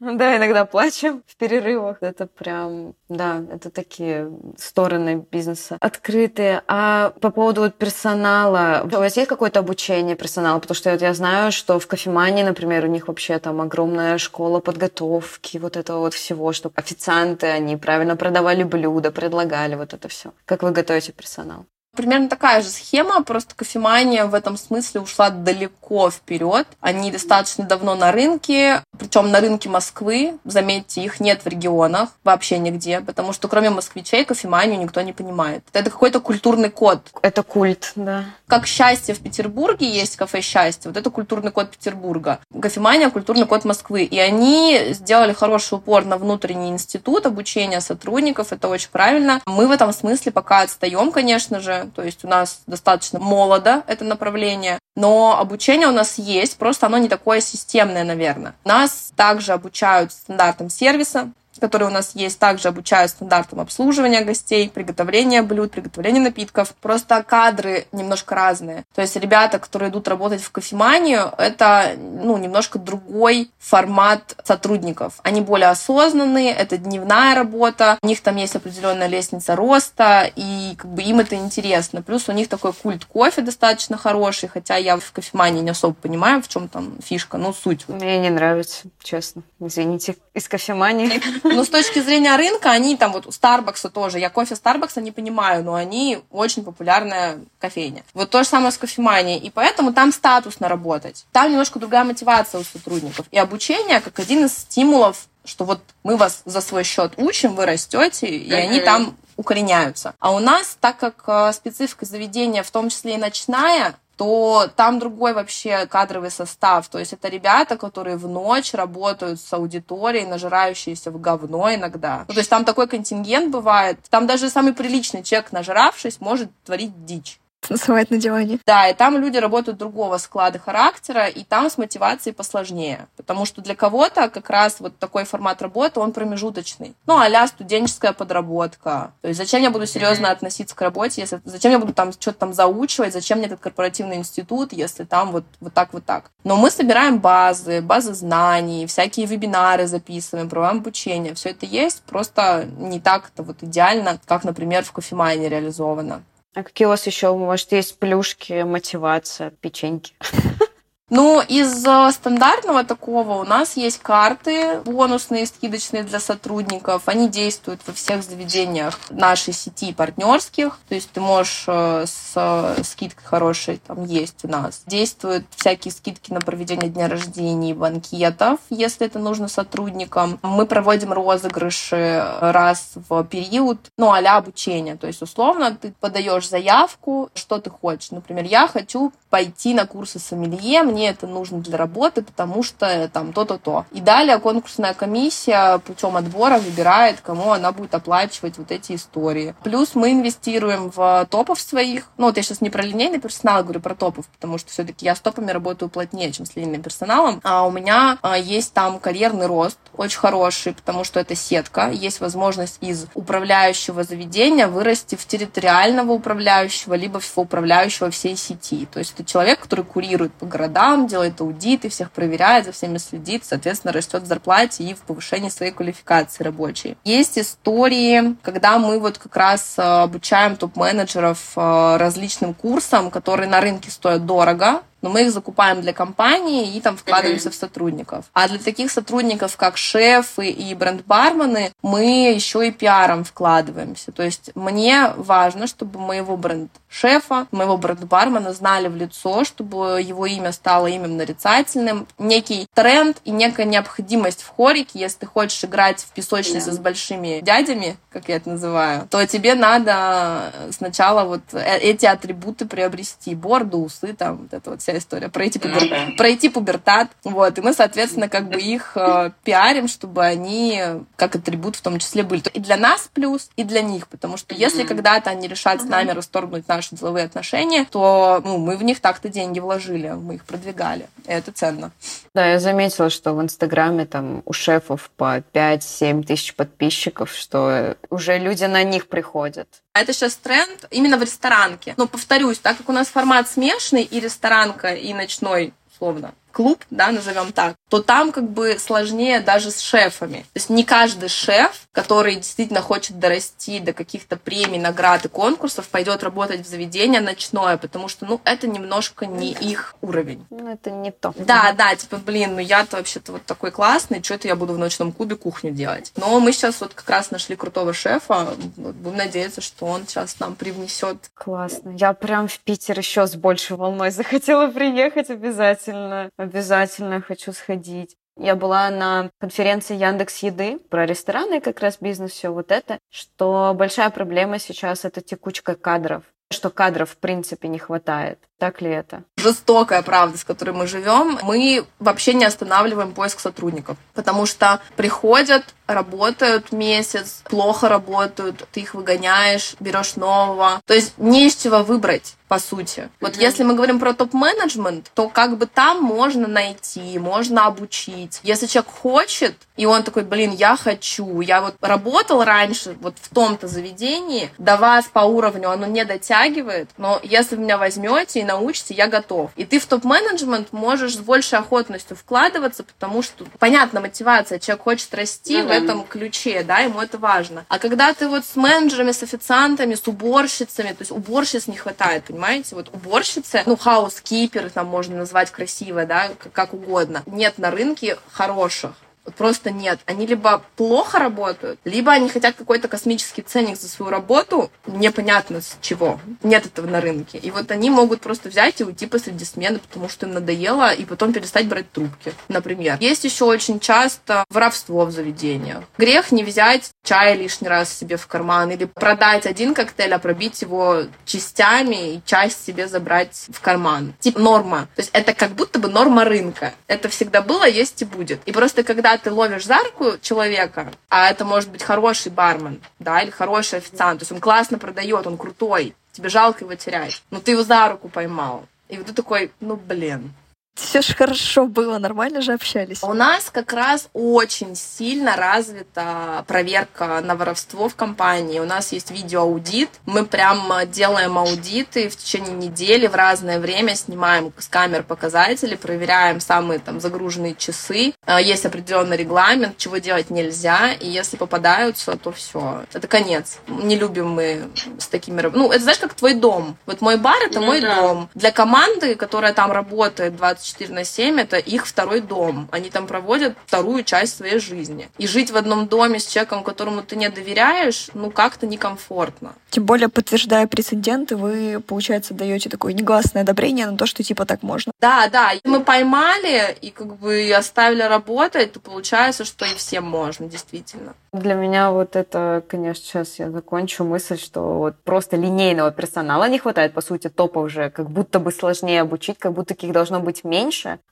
[0.00, 6.62] Да, иногда плачем в перерывах это прям, да, это такие стороны бизнеса открытые.
[6.66, 10.58] А по поводу вот персонала, у вас есть какое-то обучение персонала?
[10.58, 14.60] Потому что вот я знаю, что в кофемании, например, у них вообще там огромная школа
[14.60, 20.32] подготовки, вот этого вот всего, чтобы официанты, они правильно продавали блюда, предлагали вот это все.
[20.44, 21.66] Как вы готовите персонал?
[21.98, 26.68] Примерно такая же схема, просто кофемания в этом смысле ушла далеко вперед.
[26.80, 30.38] Они достаточно давно на рынке, причем на рынке Москвы.
[30.44, 35.64] Заметьте, их нет в регионах вообще нигде, потому что кроме москвичей кофеманию никто не понимает.
[35.72, 37.00] Это какой-то культурный код.
[37.20, 38.26] Это культ, да.
[38.46, 42.38] Как счастье в Петербурге есть кафе счастье, вот это культурный код Петербурга.
[42.62, 44.04] Кофемания культурный код Москвы.
[44.04, 48.52] И они сделали хороший упор на внутренний институт обучения сотрудников.
[48.52, 49.40] Это очень правильно.
[49.46, 54.04] Мы в этом смысле пока отстаем, конечно же то есть у нас достаточно молодо это
[54.04, 58.54] направление, но обучение у нас есть, просто оно не такое системное, наверное.
[58.64, 65.42] Нас также обучают стандартам сервиса, которые у нас есть, также обучают стандартам обслуживания гостей, приготовления
[65.42, 66.74] блюд, приготовления напитков.
[66.80, 68.84] Просто кадры немножко разные.
[68.94, 75.14] То есть ребята, которые идут работать в кофеманию, это ну, немножко другой формат сотрудников.
[75.22, 80.90] Они более осознанные, это дневная работа, у них там есть определенная лестница роста, и как
[80.90, 82.02] бы им это интересно.
[82.02, 86.42] Плюс у них такой культ кофе достаточно хороший, хотя я в кофемании не особо понимаю,
[86.42, 87.88] в чем там фишка, но суть.
[87.88, 89.42] Мне не нравится, честно.
[89.60, 91.20] Извините, из кофемании.
[91.54, 94.18] Но с точки зрения рынка, они там вот у Старбакса тоже.
[94.18, 98.04] Я кофе Старбакса не понимаю, но они очень популярная кофейня.
[98.14, 99.38] Вот то же самое с кофеманией.
[99.38, 101.26] И поэтому там статусно работать.
[101.32, 103.26] Там немножко другая мотивация у сотрудников.
[103.30, 107.64] И обучение как один из стимулов что вот мы вас за свой счет учим, вы
[107.64, 110.14] растете, и они там укореняются.
[110.18, 114.98] А у нас, так как э, специфика заведения, в том числе и ночная, то там
[114.98, 116.88] другой вообще кадровый состав.
[116.88, 122.24] То есть это ребята, которые в ночь работают с аудиторией, нажирающиеся в говно иногда.
[122.26, 124.00] Ну, то есть там такой контингент бывает.
[124.10, 128.58] Там даже самый приличный человек, нажравшись, может творить дичь танцевать на диване.
[128.66, 133.06] Да, и там люди работают другого склада характера, и там с мотивацией посложнее.
[133.16, 136.94] Потому что для кого-то как раз вот такой формат работы, он промежуточный.
[137.06, 139.12] Ну, а студенческая подработка.
[139.22, 142.38] То есть зачем я буду серьезно относиться к работе, если зачем я буду там что-то
[142.38, 146.30] там заучивать, зачем мне этот корпоративный институт, если там вот, вот так, вот так.
[146.44, 151.34] Но мы собираем базы, базы знаний, всякие вебинары записываем, проводим обучение.
[151.34, 156.22] Все это есть, просто не так-то вот идеально, как, например, в кофемайне реализовано.
[156.58, 160.12] А какие у вас еще, может, есть плюшки, мотивация, печеньки?
[161.10, 167.04] Ну, из э, стандартного такого у нас есть карты бонусные, скидочные для сотрудников.
[167.06, 170.78] Они действуют во всех заведениях нашей сети партнерских.
[170.88, 174.82] То есть ты можешь э, с э, скидкой хорошей, там есть у нас.
[174.86, 180.38] Действуют всякие скидки на проведение дня рождения и банкетов, если это нужно сотрудникам.
[180.42, 184.96] Мы проводим розыгрыши раз в период, ну, а обучения.
[184.96, 188.10] То есть, условно, ты подаешь заявку, что ты хочешь.
[188.10, 193.32] Например, я хочу пойти на курсы сомелье, мне это нужно для работы, потому что там
[193.32, 193.86] то-то, то.
[193.92, 199.54] И далее конкурсная комиссия путем отбора выбирает, кому она будет оплачивать вот эти истории.
[199.62, 202.10] Плюс мы инвестируем в топов своих.
[202.16, 205.14] Ну, вот я сейчас не про линейный персонал говорю, про топов, потому что все-таки я
[205.14, 207.40] с топами работаю плотнее, чем с линейным персоналом.
[207.44, 211.90] А у меня а, есть там карьерный рост очень хороший, потому что это сетка.
[211.90, 218.86] Есть возможность из управляющего заведения вырасти в территориального управляющего, либо в управляющего всей сети.
[218.92, 223.44] То есть это человек, который курирует по городам, делает аудиты, всех проверяет, за всеми следит,
[223.44, 226.96] соответственно, растет в зарплате и в повышении своей квалификации рабочей.
[227.04, 233.60] Есть истории, когда мы вот как раз э, обучаем топ-менеджеров э, различным курсам, которые на
[233.60, 237.52] рынке стоят дорого, но мы их закупаем для компании и там вкладываемся mm-hmm.
[237.52, 238.24] в сотрудников.
[238.32, 244.12] А для таких сотрудников, как шефы и бренд-бармены, мы еще и пиаром вкладываемся.
[244.12, 250.52] То есть мне важно, чтобы моего бренд-шефа, моего бренд-бармена знали в лицо, чтобы его имя
[250.52, 252.06] стало имем нарицательным.
[252.18, 256.74] Некий тренд и некая необходимость в хорике, если ты хочешь играть в песочнице yeah.
[256.74, 262.66] с большими дядями, как я это называю, то тебе надо сначала вот э, эти атрибуты
[262.66, 263.34] приобрести.
[263.34, 265.82] Борду, усы, там, вот это вот вся история, пройти, пубер...
[265.82, 266.08] ну, да.
[266.16, 267.10] пройти пубертат.
[267.24, 270.80] Вот, и мы, соответственно, как бы их э, пиарим, чтобы они
[271.16, 272.42] как атрибут в том числе были.
[272.54, 276.10] И для нас плюс, и для них, потому что если когда-то они решат с нами
[276.10, 281.06] расторгнуть наши деловые отношения, то ну, мы в них так-то деньги вложили, мы их продвигали.
[281.26, 281.92] И это ценно.
[282.34, 288.38] Да, я заметила, что в Инстаграме там у шефов по 5-7 тысяч подписчиков, что уже
[288.38, 289.68] люди на них приходят.
[289.98, 291.94] А это сейчас тренд именно в ресторанке.
[291.96, 297.12] Но повторюсь, так как у нас формат смешанный и ресторанка, и ночной, условно, клуб, да,
[297.12, 300.38] назовем так, то там как бы сложнее даже с шефами.
[300.38, 305.86] То есть не каждый шеф, который действительно хочет дорасти до каких-то премий, наград и конкурсов,
[305.86, 310.44] пойдет работать в заведение ночное, потому что, ну, это немножко не их уровень.
[310.50, 311.32] Ну, это не то.
[311.36, 314.78] Да, да, типа, блин, ну я-то вообще-то вот такой классный, что это я буду в
[314.78, 316.10] ночном клубе кухню делать?
[316.16, 320.56] Но мы сейчас вот как раз нашли крутого шефа, будем надеяться, что он сейчас нам
[320.56, 321.30] привнесет.
[321.34, 321.90] Классно.
[321.90, 328.16] Я прям в Питер еще с большей волной захотела приехать обязательно обязательно хочу сходить.
[328.36, 333.74] Я была на конференции Яндекс Еды про рестораны, как раз бизнес, все вот это, что
[333.76, 338.38] большая проблема сейчас это текучка кадров что кадров в принципе не хватает.
[338.58, 339.24] Так ли это?
[339.36, 341.38] Жестокая правда, с которой мы живем.
[341.42, 348.94] Мы вообще не останавливаем поиск сотрудников, потому что приходят, работают месяц, плохо работают, ты их
[348.94, 350.80] выгоняешь, берешь нового.
[350.86, 353.08] То есть не из чего выбрать по сути.
[353.20, 353.42] Вот mm-hmm.
[353.42, 358.40] если мы говорим про топ-менеджмент, то как бы там можно найти, можно обучить.
[358.42, 363.28] Если человек хочет, и он такой, блин, я хочу, я вот работал раньше вот в
[363.28, 368.44] том-то заведении, до вас по уровню оно не дотягивает, но если вы меня возьмете и
[368.44, 369.50] научите, я готов.
[369.56, 375.14] И ты в топ-менеджмент можешь с большей охотностью вкладываться, потому что, понятно, мотивация, человек хочет
[375.14, 375.66] расти mm-hmm.
[375.66, 377.64] в этом ключе, да, ему это важно.
[377.68, 382.30] А когда ты вот с менеджерами, с официантами, с уборщицами, то есть уборщиц не хватает,
[382.38, 382.76] понимаете?
[382.76, 387.24] Вот уборщицы, ну, хаус-кипер, там можно назвать красиво, да, как, угодно.
[387.26, 388.92] Нет на рынке хороших
[389.36, 390.00] просто нет.
[390.06, 395.76] Они либо плохо работают, либо они хотят какой-то космический ценник за свою работу, непонятно с
[395.80, 396.20] чего.
[396.42, 397.38] Нет этого на рынке.
[397.38, 401.04] И вот они могут просто взять и уйти посреди смены, потому что им надоело, и
[401.04, 402.96] потом перестать брать трубки, например.
[403.00, 405.84] Есть еще очень часто воровство в заведениях.
[405.98, 410.62] Грех не взять чай лишний раз себе в карман или продать один коктейль, а пробить
[410.62, 414.14] его частями и часть себе забрать в карман.
[414.20, 414.88] Типа норма.
[414.94, 416.74] То есть это как будто бы норма рынка.
[416.86, 418.40] Это всегда было, есть и будет.
[418.46, 423.20] И просто когда ты ловишь за руку человека, а это может быть хороший бармен, да,
[423.20, 427.40] или хороший официант, то есть он классно продает, он крутой, тебе жалко его терять, но
[427.40, 428.66] ты его за руку поймал.
[428.88, 430.32] И вот ты такой, ну блин,
[430.78, 433.02] все же хорошо было, нормально же общались.
[433.02, 438.60] У нас как раз очень сильно развита проверка на воровство в компании.
[438.60, 439.90] У нас есть видеоаудит.
[440.06, 446.40] Мы прям делаем аудиты в течение недели в разное время, снимаем с камер показатели, проверяем
[446.40, 448.14] самые там загруженные часы.
[448.24, 452.84] А, есть определенный регламент, чего делать нельзя, и если попадаются, то все.
[452.92, 453.58] Это конец.
[453.66, 454.68] Не любим мы
[454.98, 455.42] с такими...
[455.52, 456.76] Ну, это знаешь, как твой дом.
[456.86, 457.96] Вот мой бар— это ну, мой да.
[457.96, 458.30] дом.
[458.34, 462.68] Для команды, которая там работает 20 24 на 7 это их второй дом.
[462.70, 465.08] Они там проводят вторую часть своей жизни.
[465.18, 469.54] И жить в одном доме с человеком, которому ты не доверяешь, ну как-то некомфортно.
[469.70, 474.62] Тем более, подтверждая прецеденты, вы, получается, даете такое негласное одобрение на то, что типа так
[474.62, 474.92] можно.
[475.00, 475.52] Да, да.
[475.64, 481.14] Мы поймали и как бы оставили работать, то получается, что и всем можно, действительно.
[481.32, 486.58] Для меня вот это, конечно, сейчас я закончу мысль, что вот просто линейного персонала не
[486.58, 490.44] хватает, по сути, топов уже как будто бы сложнее обучить, как будто их должно быть
[490.44, 490.57] меньше,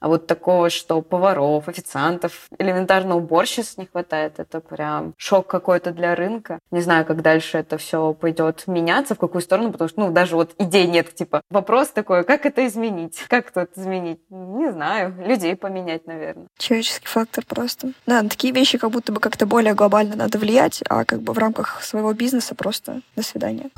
[0.01, 6.15] а вот такого, что поваров, официантов, элементарно уборщиц не хватает, это прям шок какой-то для
[6.15, 6.59] рынка.
[6.71, 10.37] Не знаю, как дальше это все пойдет меняться, в какую сторону, потому что, ну, даже
[10.37, 13.25] вот идей нет, типа, вопрос такой, как это изменить?
[13.29, 14.21] Как это изменить?
[14.31, 16.47] Не знаю, людей поменять, наверное.
[16.59, 17.93] Человеческий фактор просто.
[18.07, 21.33] Да, на такие вещи как будто бы как-то более глобально надо влиять, а как бы
[21.33, 23.71] в рамках своего бизнеса просто до свидания.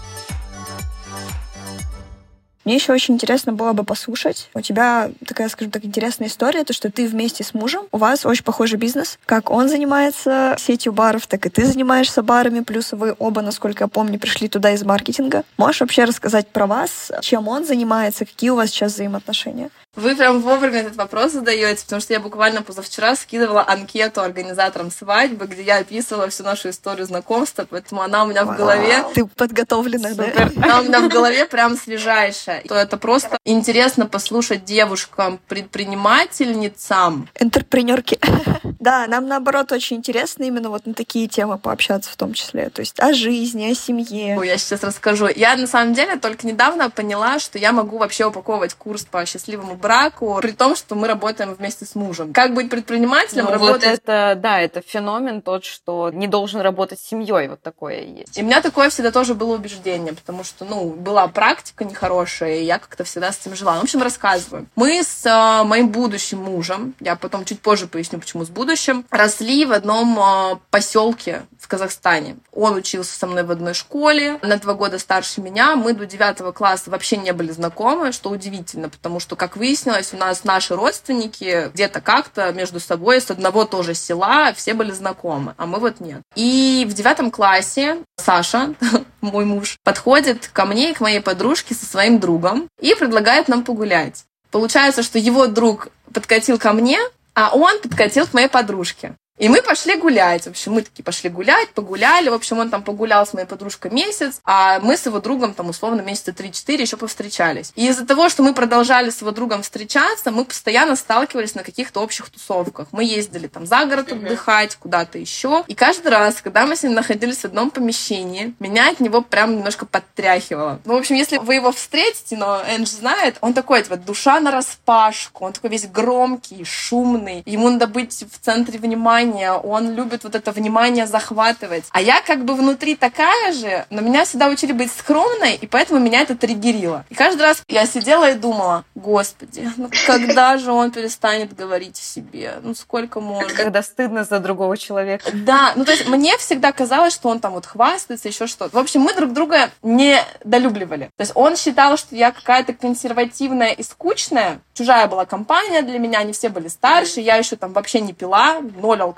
[2.69, 4.51] Мне еще очень интересно было бы послушать.
[4.53, 8.27] У тебя такая, скажем так, интересная история, то, что ты вместе с мужем, у вас
[8.27, 9.19] очень похожий бизнес.
[9.25, 13.89] Как он занимается сетью баров, так и ты занимаешься барами, плюс вы оба, насколько я
[13.89, 15.45] помню, пришли туда из маркетинга.
[15.57, 19.71] Можешь вообще рассказать про вас, чем он занимается, какие у вас сейчас взаимоотношения?
[19.99, 25.47] Вы прям вовремя этот вопрос задаете, потому что я буквально позавчера скидывала анкету организаторам свадьбы,
[25.47, 29.05] где я описывала всю нашу историю знакомства, поэтому она у меня в голове...
[29.13, 30.53] Ты подготовлена, Супер.
[30.55, 30.65] да?
[30.65, 32.63] Она у меня в голове прям свежайшая.
[32.69, 37.29] То это просто интересно послушать девушкам, предпринимательницам.
[37.41, 38.21] Интерпренерки.
[38.79, 42.71] Да, нам наоборот очень интересно именно вот на такие темы пообщаться в том числе.
[42.71, 44.39] То есть о жизни, о семье.
[44.39, 45.29] Ой, я сейчас расскажу.
[45.35, 49.75] Я на самом деле только недавно поняла, что я могу вообще упаковывать курс по счастливому
[49.89, 52.35] браку, при том, что мы работаем вместе с мужем.
[52.35, 53.85] Как быть предпринимателем, ну, работать...
[53.85, 58.37] Вот это, да, это феномен тот, что не должен работать с семьей, вот такое есть.
[58.37, 62.65] И у меня такое всегда тоже было убеждение, потому что, ну, была практика нехорошая, и
[62.65, 63.79] я как-то всегда с этим жила.
[63.79, 64.67] В общем, рассказываю.
[64.77, 69.65] Мы с э, моим будущим мужем, я потом чуть позже поясню, почему с будущим, росли
[69.65, 72.37] в одном э, поселке в Казахстане.
[72.53, 75.77] Он учился со мной в одной школе, на два года старше меня.
[75.77, 80.17] Мы до девятого класса вообще не были знакомы, что удивительно, потому что, как выяснилось, у
[80.17, 85.67] нас наши родственники где-то как-то между собой с одного тоже села все были знакомы, а
[85.67, 86.23] мы вот нет.
[86.35, 88.75] И в девятом классе Саша,
[89.21, 93.65] мой муж, подходит ко мне и к моей подружке со своим другом и предлагает нам
[93.65, 94.25] погулять.
[94.51, 96.99] Получается, что его друг подкатил ко мне,
[97.35, 99.15] а он подкатил к моей подружке.
[99.39, 100.45] И мы пошли гулять.
[100.45, 102.29] В общем, мы такие пошли гулять, погуляли.
[102.29, 105.69] В общем, он там погулял с моей подружкой месяц, а мы с его другом там
[105.69, 107.73] условно месяца 3-4 еще повстречались.
[107.77, 112.01] И из-за того, что мы продолжали с его другом встречаться, мы постоянно сталкивались на каких-то
[112.01, 112.89] общих тусовках.
[112.91, 115.65] Мы ездили там за город отдыхать, куда-то еще.
[115.69, 119.57] И каждый раз, когда мы с ним находились в одном помещении, меня от него прям
[119.57, 120.81] немножко подтряхивало.
[120.85, 124.51] Ну, в общем, если вы его встретите, но Эндж знает, он такой, типа, душа на
[124.51, 127.43] распашку, он такой весь громкий, шумный.
[127.47, 131.85] Ему надо быть в центре внимания внимание, он любит вот это внимание захватывать.
[131.91, 136.01] А я как бы внутри такая же, но меня всегда учили быть скромной, и поэтому
[136.01, 137.05] меня это триггерило.
[137.11, 142.03] И каждый раз я сидела и думала, господи, ну когда же он перестанет говорить о
[142.03, 142.55] себе?
[142.63, 143.55] Ну сколько можно?
[143.55, 145.31] Когда стыдно за другого человека.
[145.33, 148.77] Да, ну то есть мне всегда казалось, что он там вот хвастается, еще что-то.
[148.77, 151.11] В общем, мы друг друга не долюбливали.
[151.17, 154.61] То есть он считал, что я какая-то консервативная и скучная.
[154.75, 158.61] Чужая была компания для меня, они все были старше, я еще там вообще не пила,
[158.81, 159.18] ноль алкоголя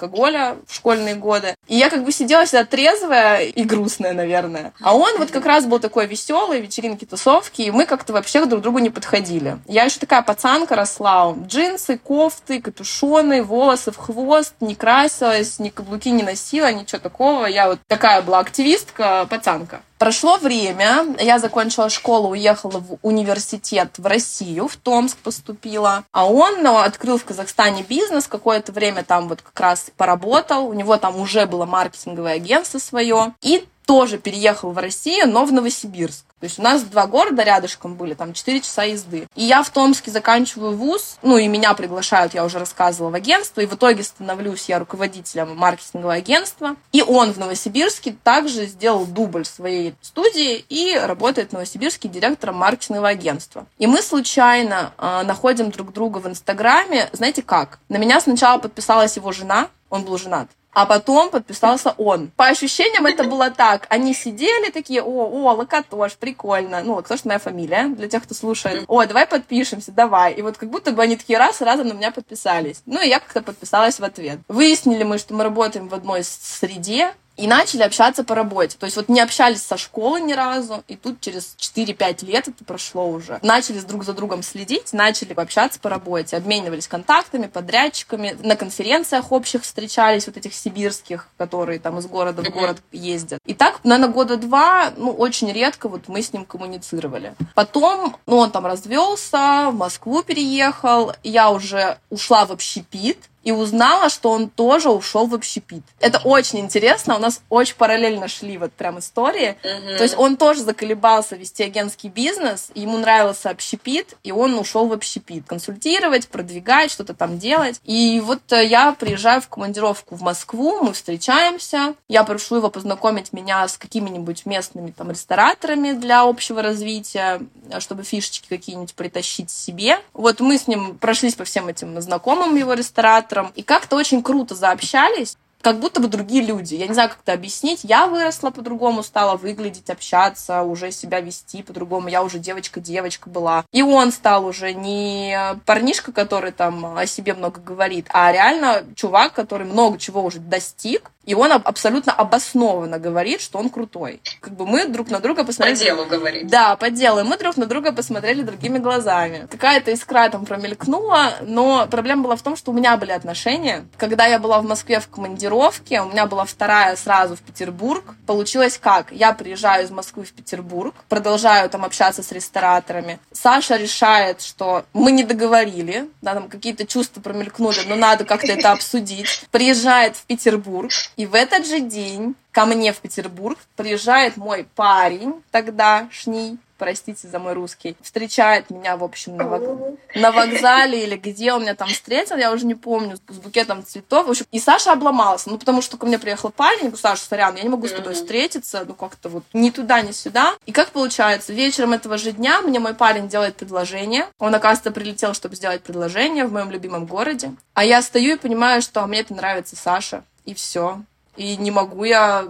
[0.67, 1.55] в школьные годы.
[1.71, 4.73] И я как бы сидела всегда трезвая и грустная, наверное.
[4.83, 8.59] А он вот как раз был такой веселый, вечеринки, тусовки, и мы как-то вообще друг
[8.59, 9.57] к другу не подходили.
[9.69, 11.33] Я еще такая пацанка росла.
[11.47, 17.47] Джинсы, кофты, капюшоны, волосы в хвост, не красилась, ни каблуки не носила, ничего такого.
[17.47, 19.81] Я вот такая была активистка, пацанка.
[20.01, 26.63] Прошло время, я закончила школу, уехала в университет в Россию, в Томск поступила, а он
[26.63, 31.21] ну, открыл в Казахстане бизнес, какое-то время там вот как раз поработал, у него там
[31.21, 36.25] уже было маркетинговое агентство свое, и тоже переехал в Россию, но в Новосибирск.
[36.39, 39.27] То есть у нас два города рядышком были, там 4 часа езды.
[39.35, 43.61] И я в Томске заканчиваю вуз, ну и меня приглашают, я уже рассказывала, в агентство,
[43.61, 46.77] и в итоге становлюсь я руководителем маркетингового агентства.
[46.93, 53.09] И он в Новосибирске также сделал дубль своей студии и работает в Новосибирске директором маркетингового
[53.09, 53.67] агентства.
[53.79, 57.81] И мы случайно э, находим друг друга в Инстаграме, знаете как?
[57.89, 60.49] На меня сначала подписалась его жена, он был женат.
[60.73, 62.31] А потом подписался он.
[62.37, 63.87] По ощущениям это было так.
[63.89, 66.83] Они сидели такие, о, о, Локотош, прикольно.
[66.83, 68.85] Ну, Локотош моя фамилия, для тех, кто слушает.
[68.87, 70.35] О, давай подпишемся, давай.
[70.35, 72.83] И вот как будто бы они такие раз сразу на меня подписались.
[72.87, 74.39] Ну, и я как-то подписалась в ответ.
[74.49, 78.77] Выяснили мы, что мы работаем в одной среде, и начали общаться по работе.
[78.79, 82.65] То есть вот не общались со школы ни разу, и тут через 4-5 лет это
[82.65, 83.39] прошло уже.
[83.43, 89.63] Начали друг за другом следить, начали общаться по работе, обменивались контактами, подрядчиками, на конференциях общих
[89.63, 93.41] встречались, вот этих сибирских, которые там из города в город ездят.
[93.47, 97.35] И так, наверное, года два, ну, очень редко вот мы с ним коммуницировали.
[97.55, 104.09] Потом, ну, он там развелся, в Москву переехал, я уже ушла в общепит, и узнала,
[104.09, 105.83] что он тоже ушел в общепит.
[105.99, 109.57] Это очень интересно, у нас очень параллельно шли вот прям истории.
[109.63, 109.97] Mm-hmm.
[109.97, 114.93] То есть он тоже заколебался вести агентский бизнес, ему нравился общепит, и он ушел в
[114.93, 115.45] общепит.
[115.47, 117.81] Консультировать, продвигать, что-то там делать.
[117.85, 123.33] И вот э, я приезжаю в командировку в Москву, мы встречаемся, я прошу его познакомить
[123.33, 127.41] меня с какими-нибудь местными там рестораторами для общего развития,
[127.79, 129.99] чтобы фишечки какие-нибудь притащить себе.
[130.13, 134.23] Вот мы с ним прошлись по всем этим знакомым его рестораторам, редактором, и как-то очень
[134.23, 136.75] круто заобщались как будто бы другие люди.
[136.75, 137.81] Я не знаю, как это объяснить.
[137.83, 142.09] Я выросла по-другому, стала выглядеть, общаться, уже себя вести по-другому.
[142.09, 143.67] Я уже девочка-девочка была.
[143.71, 149.35] И он стал уже не парнишка, который там о себе много говорит, а реально чувак,
[149.35, 154.21] который много чего уже достиг, и он абсолютно обоснованно говорит, что он крутой.
[154.41, 155.79] Как бы мы друг на друга посмотрели...
[155.79, 156.49] По делу говорит.
[156.49, 157.21] Да, по делу.
[157.21, 159.47] И мы друг на друга посмотрели другими глазами.
[159.49, 163.87] Какая-то искра там промелькнула, но проблема была в том, что у меня были отношения.
[163.97, 168.03] Когда я была в Москве в командировке, у меня была вторая сразу в Петербург.
[168.27, 169.13] Получилось как?
[169.13, 173.21] Я приезжаю из Москвы в Петербург, продолжаю там общаться с рестораторами.
[173.31, 178.73] Саша решает, что мы не договорили, да, там какие-то чувства промелькнули, но надо как-то это
[178.73, 179.45] обсудить.
[179.53, 180.91] Приезжает в Петербург,
[181.21, 187.39] и в этот же день ко мне в Петербург приезжает мой парень тогдашний, простите за
[187.39, 189.99] мой русский, встречает меня, в общем, на, вок...
[190.15, 194.29] на вокзале или где он меня там встретил, я уже не помню, с букетом цветов.
[194.29, 197.23] В общем, и Саша обломался, ну, потому что ко мне приехал парень, я говорю, Саша,
[197.23, 200.55] сорян, я не могу с тобой встретиться, ну, как-то вот ни туда, ни сюда.
[200.65, 204.27] И как получается, вечером этого же дня мне мой парень делает предложение.
[204.39, 207.53] Он, оказывается, прилетел, чтобы сделать предложение в моем любимом городе.
[207.75, 211.03] А я стою и понимаю, что мне это нравится Саша и все.
[211.37, 212.45] И не могу я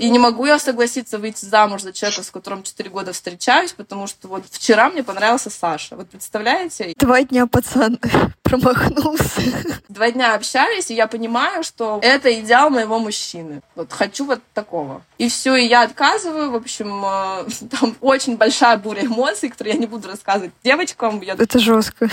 [0.00, 4.06] и не могу я согласиться выйти замуж за человека, с которым 4 года встречаюсь, потому
[4.06, 5.94] что вот вчера мне понравился Саша.
[5.94, 6.94] Вот представляете?
[6.96, 7.98] Два дня пацан
[8.42, 9.42] промахнулся.
[9.88, 13.60] Два дня общались, и я понимаю, что это идеал моего мужчины.
[13.74, 15.02] Вот хочу вот такого.
[15.18, 16.50] И все, и я отказываю.
[16.50, 21.20] В общем, э, там очень большая буря эмоций, которую я не буду рассказывать девочкам.
[21.20, 21.34] Я...
[21.34, 22.08] Это жестко.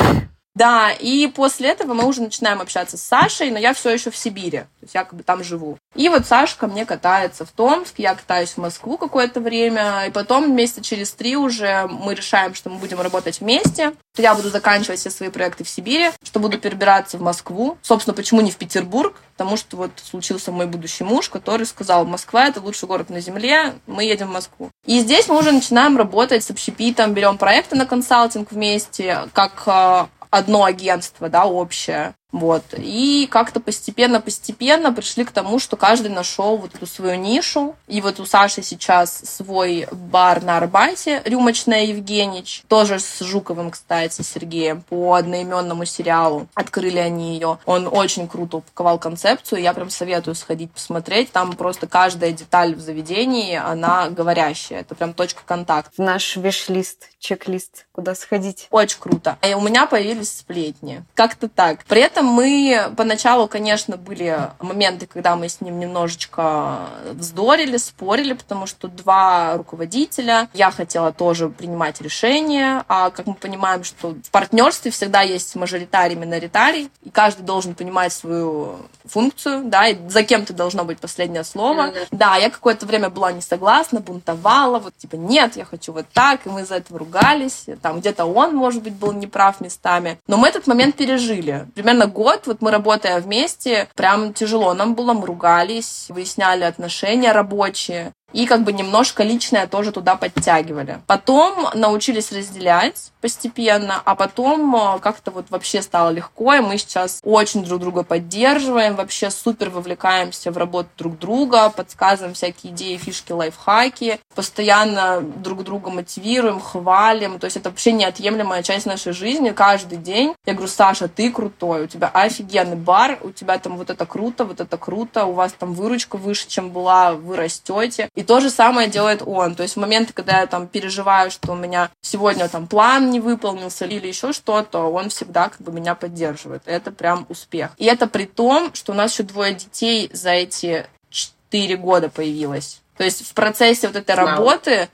[0.57, 4.17] Да, и после этого мы уже начинаем общаться с Сашей, но я все еще в
[4.17, 5.77] Сибири, то есть я как бы там живу.
[5.93, 10.09] И вот Саша ко мне катается в Томск, я катаюсь в Москву какое-то время, и
[10.09, 13.93] потом месяца через три уже мы решаем, что мы будем работать вместе.
[14.17, 17.77] Я буду заканчивать все свои проекты в Сибири, что буду перебираться в Москву.
[17.83, 19.15] Собственно, почему не в Петербург?
[19.37, 23.75] Потому что вот случился мой будущий муж, который сказал, Москва— это лучший город на земле,
[23.85, 24.71] мы едем в Москву.
[24.87, 30.09] И здесь мы уже начинаем работать с общепитом, берем проекты на консалтинг вместе, как а,
[30.29, 32.15] одно агентство, да, общее.
[32.31, 32.63] Вот.
[32.77, 37.75] И как-то постепенно-постепенно пришли к тому, что каждый нашел вот эту свою нишу.
[37.87, 44.21] И вот у Саши сейчас свой бар на Арбате, рюмочная Евгеньевич, тоже с Жуковым, кстати,
[44.21, 46.47] Сергеем, по одноименному сериалу.
[46.53, 47.59] Открыли они ее.
[47.65, 49.61] Он очень круто упаковал концепцию.
[49.61, 51.31] Я прям советую сходить посмотреть.
[51.31, 54.81] Там просто каждая деталь в заведении, она говорящая.
[54.81, 56.01] Это прям точка контакта.
[56.01, 58.67] Наш виш-лист, чек-лист, куда сходить.
[58.69, 59.37] Очень круто.
[59.47, 61.03] И у меня появились сплетни.
[61.13, 61.85] Как-то так.
[61.85, 66.79] При этом этом мы поначалу, конечно, были моменты, когда мы с ним немножечко
[67.11, 73.83] вздорили, спорили, потому что два руководителя, я хотела тоже принимать решения, а как мы понимаем,
[73.83, 79.97] что в партнерстве всегда есть мажоритарий, миноритарий, и каждый должен понимать свою функцию, да, и
[80.09, 81.89] за кем-то должно быть последнее слово.
[81.89, 82.07] Mm-hmm.
[82.11, 86.45] Да, я какое-то время была не согласна, бунтовала, вот типа нет, я хочу вот так,
[86.45, 90.47] и мы из-за этого ругались, там где-то он, может быть, был неправ местами, но мы
[90.47, 91.67] этот момент пережили.
[91.75, 98.13] Примерно год, вот мы работая вместе, прям тяжело нам было, мы ругались, выясняли отношения рабочие,
[98.33, 100.99] и как бы немножко личное тоже туда подтягивали.
[101.07, 107.19] Потом научились разделять постепенно, а потом э, как-то вот вообще стало легко, и мы сейчас
[107.23, 113.31] очень друг друга поддерживаем, вообще супер вовлекаемся в работу друг друга, подсказываем всякие идеи, фишки,
[113.31, 119.97] лайфхаки, постоянно друг друга мотивируем, хвалим, то есть это вообще неотъемлемая часть нашей жизни каждый
[119.97, 120.35] день.
[120.45, 124.45] Я говорю, Саша, ты крутой, у тебя офигенный бар, у тебя там вот это круто,
[124.45, 128.09] вот это круто, у вас там выручка выше, чем была, вы растете.
[128.17, 129.53] И то же самое делает он.
[129.53, 133.19] То есть в моменты, когда я там переживаю, что у меня сегодня там план не
[133.19, 136.63] выполнился или еще что-то, он всегда как бы меня поддерживает.
[136.65, 137.73] Это прям успех.
[137.77, 142.81] И это при том, что у нас еще двое детей за эти четыре года появилось.
[142.97, 144.87] То есть в процессе вот этой работы а,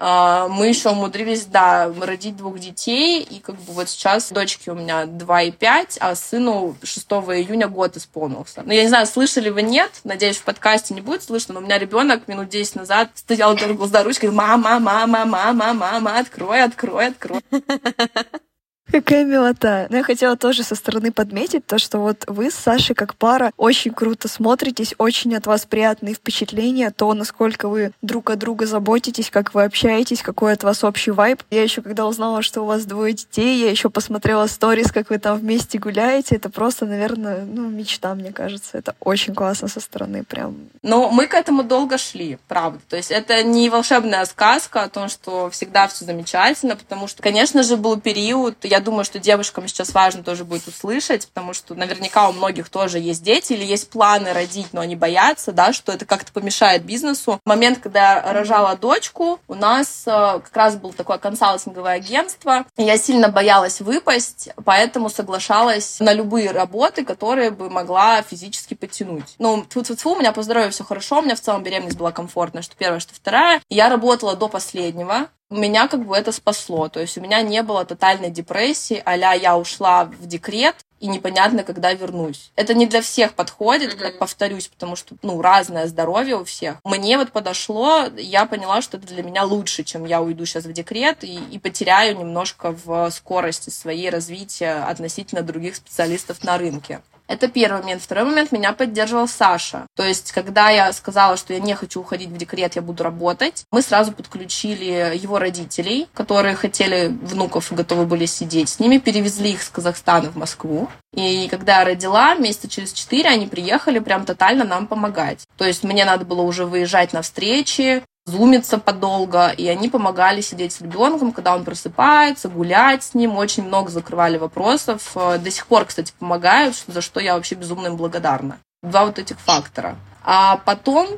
[0.00, 5.04] мы еще умудрились, да, родить двух детей, и как бы вот сейчас дочки у меня
[5.04, 8.62] 2 и 5, а сыну 6 июня год исполнился.
[8.64, 11.62] Ну, я не знаю, слышали вы, нет, надеюсь, в подкасте не будет слышно, но у
[11.62, 17.42] меня ребенок минут 10 назад стоял за ручкой, мама, мама, мама, мама, открой, открой, открой.
[18.92, 19.86] Какая милота.
[19.88, 23.52] Но я хотела тоже со стороны подметить то, что вот вы с Сашей как пара
[23.56, 29.30] очень круто смотритесь, очень от вас приятные впечатления, то, насколько вы друг о друга заботитесь,
[29.30, 31.42] как вы общаетесь, какой от вас общий вайб.
[31.50, 35.18] Я еще когда узнала, что у вас двое детей, я еще посмотрела сторис, как вы
[35.18, 36.36] там вместе гуляете.
[36.36, 38.78] Это просто, наверное, ну, мечта, мне кажется.
[38.78, 40.56] Это очень классно со стороны прям.
[40.82, 42.80] Но мы к этому долго шли, правда.
[42.88, 47.62] То есть это не волшебная сказка о том, что всегда все замечательно, потому что, конечно
[47.62, 52.28] же, был период, я думаю, что девушкам сейчас важно тоже будет услышать, потому что наверняка
[52.28, 56.04] у многих тоже есть дети или есть планы родить, но они боятся, да, что это
[56.04, 57.40] как-то помешает бизнесу.
[57.44, 62.64] В момент, когда я рожала дочку, у нас э, как раз было такое консалтинговое агентство,
[62.76, 69.34] я сильно боялась выпасть, поэтому соглашалась на любые работы, которые бы могла физически потянуть.
[69.38, 71.96] Ну, тьфу -тьфу -тьфу, у меня по здоровью все хорошо, у меня в целом беременность
[71.96, 73.60] была комфортная, что первое, что вторая.
[73.68, 76.88] Я работала до последнего, меня как бы это спасло.
[76.88, 81.64] То есть у меня не было тотальной депрессии, а я ушла в декрет, и непонятно,
[81.64, 82.52] когда вернусь.
[82.56, 86.76] Это не для всех подходит, как повторюсь, потому что, ну, разное здоровье у всех.
[86.84, 90.72] Мне вот подошло, я поняла, что это для меня лучше, чем я уйду сейчас в
[90.72, 97.00] декрет и, и потеряю немножко в скорости своей развития относительно других специалистов на рынке.
[97.30, 98.02] Это первый момент.
[98.02, 99.86] Второй момент, меня поддерживал Саша.
[99.94, 103.62] То есть, когда я сказала, что я не хочу уходить в декрет, я буду работать,
[103.70, 109.52] мы сразу подключили его родителей, которые хотели внуков и готовы были сидеть с ними, перевезли
[109.52, 110.88] их с Казахстана в Москву.
[111.14, 115.44] И когда я родила, месяца через четыре они приехали прям тотально нам помогать.
[115.56, 120.72] То есть мне надо было уже выезжать на встречи, зумиться подолго, и они помогали сидеть
[120.72, 125.12] с ребенком, когда он просыпается, гулять с ним, очень много закрывали вопросов.
[125.14, 128.58] Э, до сих пор, кстати, помогают, за что я вообще безумно им благодарна.
[128.82, 129.96] Два вот этих фактора.
[130.22, 131.08] А потом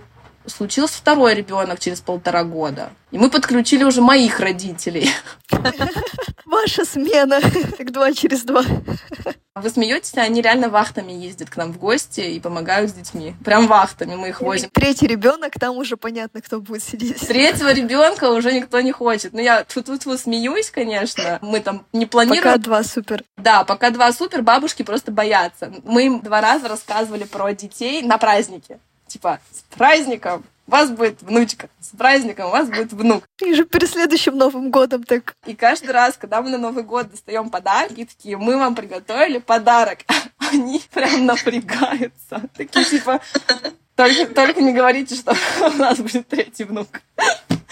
[0.46, 2.90] случился второй ребенок через полтора года.
[3.10, 5.10] И мы подключили уже моих родителей.
[6.46, 7.40] Ваша смена,
[7.78, 8.64] как два через два.
[9.54, 13.34] Вы смеетесь, они реально вахтами ездят к нам в гости и помогают с детьми.
[13.44, 14.70] Прям вахтами мы их возим.
[14.72, 17.20] Третий ребенок, там уже понятно, кто будет сидеть.
[17.20, 19.34] Третьего ребенка уже никто не хочет.
[19.34, 21.38] Ну, я тут тут вот смеюсь, конечно.
[21.42, 22.42] Мы там не планируем.
[22.42, 23.24] Пока два супер.
[23.36, 25.70] Да, пока два супер, бабушки просто боятся.
[25.84, 28.80] Мы им два раза рассказывали про детей на празднике.
[29.12, 30.42] Типа, с праздником!
[30.66, 31.68] у вас будет внучка.
[31.80, 33.24] С праздником у вас будет внук.
[33.42, 35.34] И же перед следующим Новым годом так.
[35.44, 39.98] И каждый раз, когда мы на Новый год достаем подарки, такие, мы вам приготовили подарок.
[40.38, 42.40] Они прям напрягаются.
[42.56, 43.20] Такие типа,
[43.96, 46.88] только, только не говорите, что у нас будет третий внук.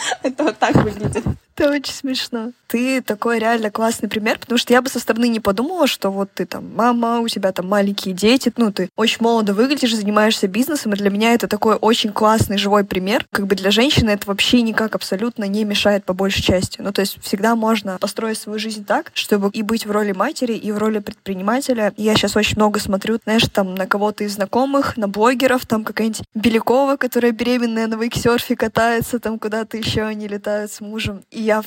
[0.23, 1.25] Это вот так выглядит.
[1.57, 2.53] Это очень смешно.
[2.69, 6.31] Ты такой реально классный пример, потому что я бы со стороны не подумала, что вот
[6.33, 10.95] ты там мама, у тебя там маленькие дети, ну ты очень молодо выглядишь, занимаешься бизнесом,
[10.95, 13.27] и для меня это такой очень классный живой пример.
[13.31, 16.81] Как бы для женщины это вообще никак абсолютно не мешает по большей части.
[16.81, 20.55] Ну то есть всегда можно построить свою жизнь так, чтобы и быть в роли матери,
[20.55, 21.93] и в роли предпринимателя.
[21.97, 26.23] Я сейчас очень много смотрю, знаешь, там на кого-то из знакомых, на блогеров, там какая-нибудь
[26.35, 31.25] Белякова, которая беременная на вейксерфе катается, там куда-то еще они летают с мужем.
[31.31, 31.63] И я...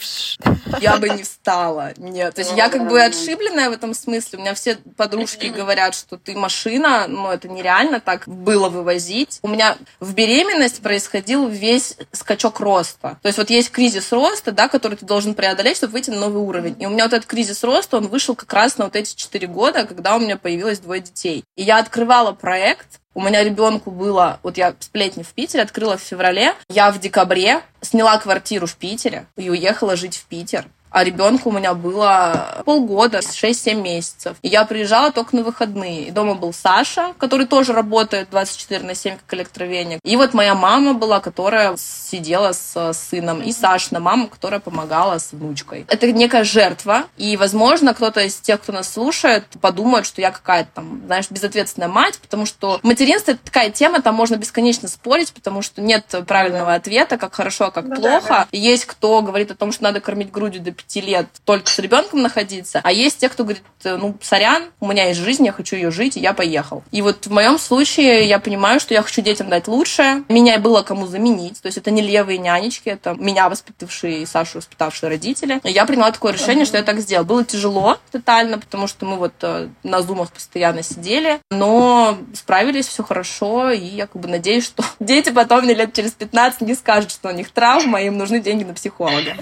[0.80, 1.94] Я бы не встала.
[1.98, 2.36] Нет.
[2.36, 4.40] То есть я как бы отшибленная в этом смысле.
[4.40, 9.40] У меня все подружки говорят, что ты машина, но это нереально так было вывозить.
[9.42, 13.20] У меня в беременность происходил весь скачок роста.
[13.22, 16.42] То есть вот есть кризис роста, да, который ты должен преодолеть, чтобы выйти на новый
[16.42, 16.76] уровень.
[16.80, 19.48] И у меня вот этот кризис роста, он вышел как раз на вот эти четыре
[19.48, 21.44] года, когда у меня появилось двое детей.
[21.56, 26.02] И я открывала проект, у меня ребенку было, вот я сплетни в Питере открыла в
[26.02, 31.50] феврале, я в декабре сняла квартиру в Питере и уехала жить в Питер а ребенку
[31.50, 34.38] у меня было полгода, 6-7 месяцев.
[34.44, 36.04] И я приезжала только на выходные.
[36.04, 40.00] И дома был Саша, который тоже работает 24 на 7 как электровеник.
[40.04, 43.42] И вот моя мама была, которая сидела с сыном.
[43.42, 45.86] И Сашина мама, которая помогала с внучкой.
[45.90, 47.06] Это некая жертва.
[47.18, 51.90] И, возможно, кто-то из тех, кто нас слушает, подумает, что я какая-то там, знаешь, безответственная
[51.90, 56.76] мать, потому что материнство— это такая тема, там можно бесконечно спорить, потому что нет правильного
[56.76, 58.28] ответа, как хорошо, а как ну, плохо.
[58.28, 58.58] Да, да.
[58.58, 62.22] есть кто говорит о том, что надо кормить грудью до пяти лет только с ребенком
[62.22, 65.92] находиться, а есть те, кто говорит, ну, сорян, у меня есть жизнь, я хочу ее
[65.92, 66.84] жить, и я поехал.
[66.92, 70.24] И вот в моем случае я понимаю, что я хочу детям дать лучшее.
[70.30, 74.60] Меня было кому заменить, то есть это не левые нянечки, это меня воспитавшие и Сашу
[74.60, 75.60] воспитавшие родители.
[75.64, 77.26] И я приняла такое решение, что я так сделала.
[77.26, 83.04] Было тяжело тотально, потому что мы вот э, на зумах постоянно сидели, но справились, все
[83.04, 87.12] хорошо, и я как бы надеюсь, что дети потом мне лет через 15 не скажут,
[87.12, 89.38] что у них травма, и им нужны деньги на психолога.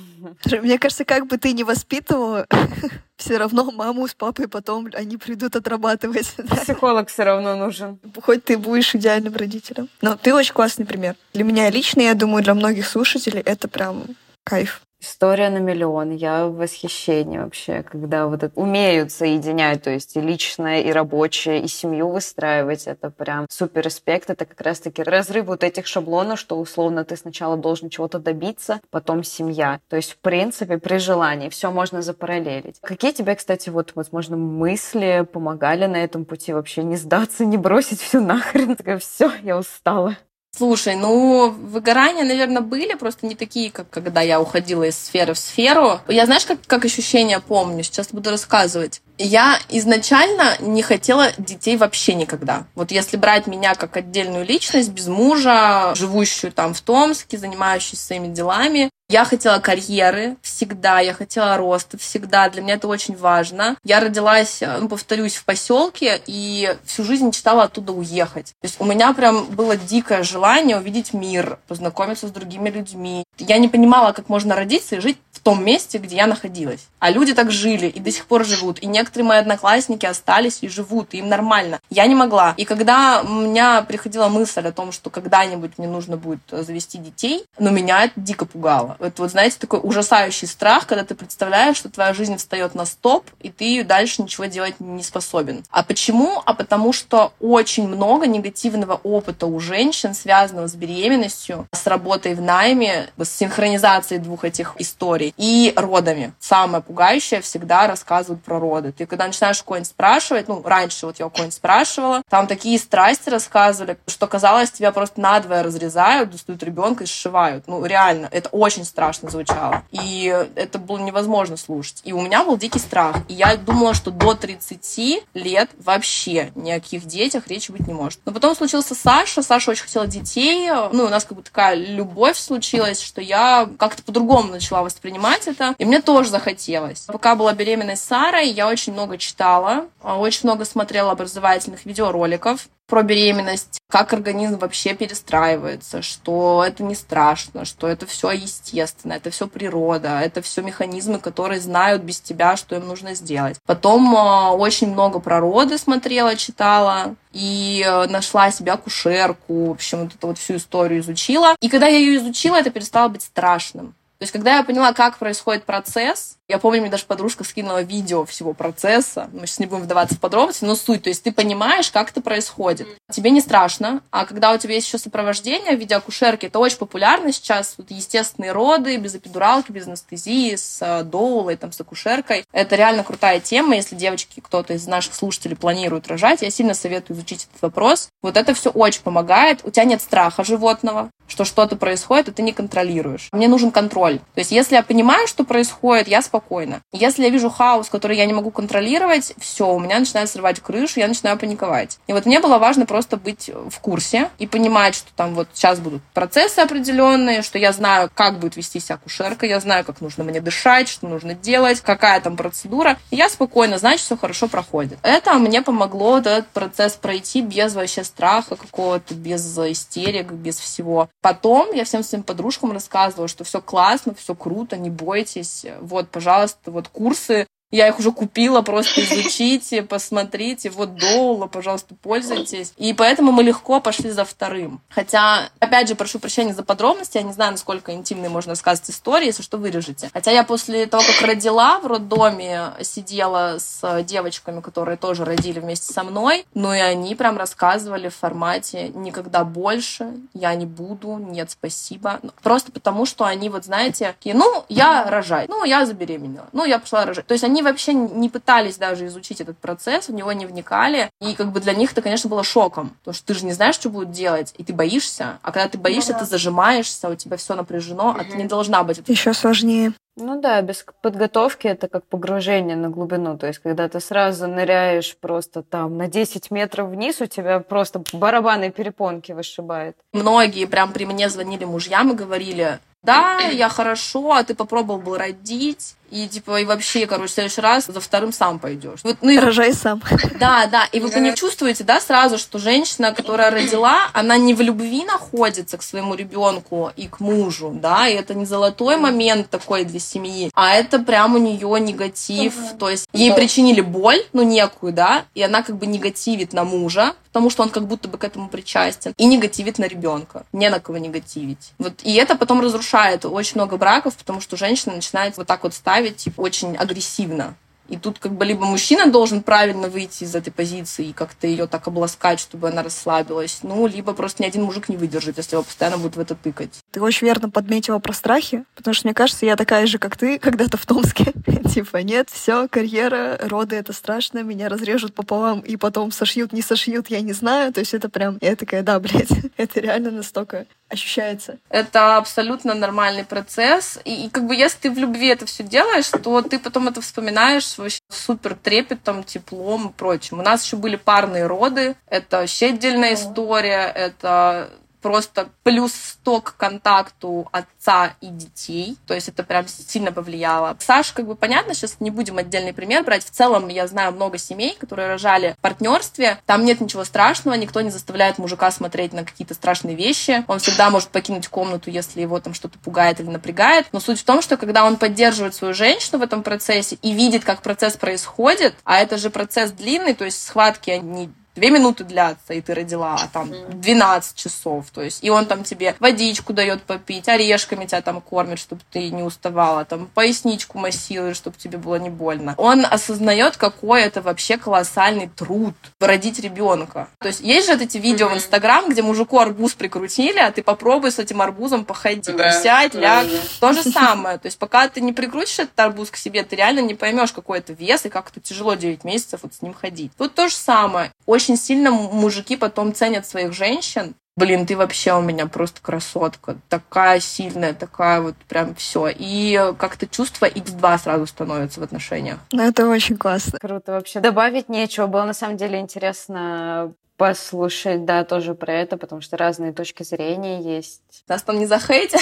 [0.45, 2.45] Мне кажется, как бы ты не воспитывала,
[3.15, 6.35] все равно маму с папой потом они придут отрабатывать.
[6.61, 7.99] Психолог все равно нужен.
[8.21, 9.87] Хоть ты будешь идеальным родителем.
[10.01, 11.15] Но ты очень классный пример.
[11.33, 14.03] Для меня лично, я думаю, для многих слушателей это прям
[14.43, 14.81] кайф.
[15.03, 16.11] История на миллион.
[16.11, 21.63] Я в восхищении вообще, когда вот это умеют соединять, то есть и личное, и рабочее,
[21.63, 22.85] и семью выстраивать.
[22.85, 24.29] Это прям супер респект.
[24.29, 29.23] Это как раз-таки разрыв вот этих шаблонов, что условно ты сначала должен чего-то добиться, потом
[29.23, 29.79] семья.
[29.89, 32.79] То есть, в принципе, при желании все можно запараллелить.
[32.81, 38.01] Какие тебе, кстати, вот, возможно, мысли помогали на этом пути вообще не сдаться, не бросить
[38.01, 38.75] все нахрен?
[38.75, 40.15] Такая, все, я устала.
[40.55, 45.37] Слушай, ну, выгорания, наверное, были, просто не такие, как когда я уходила из сферы в
[45.37, 46.01] сферу.
[46.09, 49.01] Я, знаешь, как, как ощущения помню, сейчас буду рассказывать.
[49.17, 52.65] Я изначально не хотела детей вообще никогда.
[52.75, 58.27] Вот если брать меня как отдельную личность, без мужа, живущую там в Томске, занимающуюся своими
[58.27, 62.49] делами, я хотела карьеры всегда, я хотела роста всегда.
[62.49, 63.75] Для меня это очень важно.
[63.83, 68.53] Я родилась, ну, повторюсь, в поселке и всю жизнь мечтала оттуда уехать.
[68.61, 73.25] То есть у меня прям было дикое желание увидеть мир, познакомиться с другими людьми.
[73.37, 76.87] Я не понимала, как можно родиться и жить том месте, где я находилась.
[76.99, 78.79] А люди так жили и до сих пор живут.
[78.79, 81.79] И некоторые мои одноклассники остались и живут, и им нормально.
[81.89, 82.53] Я не могла.
[82.57, 87.45] И когда у меня приходила мысль о том, что когда-нибудь мне нужно будет завести детей,
[87.57, 88.97] но меня это дико пугало.
[88.99, 93.25] Это вот, знаете, такой ужасающий страх, когда ты представляешь, что твоя жизнь встает на стоп,
[93.39, 95.63] и ты дальше ничего делать не способен.
[95.71, 96.41] А почему?
[96.45, 102.41] А потому что очень много негативного опыта у женщин, связанного с беременностью, с работой в
[102.41, 106.33] найме, с синхронизацией двух этих историй и родами.
[106.39, 108.91] Самое пугающее всегда рассказывают про роды.
[108.91, 113.97] Ты когда начинаешь кого-нибудь спрашивать, ну, раньше вот я кого-нибудь спрашивала, там такие страсти рассказывали,
[114.07, 117.65] что казалось, тебя просто надвое разрезают, достают ребенка и сшивают.
[117.67, 119.83] Ну, реально, это очень страшно звучало.
[119.91, 122.01] И это было невозможно слушать.
[122.03, 123.17] И у меня был дикий страх.
[123.27, 127.93] И я думала, что до 30 лет вообще ни о каких детях речи быть не
[127.93, 128.19] может.
[128.25, 129.41] Но потом случился Саша.
[129.41, 130.69] Саша очень хотела детей.
[130.91, 135.75] Ну, у нас как бы такая любовь случилась, что я как-то по-другому начала воспринимать это.
[135.77, 137.01] И мне тоже захотелось.
[137.07, 143.79] Пока была беременной Сарой, я очень много читала, очень много смотрела образовательных видеороликов про беременность,
[143.89, 150.19] как организм вообще перестраивается, что это не страшно, что это все естественно, это все природа,
[150.19, 153.57] это все механизмы, которые знают без тебя, что им нужно сделать.
[153.65, 159.99] Потом э, очень много про роды смотрела, читала, и э, нашла себя кушерку, в общем,
[160.03, 161.55] вот эту вот всю историю изучила.
[161.61, 163.95] И когда я ее изучила, это перестало быть страшным.
[164.21, 168.25] То есть, когда я поняла, как происходит процесс, я помню, мне даже подружка скинула видео
[168.25, 169.29] всего процесса.
[169.31, 171.03] Мы сейчас не будем вдаваться в подробности, но суть.
[171.03, 172.87] То есть ты понимаешь, как это происходит.
[173.09, 174.01] Тебе не страшно.
[174.11, 177.75] А когда у тебя есть еще сопровождение в виде акушерки, это очень популярно сейчас.
[177.77, 182.43] Вот естественные роды, без эпидуралки, без анестезии, с э, доулой, там, с акушеркой.
[182.51, 183.77] Это реально крутая тема.
[183.77, 188.09] Если девочки, кто-то из наших слушателей планирует рожать, я сильно советую изучить этот вопрос.
[188.21, 189.61] Вот это все очень помогает.
[189.63, 193.29] У тебя нет страха животного, что что-то происходит, и ты не контролируешь.
[193.31, 194.19] Мне нужен контроль.
[194.19, 196.81] То есть если я понимаю, что происходит, я спокойно спокойно.
[196.91, 200.99] Если я вижу хаос, который я не могу контролировать, все, у меня начинает срывать крышу,
[200.99, 201.99] я начинаю паниковать.
[202.07, 205.79] И вот мне было важно просто быть в курсе и понимать, что там вот сейчас
[205.79, 210.23] будут процессы определенные, что я знаю, как будет вести себя акушерка, я знаю, как нужно
[210.23, 212.97] мне дышать, что нужно делать, какая там процедура.
[213.11, 214.99] И я спокойно, значит, все хорошо проходит.
[215.03, 221.09] Это мне помогло этот процесс пройти без вообще страха какого-то, без истерик, без всего.
[221.21, 225.65] Потом я всем своим подружкам рассказывала, что все классно, все круто, не бойтесь.
[225.81, 226.30] Вот, пожалуйста,
[226.65, 230.69] вот курсы я их уже купила, просто изучите, посмотрите.
[230.69, 232.73] Вот Доула, пожалуйста, пользуйтесь.
[232.77, 234.81] И поэтому мы легко пошли за вторым.
[234.89, 237.17] Хотя, опять же, прошу прощения за подробности.
[237.17, 240.09] Я не знаю, насколько интимные можно рассказывать истории, если что, вырежете.
[240.13, 245.93] Хотя я после того, как родила в роддоме, сидела с девочками, которые тоже родили вместе
[245.93, 246.45] со мной.
[246.53, 252.19] Ну и они прям рассказывали в формате «никогда больше, я не буду, нет, спасибо».
[252.21, 256.65] Ну, просто потому, что они, вот знаете, такие, ну, я рожать, ну, я забеременела, ну,
[256.65, 257.25] я пошла рожать.
[257.27, 261.09] То есть они вообще не пытались даже изучить этот процесс, в него не вникали.
[261.21, 262.95] И как бы для них это, конечно, было шоком.
[262.99, 265.39] Потому что ты же не знаешь, что будут делать, и ты боишься.
[265.41, 266.25] А когда ты боишься, ну, да.
[266.25, 268.19] ты зажимаешься, у тебя все напряжено, угу.
[268.19, 269.01] а ты не должна быть.
[269.07, 269.93] Еще сложнее.
[270.17, 273.37] Ну да, без подготовки это как погружение на глубину.
[273.37, 278.03] То есть, когда ты сразу ныряешь просто там на 10 метров вниз, у тебя просто
[278.11, 279.95] барабаны перепонки вышибает.
[280.11, 285.17] Многие прям при мне звонили мужьям и говорили, да, я хорошо, а ты попробовал бы
[285.17, 288.99] родить, и типа, и вообще, короче, в следующий раз за вторым сам пойдешь.
[289.03, 289.37] Вот, ну, и...
[289.37, 290.01] Рожай сам.
[290.39, 290.85] Да, да.
[290.91, 295.03] И вот вы не чувствуете, да, сразу, что женщина, которая родила, она не в любви
[295.05, 299.99] находится к своему ребенку и к мужу, да, и это не золотой момент такой для
[299.99, 302.77] семьи, а это прям у нее негатив, угу.
[302.77, 307.15] то есть ей причинили боль, ну, некую, да, и она как бы негативит на мужа,
[307.31, 310.45] потому что он как будто бы к этому причастен, и негативит на ребенка.
[310.51, 311.71] Не на кого негативить.
[311.77, 315.73] Вот, и это потом разрушает очень много браков, потому что женщина начинает вот так вот
[315.73, 317.55] ставить типа, очень агрессивно.
[317.91, 321.67] И тут как бы либо мужчина должен правильно выйти из этой позиции и как-то ее
[321.67, 325.63] так обласкать, чтобы она расслабилась, ну, либо просто ни один мужик не выдержит, если его
[325.63, 326.79] постоянно будет в это тыкать.
[326.91, 330.39] Ты очень верно подметила про страхи, потому что, мне кажется, я такая же, как ты,
[330.39, 331.33] когда-то в Томске.
[331.73, 337.09] типа, нет, все, карьера, роды— это страшно, меня разрежут пополам и потом сошьют, не сошьют,
[337.09, 337.73] я не знаю.
[337.73, 338.37] То есть это прям...
[338.39, 341.57] Я такая, да, блядь, это реально настолько ощущается.
[341.69, 343.99] Это абсолютно нормальный процесс.
[344.05, 347.01] И, и как бы если ты в любви это все делаешь, то ты потом это
[347.01, 350.39] вспоминаешь вообще супер трепетом, теплом и прочим.
[350.39, 351.95] У нас еще были парные роды.
[352.07, 353.85] Это вообще отдельная история.
[353.87, 354.71] Это
[355.01, 358.97] просто плюс 100 к контакту отца и детей.
[359.07, 360.77] То есть это прям сильно повлияло.
[360.79, 363.25] Саша, как бы понятно, сейчас не будем отдельный пример брать.
[363.25, 366.37] В целом я знаю много семей, которые рожали в партнерстве.
[366.45, 370.43] Там нет ничего страшного, никто не заставляет мужика смотреть на какие-то страшные вещи.
[370.47, 373.87] Он всегда может покинуть комнату, если его там что-то пугает или напрягает.
[373.91, 377.43] Но суть в том, что когда он поддерживает свою женщину в этом процессе и видит,
[377.43, 382.53] как процесс происходит, а это же процесс длинный, то есть схватки, они две минуты длятся,
[382.53, 384.85] и ты родила, а там 12 часов.
[384.91, 389.09] То есть, и он там тебе водичку дает попить, орешками тебя там кормит, чтобы ты
[389.09, 392.55] не уставала, там поясничку массирует, чтобы тебе было не больно.
[392.57, 397.09] Он осознает, какой это вообще колоссальный труд родить ребенка.
[397.19, 401.11] То есть, есть же эти видео в Инстаграм, где мужику арбуз прикрутили, а ты попробуй
[401.11, 402.35] с этим арбузом походить.
[402.35, 402.51] Да.
[402.61, 403.27] Сядь, ляг.
[403.59, 404.37] То же самое.
[404.37, 407.59] То есть, пока ты не прикрутишь этот арбуз к себе, ты реально не поймешь, какой
[407.59, 410.11] это вес и как это тяжело 9 месяцев вот с ним ходить.
[410.17, 411.11] Тут то же самое.
[411.25, 414.13] Очень очень сильно мужики потом ценят своих женщин.
[414.37, 416.55] Блин, ты вообще у меня просто красотка.
[416.69, 419.09] Такая сильная, такая вот прям все.
[419.09, 422.39] И как-то чувство x2 сразу становится в отношениях.
[422.51, 423.59] Ну, это очень классно.
[423.59, 424.19] Круто вообще.
[424.19, 425.07] Добавить нечего.
[425.07, 430.61] Было на самом деле интересно послушать, да, тоже про это, потому что разные точки зрения
[430.61, 431.01] есть.
[431.27, 432.21] Нас там не захейтят?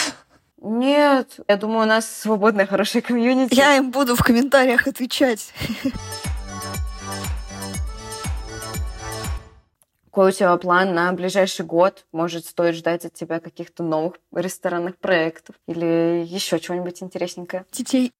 [0.61, 3.53] Нет, я думаю, у нас свободная хорошая комьюнити.
[3.53, 5.53] Я им буду в комментариях отвечать.
[10.09, 12.07] Какой у тебя план на ближайший год?
[12.11, 17.65] Может, стоит ждать от тебя каких-то новых ресторанных проектов или еще чего-нибудь интересненькое?
[17.71, 18.11] Детей.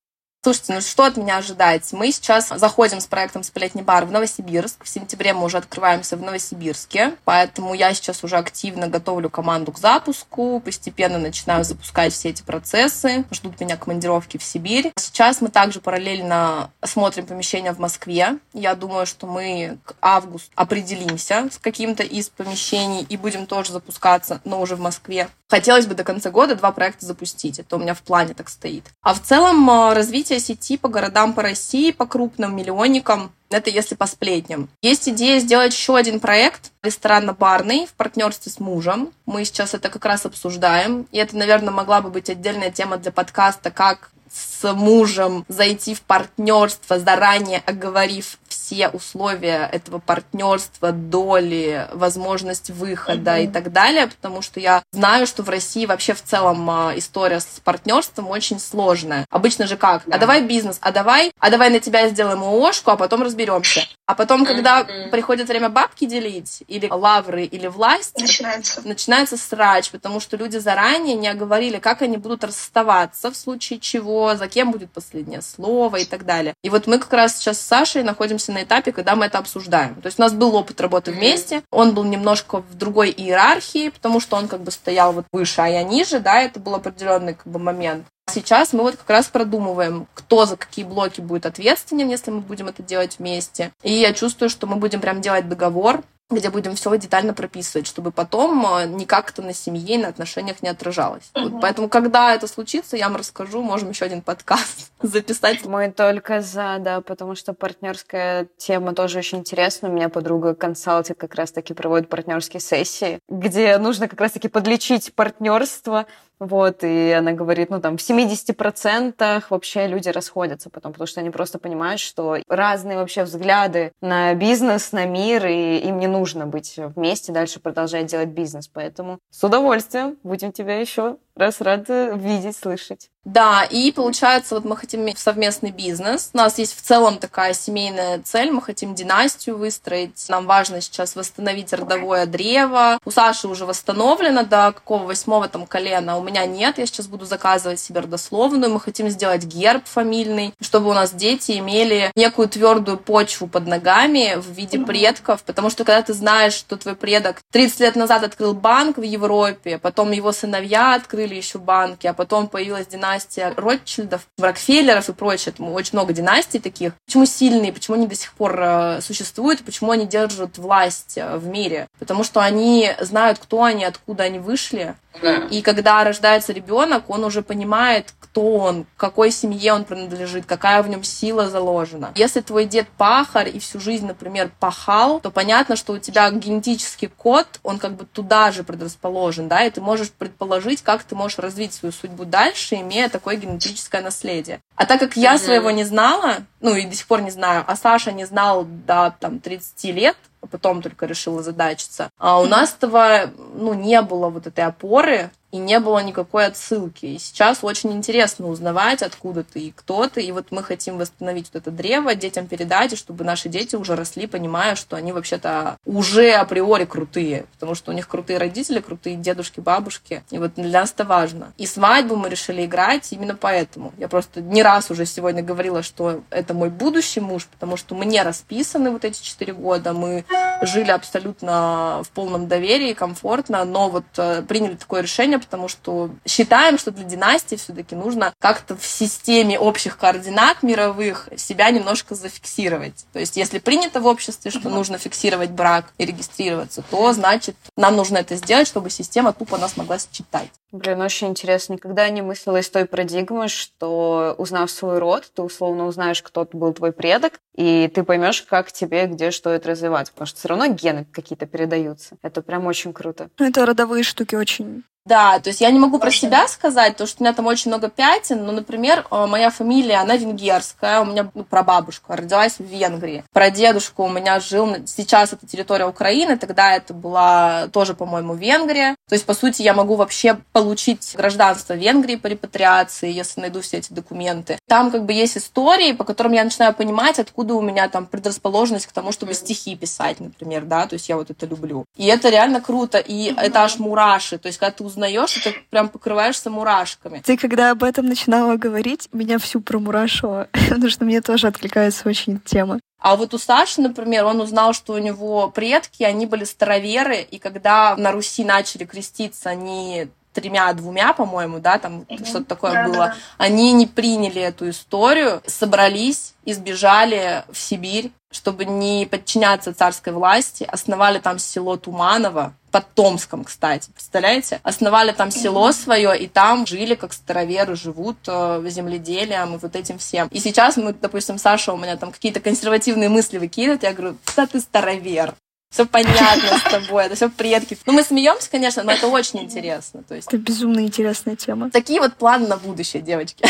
[0.49, 1.87] Слушайте, ну что от меня ожидать?
[1.93, 4.83] Мы сейчас заходим с проектом «Сплетний бар» в Новосибирск.
[4.83, 9.77] В сентябре мы уже открываемся в Новосибирске, поэтому я сейчас уже активно готовлю команду к
[9.77, 13.25] запуску, постепенно начинаю запускать все эти процессы.
[13.29, 14.91] Ждут меня командировки в Сибирь.
[14.97, 18.39] Сейчас мы также параллельно смотрим помещения в Москве.
[18.51, 24.41] Я думаю, что мы к августу определимся с каким-то из помещений и будем тоже запускаться,
[24.45, 25.29] но уже в Москве.
[25.49, 27.57] Хотелось бы до конца года два проекта запустить.
[27.57, 28.83] Это у меня в плане так стоит.
[29.01, 33.31] А в целом э, развитие развитие сети по городам по России, по крупным миллионникам.
[33.49, 34.69] Это если по сплетням.
[34.81, 39.11] Есть идея сделать еще один проект ресторанно-барный в партнерстве с мужем.
[39.25, 41.07] Мы сейчас это как раз обсуждаем.
[41.11, 46.01] И это, наверное, могла бы быть отдельная тема для подкаста, как с мужем зайти в
[46.01, 48.37] партнерство, заранее оговорив
[48.69, 53.43] все условия этого партнерства, доли, возможность выхода mm-hmm.
[53.45, 57.39] и так далее, потому что я знаю, что в России вообще в целом а, история
[57.39, 59.25] с партнерством очень сложная.
[59.29, 60.03] Обычно же как?
[60.09, 63.81] А давай бизнес, а давай, а давай на тебя сделаем ООшку, а потом разберемся.
[64.09, 65.11] А потом, когда mm-hmm.
[65.11, 68.81] приходит время бабки делить, или лавры, или власть, начинается.
[68.83, 74.35] начинается срач, потому что люди заранее не оговорили, как они будут расставаться в случае чего,
[74.35, 76.55] за кем будет последнее слово и так далее.
[76.63, 80.01] И вот мы как раз сейчас с Сашей находимся на этапе, когда мы это обсуждаем.
[80.01, 84.19] То есть у нас был опыт работы вместе, он был немножко в другой иерархии, потому
[84.19, 87.45] что он как бы стоял вот выше, а я ниже, да, это был определенный как
[87.45, 88.07] бы момент.
[88.29, 92.67] Сейчас мы вот как раз продумываем, кто за какие блоки будет ответственен, если мы будем
[92.67, 93.71] это делать вместе.
[93.83, 98.11] И я чувствую, что мы будем прям делать договор, где будем все детально прописывать, чтобы
[98.11, 101.31] потом э, никак это на семье и на отношениях не отражалось.
[101.35, 101.49] Угу.
[101.49, 105.65] Вот, поэтому, когда это случится, я вам расскажу, можем еще один подкаст записать.
[105.65, 109.89] Мы только за, да, потому что партнерская тема тоже очень интересна.
[109.89, 116.05] У меня подруга консалтинг как раз-таки проводит партнерские сессии, где нужно как раз-таки подлечить партнерство,
[116.39, 121.31] вот, и она говорит, ну, там, в 70% вообще люди расходятся потом, потому что они
[121.31, 126.75] просто понимают, что разные вообще взгляды на бизнес, на мир, и им не нужно быть
[126.77, 128.67] вместе, дальше продолжать делать бизнес.
[128.67, 133.09] Поэтому с удовольствием будем тебя еще раз рады видеть, слышать.
[133.25, 136.31] Да, и получается, вот мы хотим иметь совместный бизнес.
[136.33, 140.25] У нас есть в целом такая семейная цель, мы хотим династию выстроить.
[140.29, 142.97] Нам важно сейчас восстановить родовое древо.
[143.05, 146.77] У Саши уже восстановлено до какого восьмого там колена, у меня нет.
[146.77, 148.71] Я сейчас буду заказывать себе родословную.
[148.71, 154.35] Мы хотим сделать герб фамильный, чтобы у нас дети имели некую твердую почву под ногами
[154.37, 158.53] в виде предков, потому что когда ты знаешь, что твой предок 30 лет назад открыл
[158.53, 165.09] банк в Европе, потом его сыновья открыли еще банки, а потом появилась династия Ротшильдов, Рокфеллеров
[165.09, 165.53] и прочее.
[165.55, 166.93] Там очень много династий таких.
[167.05, 171.47] Почему сильные, почему они до сих пор э, существуют, почему они держат власть э, в
[171.47, 171.87] мире?
[171.99, 174.95] Потому что они знают, кто они, откуда они вышли.
[175.21, 175.47] Да.
[175.49, 180.87] И когда рождается ребенок, он уже понимает, кто он, какой семье он принадлежит, какая в
[180.87, 182.11] нем сила заложена.
[182.15, 187.07] Если твой дед пахарь и всю жизнь, например, пахал, то понятно, что у тебя генетический
[187.07, 191.37] код, он как бы туда же предрасположен, да, и ты можешь предположить, как ты можешь
[191.37, 194.61] развить свою судьбу дальше, имея такое генетическое наследие.
[194.75, 197.75] А так как я своего не знала, ну и до сих пор не знаю, а
[197.75, 200.17] Саша не знал до там 30 лет,
[200.47, 202.09] потом только решила задачиться.
[202.17, 207.05] А у нас этого, ну, не было вот этой опоры, и не было никакой отсылки.
[207.05, 210.21] И сейчас очень интересно узнавать, откуда ты и кто ты.
[210.21, 213.95] И вот мы хотим восстановить вот это древо, детям передать, и чтобы наши дети уже
[213.95, 219.15] росли, понимая, что они вообще-то уже априори крутые, потому что у них крутые родители, крутые
[219.15, 220.23] дедушки, бабушки.
[220.29, 221.53] И вот для нас это важно.
[221.57, 223.93] И свадьбу мы решили играть именно поэтому.
[223.97, 228.05] Я просто не раз уже сегодня говорила, что это мой будущий муж, потому что мы
[228.05, 230.25] не расписаны вот эти четыре года, мы
[230.61, 236.77] жили абсолютно в полном доверии, комфортно, но вот э, приняли такое решение, потому что считаем,
[236.77, 243.05] что для династии все-таки нужно как-то в системе общих координат мировых себя немножко зафиксировать.
[243.13, 247.95] То есть, если принято в обществе, что нужно фиксировать брак и регистрироваться, то значит нам
[247.95, 250.49] нужно это сделать, чтобы система тупо нас могла считать.
[250.71, 251.73] Блин, очень интересно.
[251.73, 256.73] Никогда не мыслила из той парадигмы, что узнав свой род, ты условно узнаешь, кто был
[256.73, 260.11] твой предок, и ты поймешь, как тебе где что это развивать.
[260.19, 262.17] Потому что все равно гены какие-то передаются.
[262.21, 263.29] Это прям очень круто.
[263.39, 267.07] Ну, это родовые штуки очень да, то есть я не могу про себя сказать, потому
[267.07, 271.05] что у меня там очень много пятен, но, например, э, моя фамилия, она венгерская, у
[271.05, 276.37] меня ну, прабабушка родилась в Венгрии, про дедушку у меня жил, сейчас это территория Украины,
[276.37, 281.73] тогда это была тоже, по-моему, Венгрия, то есть, по сути, я могу вообще получить гражданство
[281.73, 284.59] Венгрии по репатриации, если найду все эти документы.
[284.67, 288.85] Там как бы есть истории, по которым я начинаю понимать, откуда у меня там предрасположенность
[288.85, 291.85] к тому, чтобы стихи писать, например, да, то есть я вот это люблю.
[291.97, 294.98] И это реально круто, и это аж мураши, то есть когда ты узнаешь,
[295.43, 297.21] ты прям покрываешься мурашками.
[297.25, 302.39] Ты когда об этом начинала говорить, меня всю промурашило, потому что мне тоже откликается очень
[302.39, 302.79] тема.
[303.01, 307.39] А вот у Саши, например, он узнал, что у него предки, они были староверы, и
[307.39, 312.25] когда на Руси начали креститься, они тремя-двумя, по-моему, да, там mm-hmm.
[312.25, 313.15] что-то такое да, было, да.
[313.37, 320.63] они не приняли эту историю, собрались и сбежали в Сибирь, чтобы не подчиняться царской власти,
[320.63, 324.59] основали там село Туманово, под Томском, кстати, представляете?
[324.63, 329.97] Основали там село свое, и там жили, как староверы живут, э, земледелием и вот этим
[329.97, 330.27] всем.
[330.27, 334.45] И сейчас мы, допустим, Саша у меня там какие-то консервативные мысли выкидывает, я говорю, да
[334.45, 335.33] ты старовер,
[335.69, 337.77] все понятно с тобой, это все предки.
[337.85, 340.03] Ну, мы смеемся, конечно, но это очень интересно.
[340.03, 340.27] То есть...
[340.27, 341.69] Это безумно интересная тема.
[341.69, 343.45] Такие вот планы на будущее, девочки.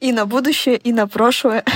[0.00, 1.64] И на будущее, и на прошлое.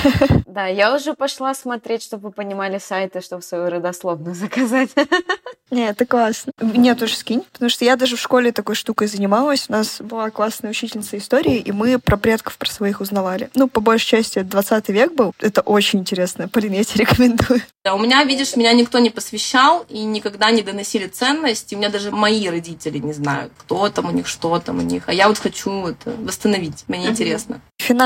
[0.52, 4.90] Да, я уже пошла смотреть, чтобы вы понимали сайты, чтобы свою родословную заказать.
[5.70, 6.52] Не, это классно.
[6.60, 9.64] Мне тоже скинь, потому что я даже в школе такой штукой занималась.
[9.70, 13.48] У нас была классная учительница истории, и мы про предков про своих узнавали.
[13.54, 15.34] Ну, по большей части, 20 век был.
[15.38, 16.48] Это очень интересно.
[16.48, 17.62] Полин, я тебе рекомендую.
[17.82, 21.74] Да, у меня, видишь, меня никто не посвящал и никогда не доносили ценности.
[21.74, 25.04] У меня даже мои родители не знают, кто там у них, что там у них.
[25.06, 26.84] А я вот хочу это восстановить.
[26.88, 27.62] Мне интересно.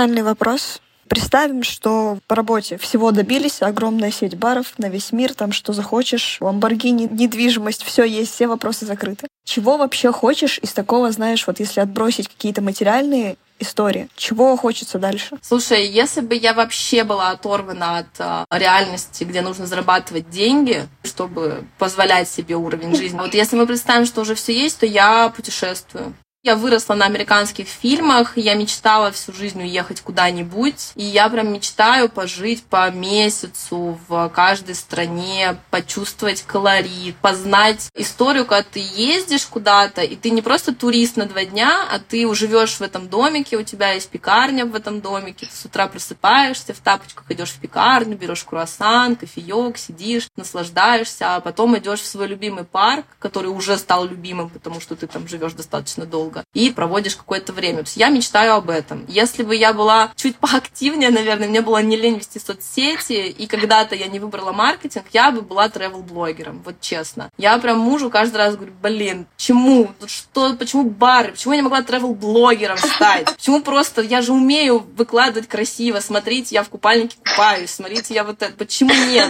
[0.07, 0.81] Финальный вопрос.
[1.09, 6.37] Представим, что по работе всего добились, огромная сеть баров на весь мир, там что захочешь,
[6.41, 9.27] ламборгини, недвижимость, все есть, все вопросы закрыты.
[9.45, 14.09] Чего вообще хочешь из такого, знаешь, вот если отбросить какие-то материальные истории.
[14.15, 15.37] Чего хочется дальше?
[15.43, 21.65] Слушай, если бы я вообще была оторвана от э, реальности, где нужно зарабатывать деньги, чтобы
[21.81, 23.19] позволять себе уровень жизни.
[23.19, 26.15] Вот если мы представим, что уже все есть, то я путешествую.
[26.47, 32.09] Я выросла на американских фильмах, я мечтала всю жизнь уехать куда-нибудь, и я прям мечтаю
[32.09, 40.15] пожить по месяцу в каждой стране, почувствовать колорит, познать историю, когда ты ездишь куда-то, и
[40.15, 43.95] ты не просто турист на два дня, а ты живешь в этом домике, у тебя
[43.95, 48.45] есть пекарня в этом домике, ты с утра просыпаешься, в тапочках идешь в пекарню, берешь
[48.45, 54.49] круассан, кофеек, сидишь, наслаждаешься, а потом идешь в свой любимый парк, который уже стал любимым,
[54.49, 57.79] потому что ты там живешь достаточно долго, долго и проводишь какое-то время.
[57.79, 59.05] То есть я мечтаю об этом.
[59.09, 63.95] Если бы я была чуть поактивнее, наверное, мне было не лень вести соцсети, и когда-то
[63.95, 67.31] я не выбрала маркетинг, я бы была travel-блогером, вот честно.
[67.39, 69.91] Я прям мужу каждый раз говорю, блин, почему?
[70.07, 71.33] Что, почему бары?
[71.33, 73.35] Почему я не могла travel-блогером стать?
[73.37, 78.43] Почему просто, я же умею выкладывать красиво, смотрите, я в купальнике купаюсь, смотрите, я вот
[78.43, 78.53] это.
[78.57, 79.29] Почему нет?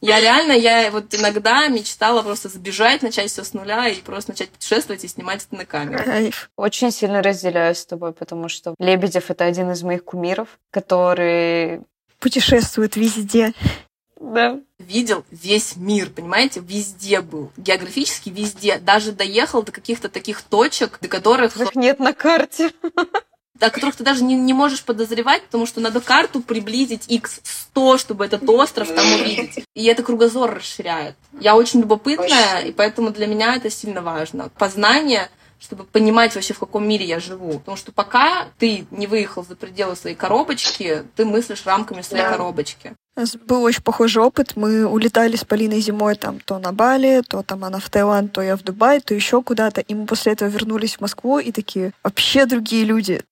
[0.00, 4.50] Я реально, я вот иногда мечтала просто сбежать, начать все с нуля и просто начать
[4.50, 6.04] путешествовать и снимать это на камеру.
[6.56, 11.80] Очень сильно разделяю с тобой, потому что Лебедев— это один из моих кумиров, который...
[12.18, 13.52] Путешествует везде.
[14.18, 14.58] Да.
[14.78, 16.60] Видел весь мир, понимаете?
[16.60, 17.52] Везде был.
[17.56, 18.78] Географически везде.
[18.78, 21.56] Даже доехал до каких-то таких точек, до которых...
[21.60, 22.70] Их нет на карте.
[23.60, 27.98] о которых ты даже не, не можешь подозревать, потому что надо карту приблизить x 100,
[27.98, 29.64] чтобы этот остров там увидеть.
[29.74, 31.16] И это кругозор расширяет.
[31.40, 34.50] Я очень любопытная, и поэтому для меня это сильно важно.
[34.58, 35.30] Познание
[35.66, 37.58] чтобы понимать вообще, в каком мире я живу.
[37.58, 42.30] Потому что пока ты не выехал за пределы своей коробочки, ты мыслишь рамками своей да.
[42.30, 42.94] коробочки.
[43.16, 44.52] У нас был очень похожий опыт.
[44.54, 48.42] Мы улетали с Полиной зимой там то на Бали, то там она в Таиланд, то
[48.42, 49.80] я в Дубай, то еще куда-то.
[49.80, 53.22] И мы после этого вернулись в Москву и такие, вообще другие люди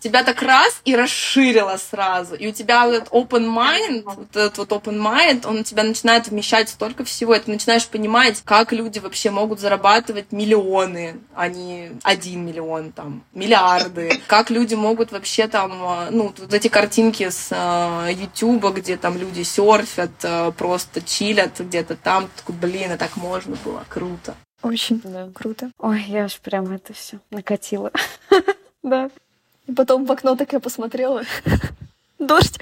[0.00, 2.34] тебя так раз и расширило сразу.
[2.34, 5.82] И у тебя вот этот open mind, вот этот вот open mind, он у тебя
[5.84, 7.34] начинает вмещать столько всего.
[7.34, 13.22] И ты начинаешь понимать, как люди вообще могут зарабатывать миллионы, а не один миллион, там,
[13.34, 14.20] миллиарды.
[14.26, 19.42] Как люди могут вообще там, ну, вот эти картинки с э, YouTube, где там люди
[19.42, 22.28] серфят, э, просто чилят где-то там.
[22.36, 23.84] Такой, блин, а так можно было.
[23.88, 24.34] Круто.
[24.62, 25.28] Очень да.
[25.34, 25.70] круто.
[25.78, 27.90] Ой, я аж прям это все накатила.
[28.82, 29.10] Да.
[29.70, 31.22] И потом в окно так я посмотрела.
[32.18, 32.58] Дождь.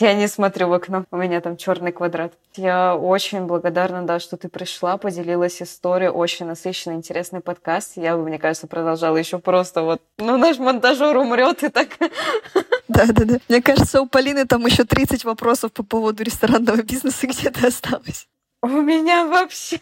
[0.00, 2.32] Я не смотрю в окно, у меня там черный квадрат.
[2.56, 7.92] Я очень благодарна, да, что ты пришла, поделилась историей, очень насыщенный, интересный подкаст.
[7.96, 11.88] Я бы, мне кажется, продолжала еще просто вот, ну, наш монтажер умрет и так.
[12.88, 13.38] Да, да, да.
[13.48, 18.26] Мне кажется, у Полины там еще 30 вопросов по поводу ресторанного бизнеса где-то осталось.
[18.62, 19.80] У меня вообще,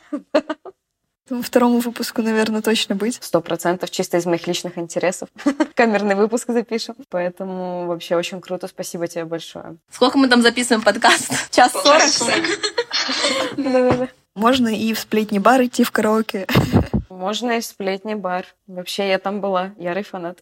[1.43, 3.19] Второму выпуску, наверное, точно быть.
[3.21, 5.29] Сто процентов, чисто из моих личных интересов.
[5.75, 6.97] Камерный выпуск запишем.
[7.11, 8.69] Поэтому вообще очень круто.
[8.69, 9.77] Спасибо тебе большое.
[9.91, 11.31] Сколько мы там записываем подкаст?
[11.51, 12.03] Час сорок?
[14.35, 16.47] Можно и в сплетни бар идти в караоке.
[17.09, 18.47] Можно и в сплетни бар.
[18.67, 20.39] Вообще я там была, ярый фанат.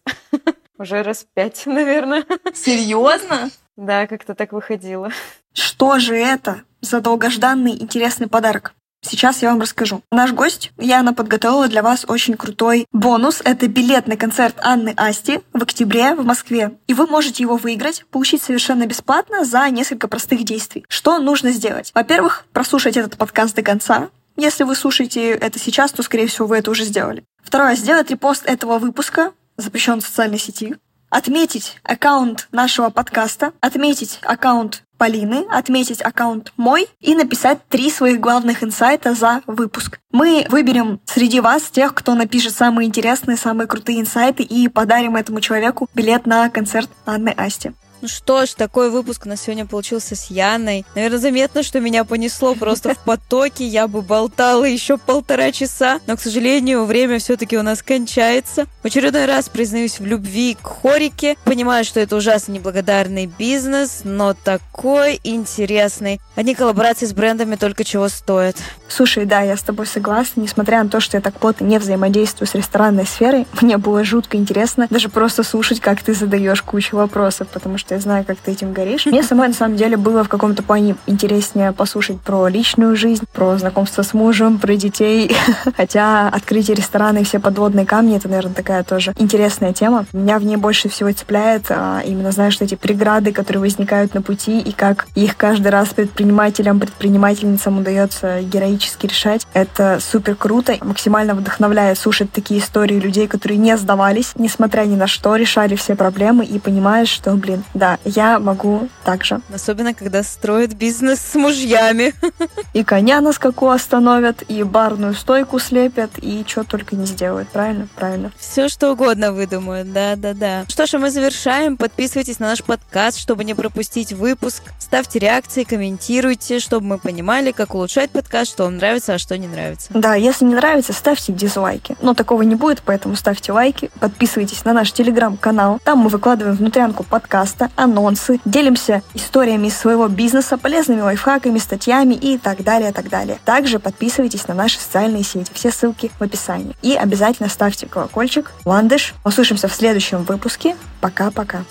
[0.77, 2.23] Уже раз пять, наверное.
[2.53, 3.49] Серьезно?
[3.75, 5.11] Да, как-то так выходило.
[5.53, 8.73] Что же это за долгожданный интересный подарок?
[9.09, 10.01] Сейчас я вам расскажу.
[10.11, 13.41] Наш гость, Яна, подготовила для вас очень крутой бонус.
[13.43, 16.77] Это билет на концерт Анны Асти в октябре в Москве.
[16.87, 20.85] И вы можете его выиграть, получить совершенно бесплатно за несколько простых действий.
[20.89, 21.91] Что нужно сделать?
[21.93, 24.09] Во-первых, прослушать этот подкаст до конца.
[24.35, 27.23] Если вы слушаете это сейчас, то, скорее всего, вы это уже сделали.
[27.41, 30.75] Второе, сделать репост этого выпуска, запрещен в социальной сети.
[31.09, 38.63] Отметить аккаунт нашего подкаста, отметить аккаунт Полины, отметить аккаунт мой и написать три своих главных
[38.63, 39.99] инсайта за выпуск.
[40.11, 45.39] Мы выберем среди вас тех, кто напишет самые интересные, самые крутые инсайты и подарим этому
[45.39, 47.73] человеку билет на концерт Анны Асти.
[48.01, 50.85] Ну что ж, такой выпуск на сегодня получился с Яной.
[50.95, 53.65] Наверное, заметно, что меня понесло просто в потоке.
[53.65, 58.65] Я бы болтала еще полтора часа, но, к сожалению, время все-таки у нас кончается.
[58.83, 61.35] В очередной раз признаюсь в любви к хорике.
[61.43, 66.19] Понимаю, что это ужасно неблагодарный бизнес, но такой интересный.
[66.35, 68.57] Одни коллаборации с брендами только чего стоят.
[68.89, 70.41] Слушай, да, я с тобой согласна.
[70.41, 74.37] Несмотря на то, что я так плотно не взаимодействую с ресторанной сферой, мне было жутко
[74.37, 78.37] интересно даже просто слушать, как ты задаешь кучу вопросов, потому что что я знаю, как
[78.37, 79.05] ты этим горишь.
[79.05, 83.57] Мне самой, на самом деле, было в каком-то плане интереснее послушать про личную жизнь, про
[83.57, 85.33] знакомство с мужем, про детей.
[85.77, 90.05] Хотя открытие ресторана и все подводные камни— это, наверное, такая тоже интересная тема.
[90.11, 94.59] Меня в ней больше всего цепляет а, именно, знаешь, эти преграды, которые возникают на пути,
[94.59, 99.47] и как их каждый раз предпринимателям, предпринимательницам удается героически решать.
[99.53, 100.75] Это супер круто.
[100.81, 105.95] Максимально вдохновляет слушать такие истории людей, которые не сдавались, несмотря ни на что, решали все
[105.95, 109.41] проблемы и понимаешь, что, блин, да, я могу также.
[109.53, 112.13] Особенно, когда строят бизнес с мужьями.
[112.73, 117.49] И коня на скаку остановят, и барную стойку слепят, и что только не сделают.
[117.49, 117.87] Правильно?
[117.95, 118.31] Правильно.
[118.37, 119.91] Все, что угодно выдумают.
[119.91, 120.65] Да-да-да.
[120.67, 121.77] Что ж, а мы завершаем.
[121.77, 124.63] Подписывайтесь на наш подкаст, чтобы не пропустить выпуск.
[124.79, 129.47] Ставьте реакции, комментируйте, чтобы мы понимали, как улучшать подкаст, что вам нравится, а что не
[129.47, 129.89] нравится.
[129.93, 131.95] Да, если не нравится, ставьте дизлайки.
[132.01, 135.79] Но такого не будет, поэтому ставьте лайки, подписывайтесь на наш телеграм-канал.
[135.83, 142.63] Там мы выкладываем внутрянку подкаста, анонсы, делимся историями своего бизнеса, полезными лайфхаками, статьями и так
[142.63, 143.39] далее, так далее.
[143.45, 146.75] Также подписывайтесь на наши социальные сети, все ссылки в описании.
[146.81, 148.51] И обязательно ставьте колокольчик.
[148.65, 150.75] Ландыш, услышимся в следующем выпуске.
[151.01, 151.63] Пока-пока.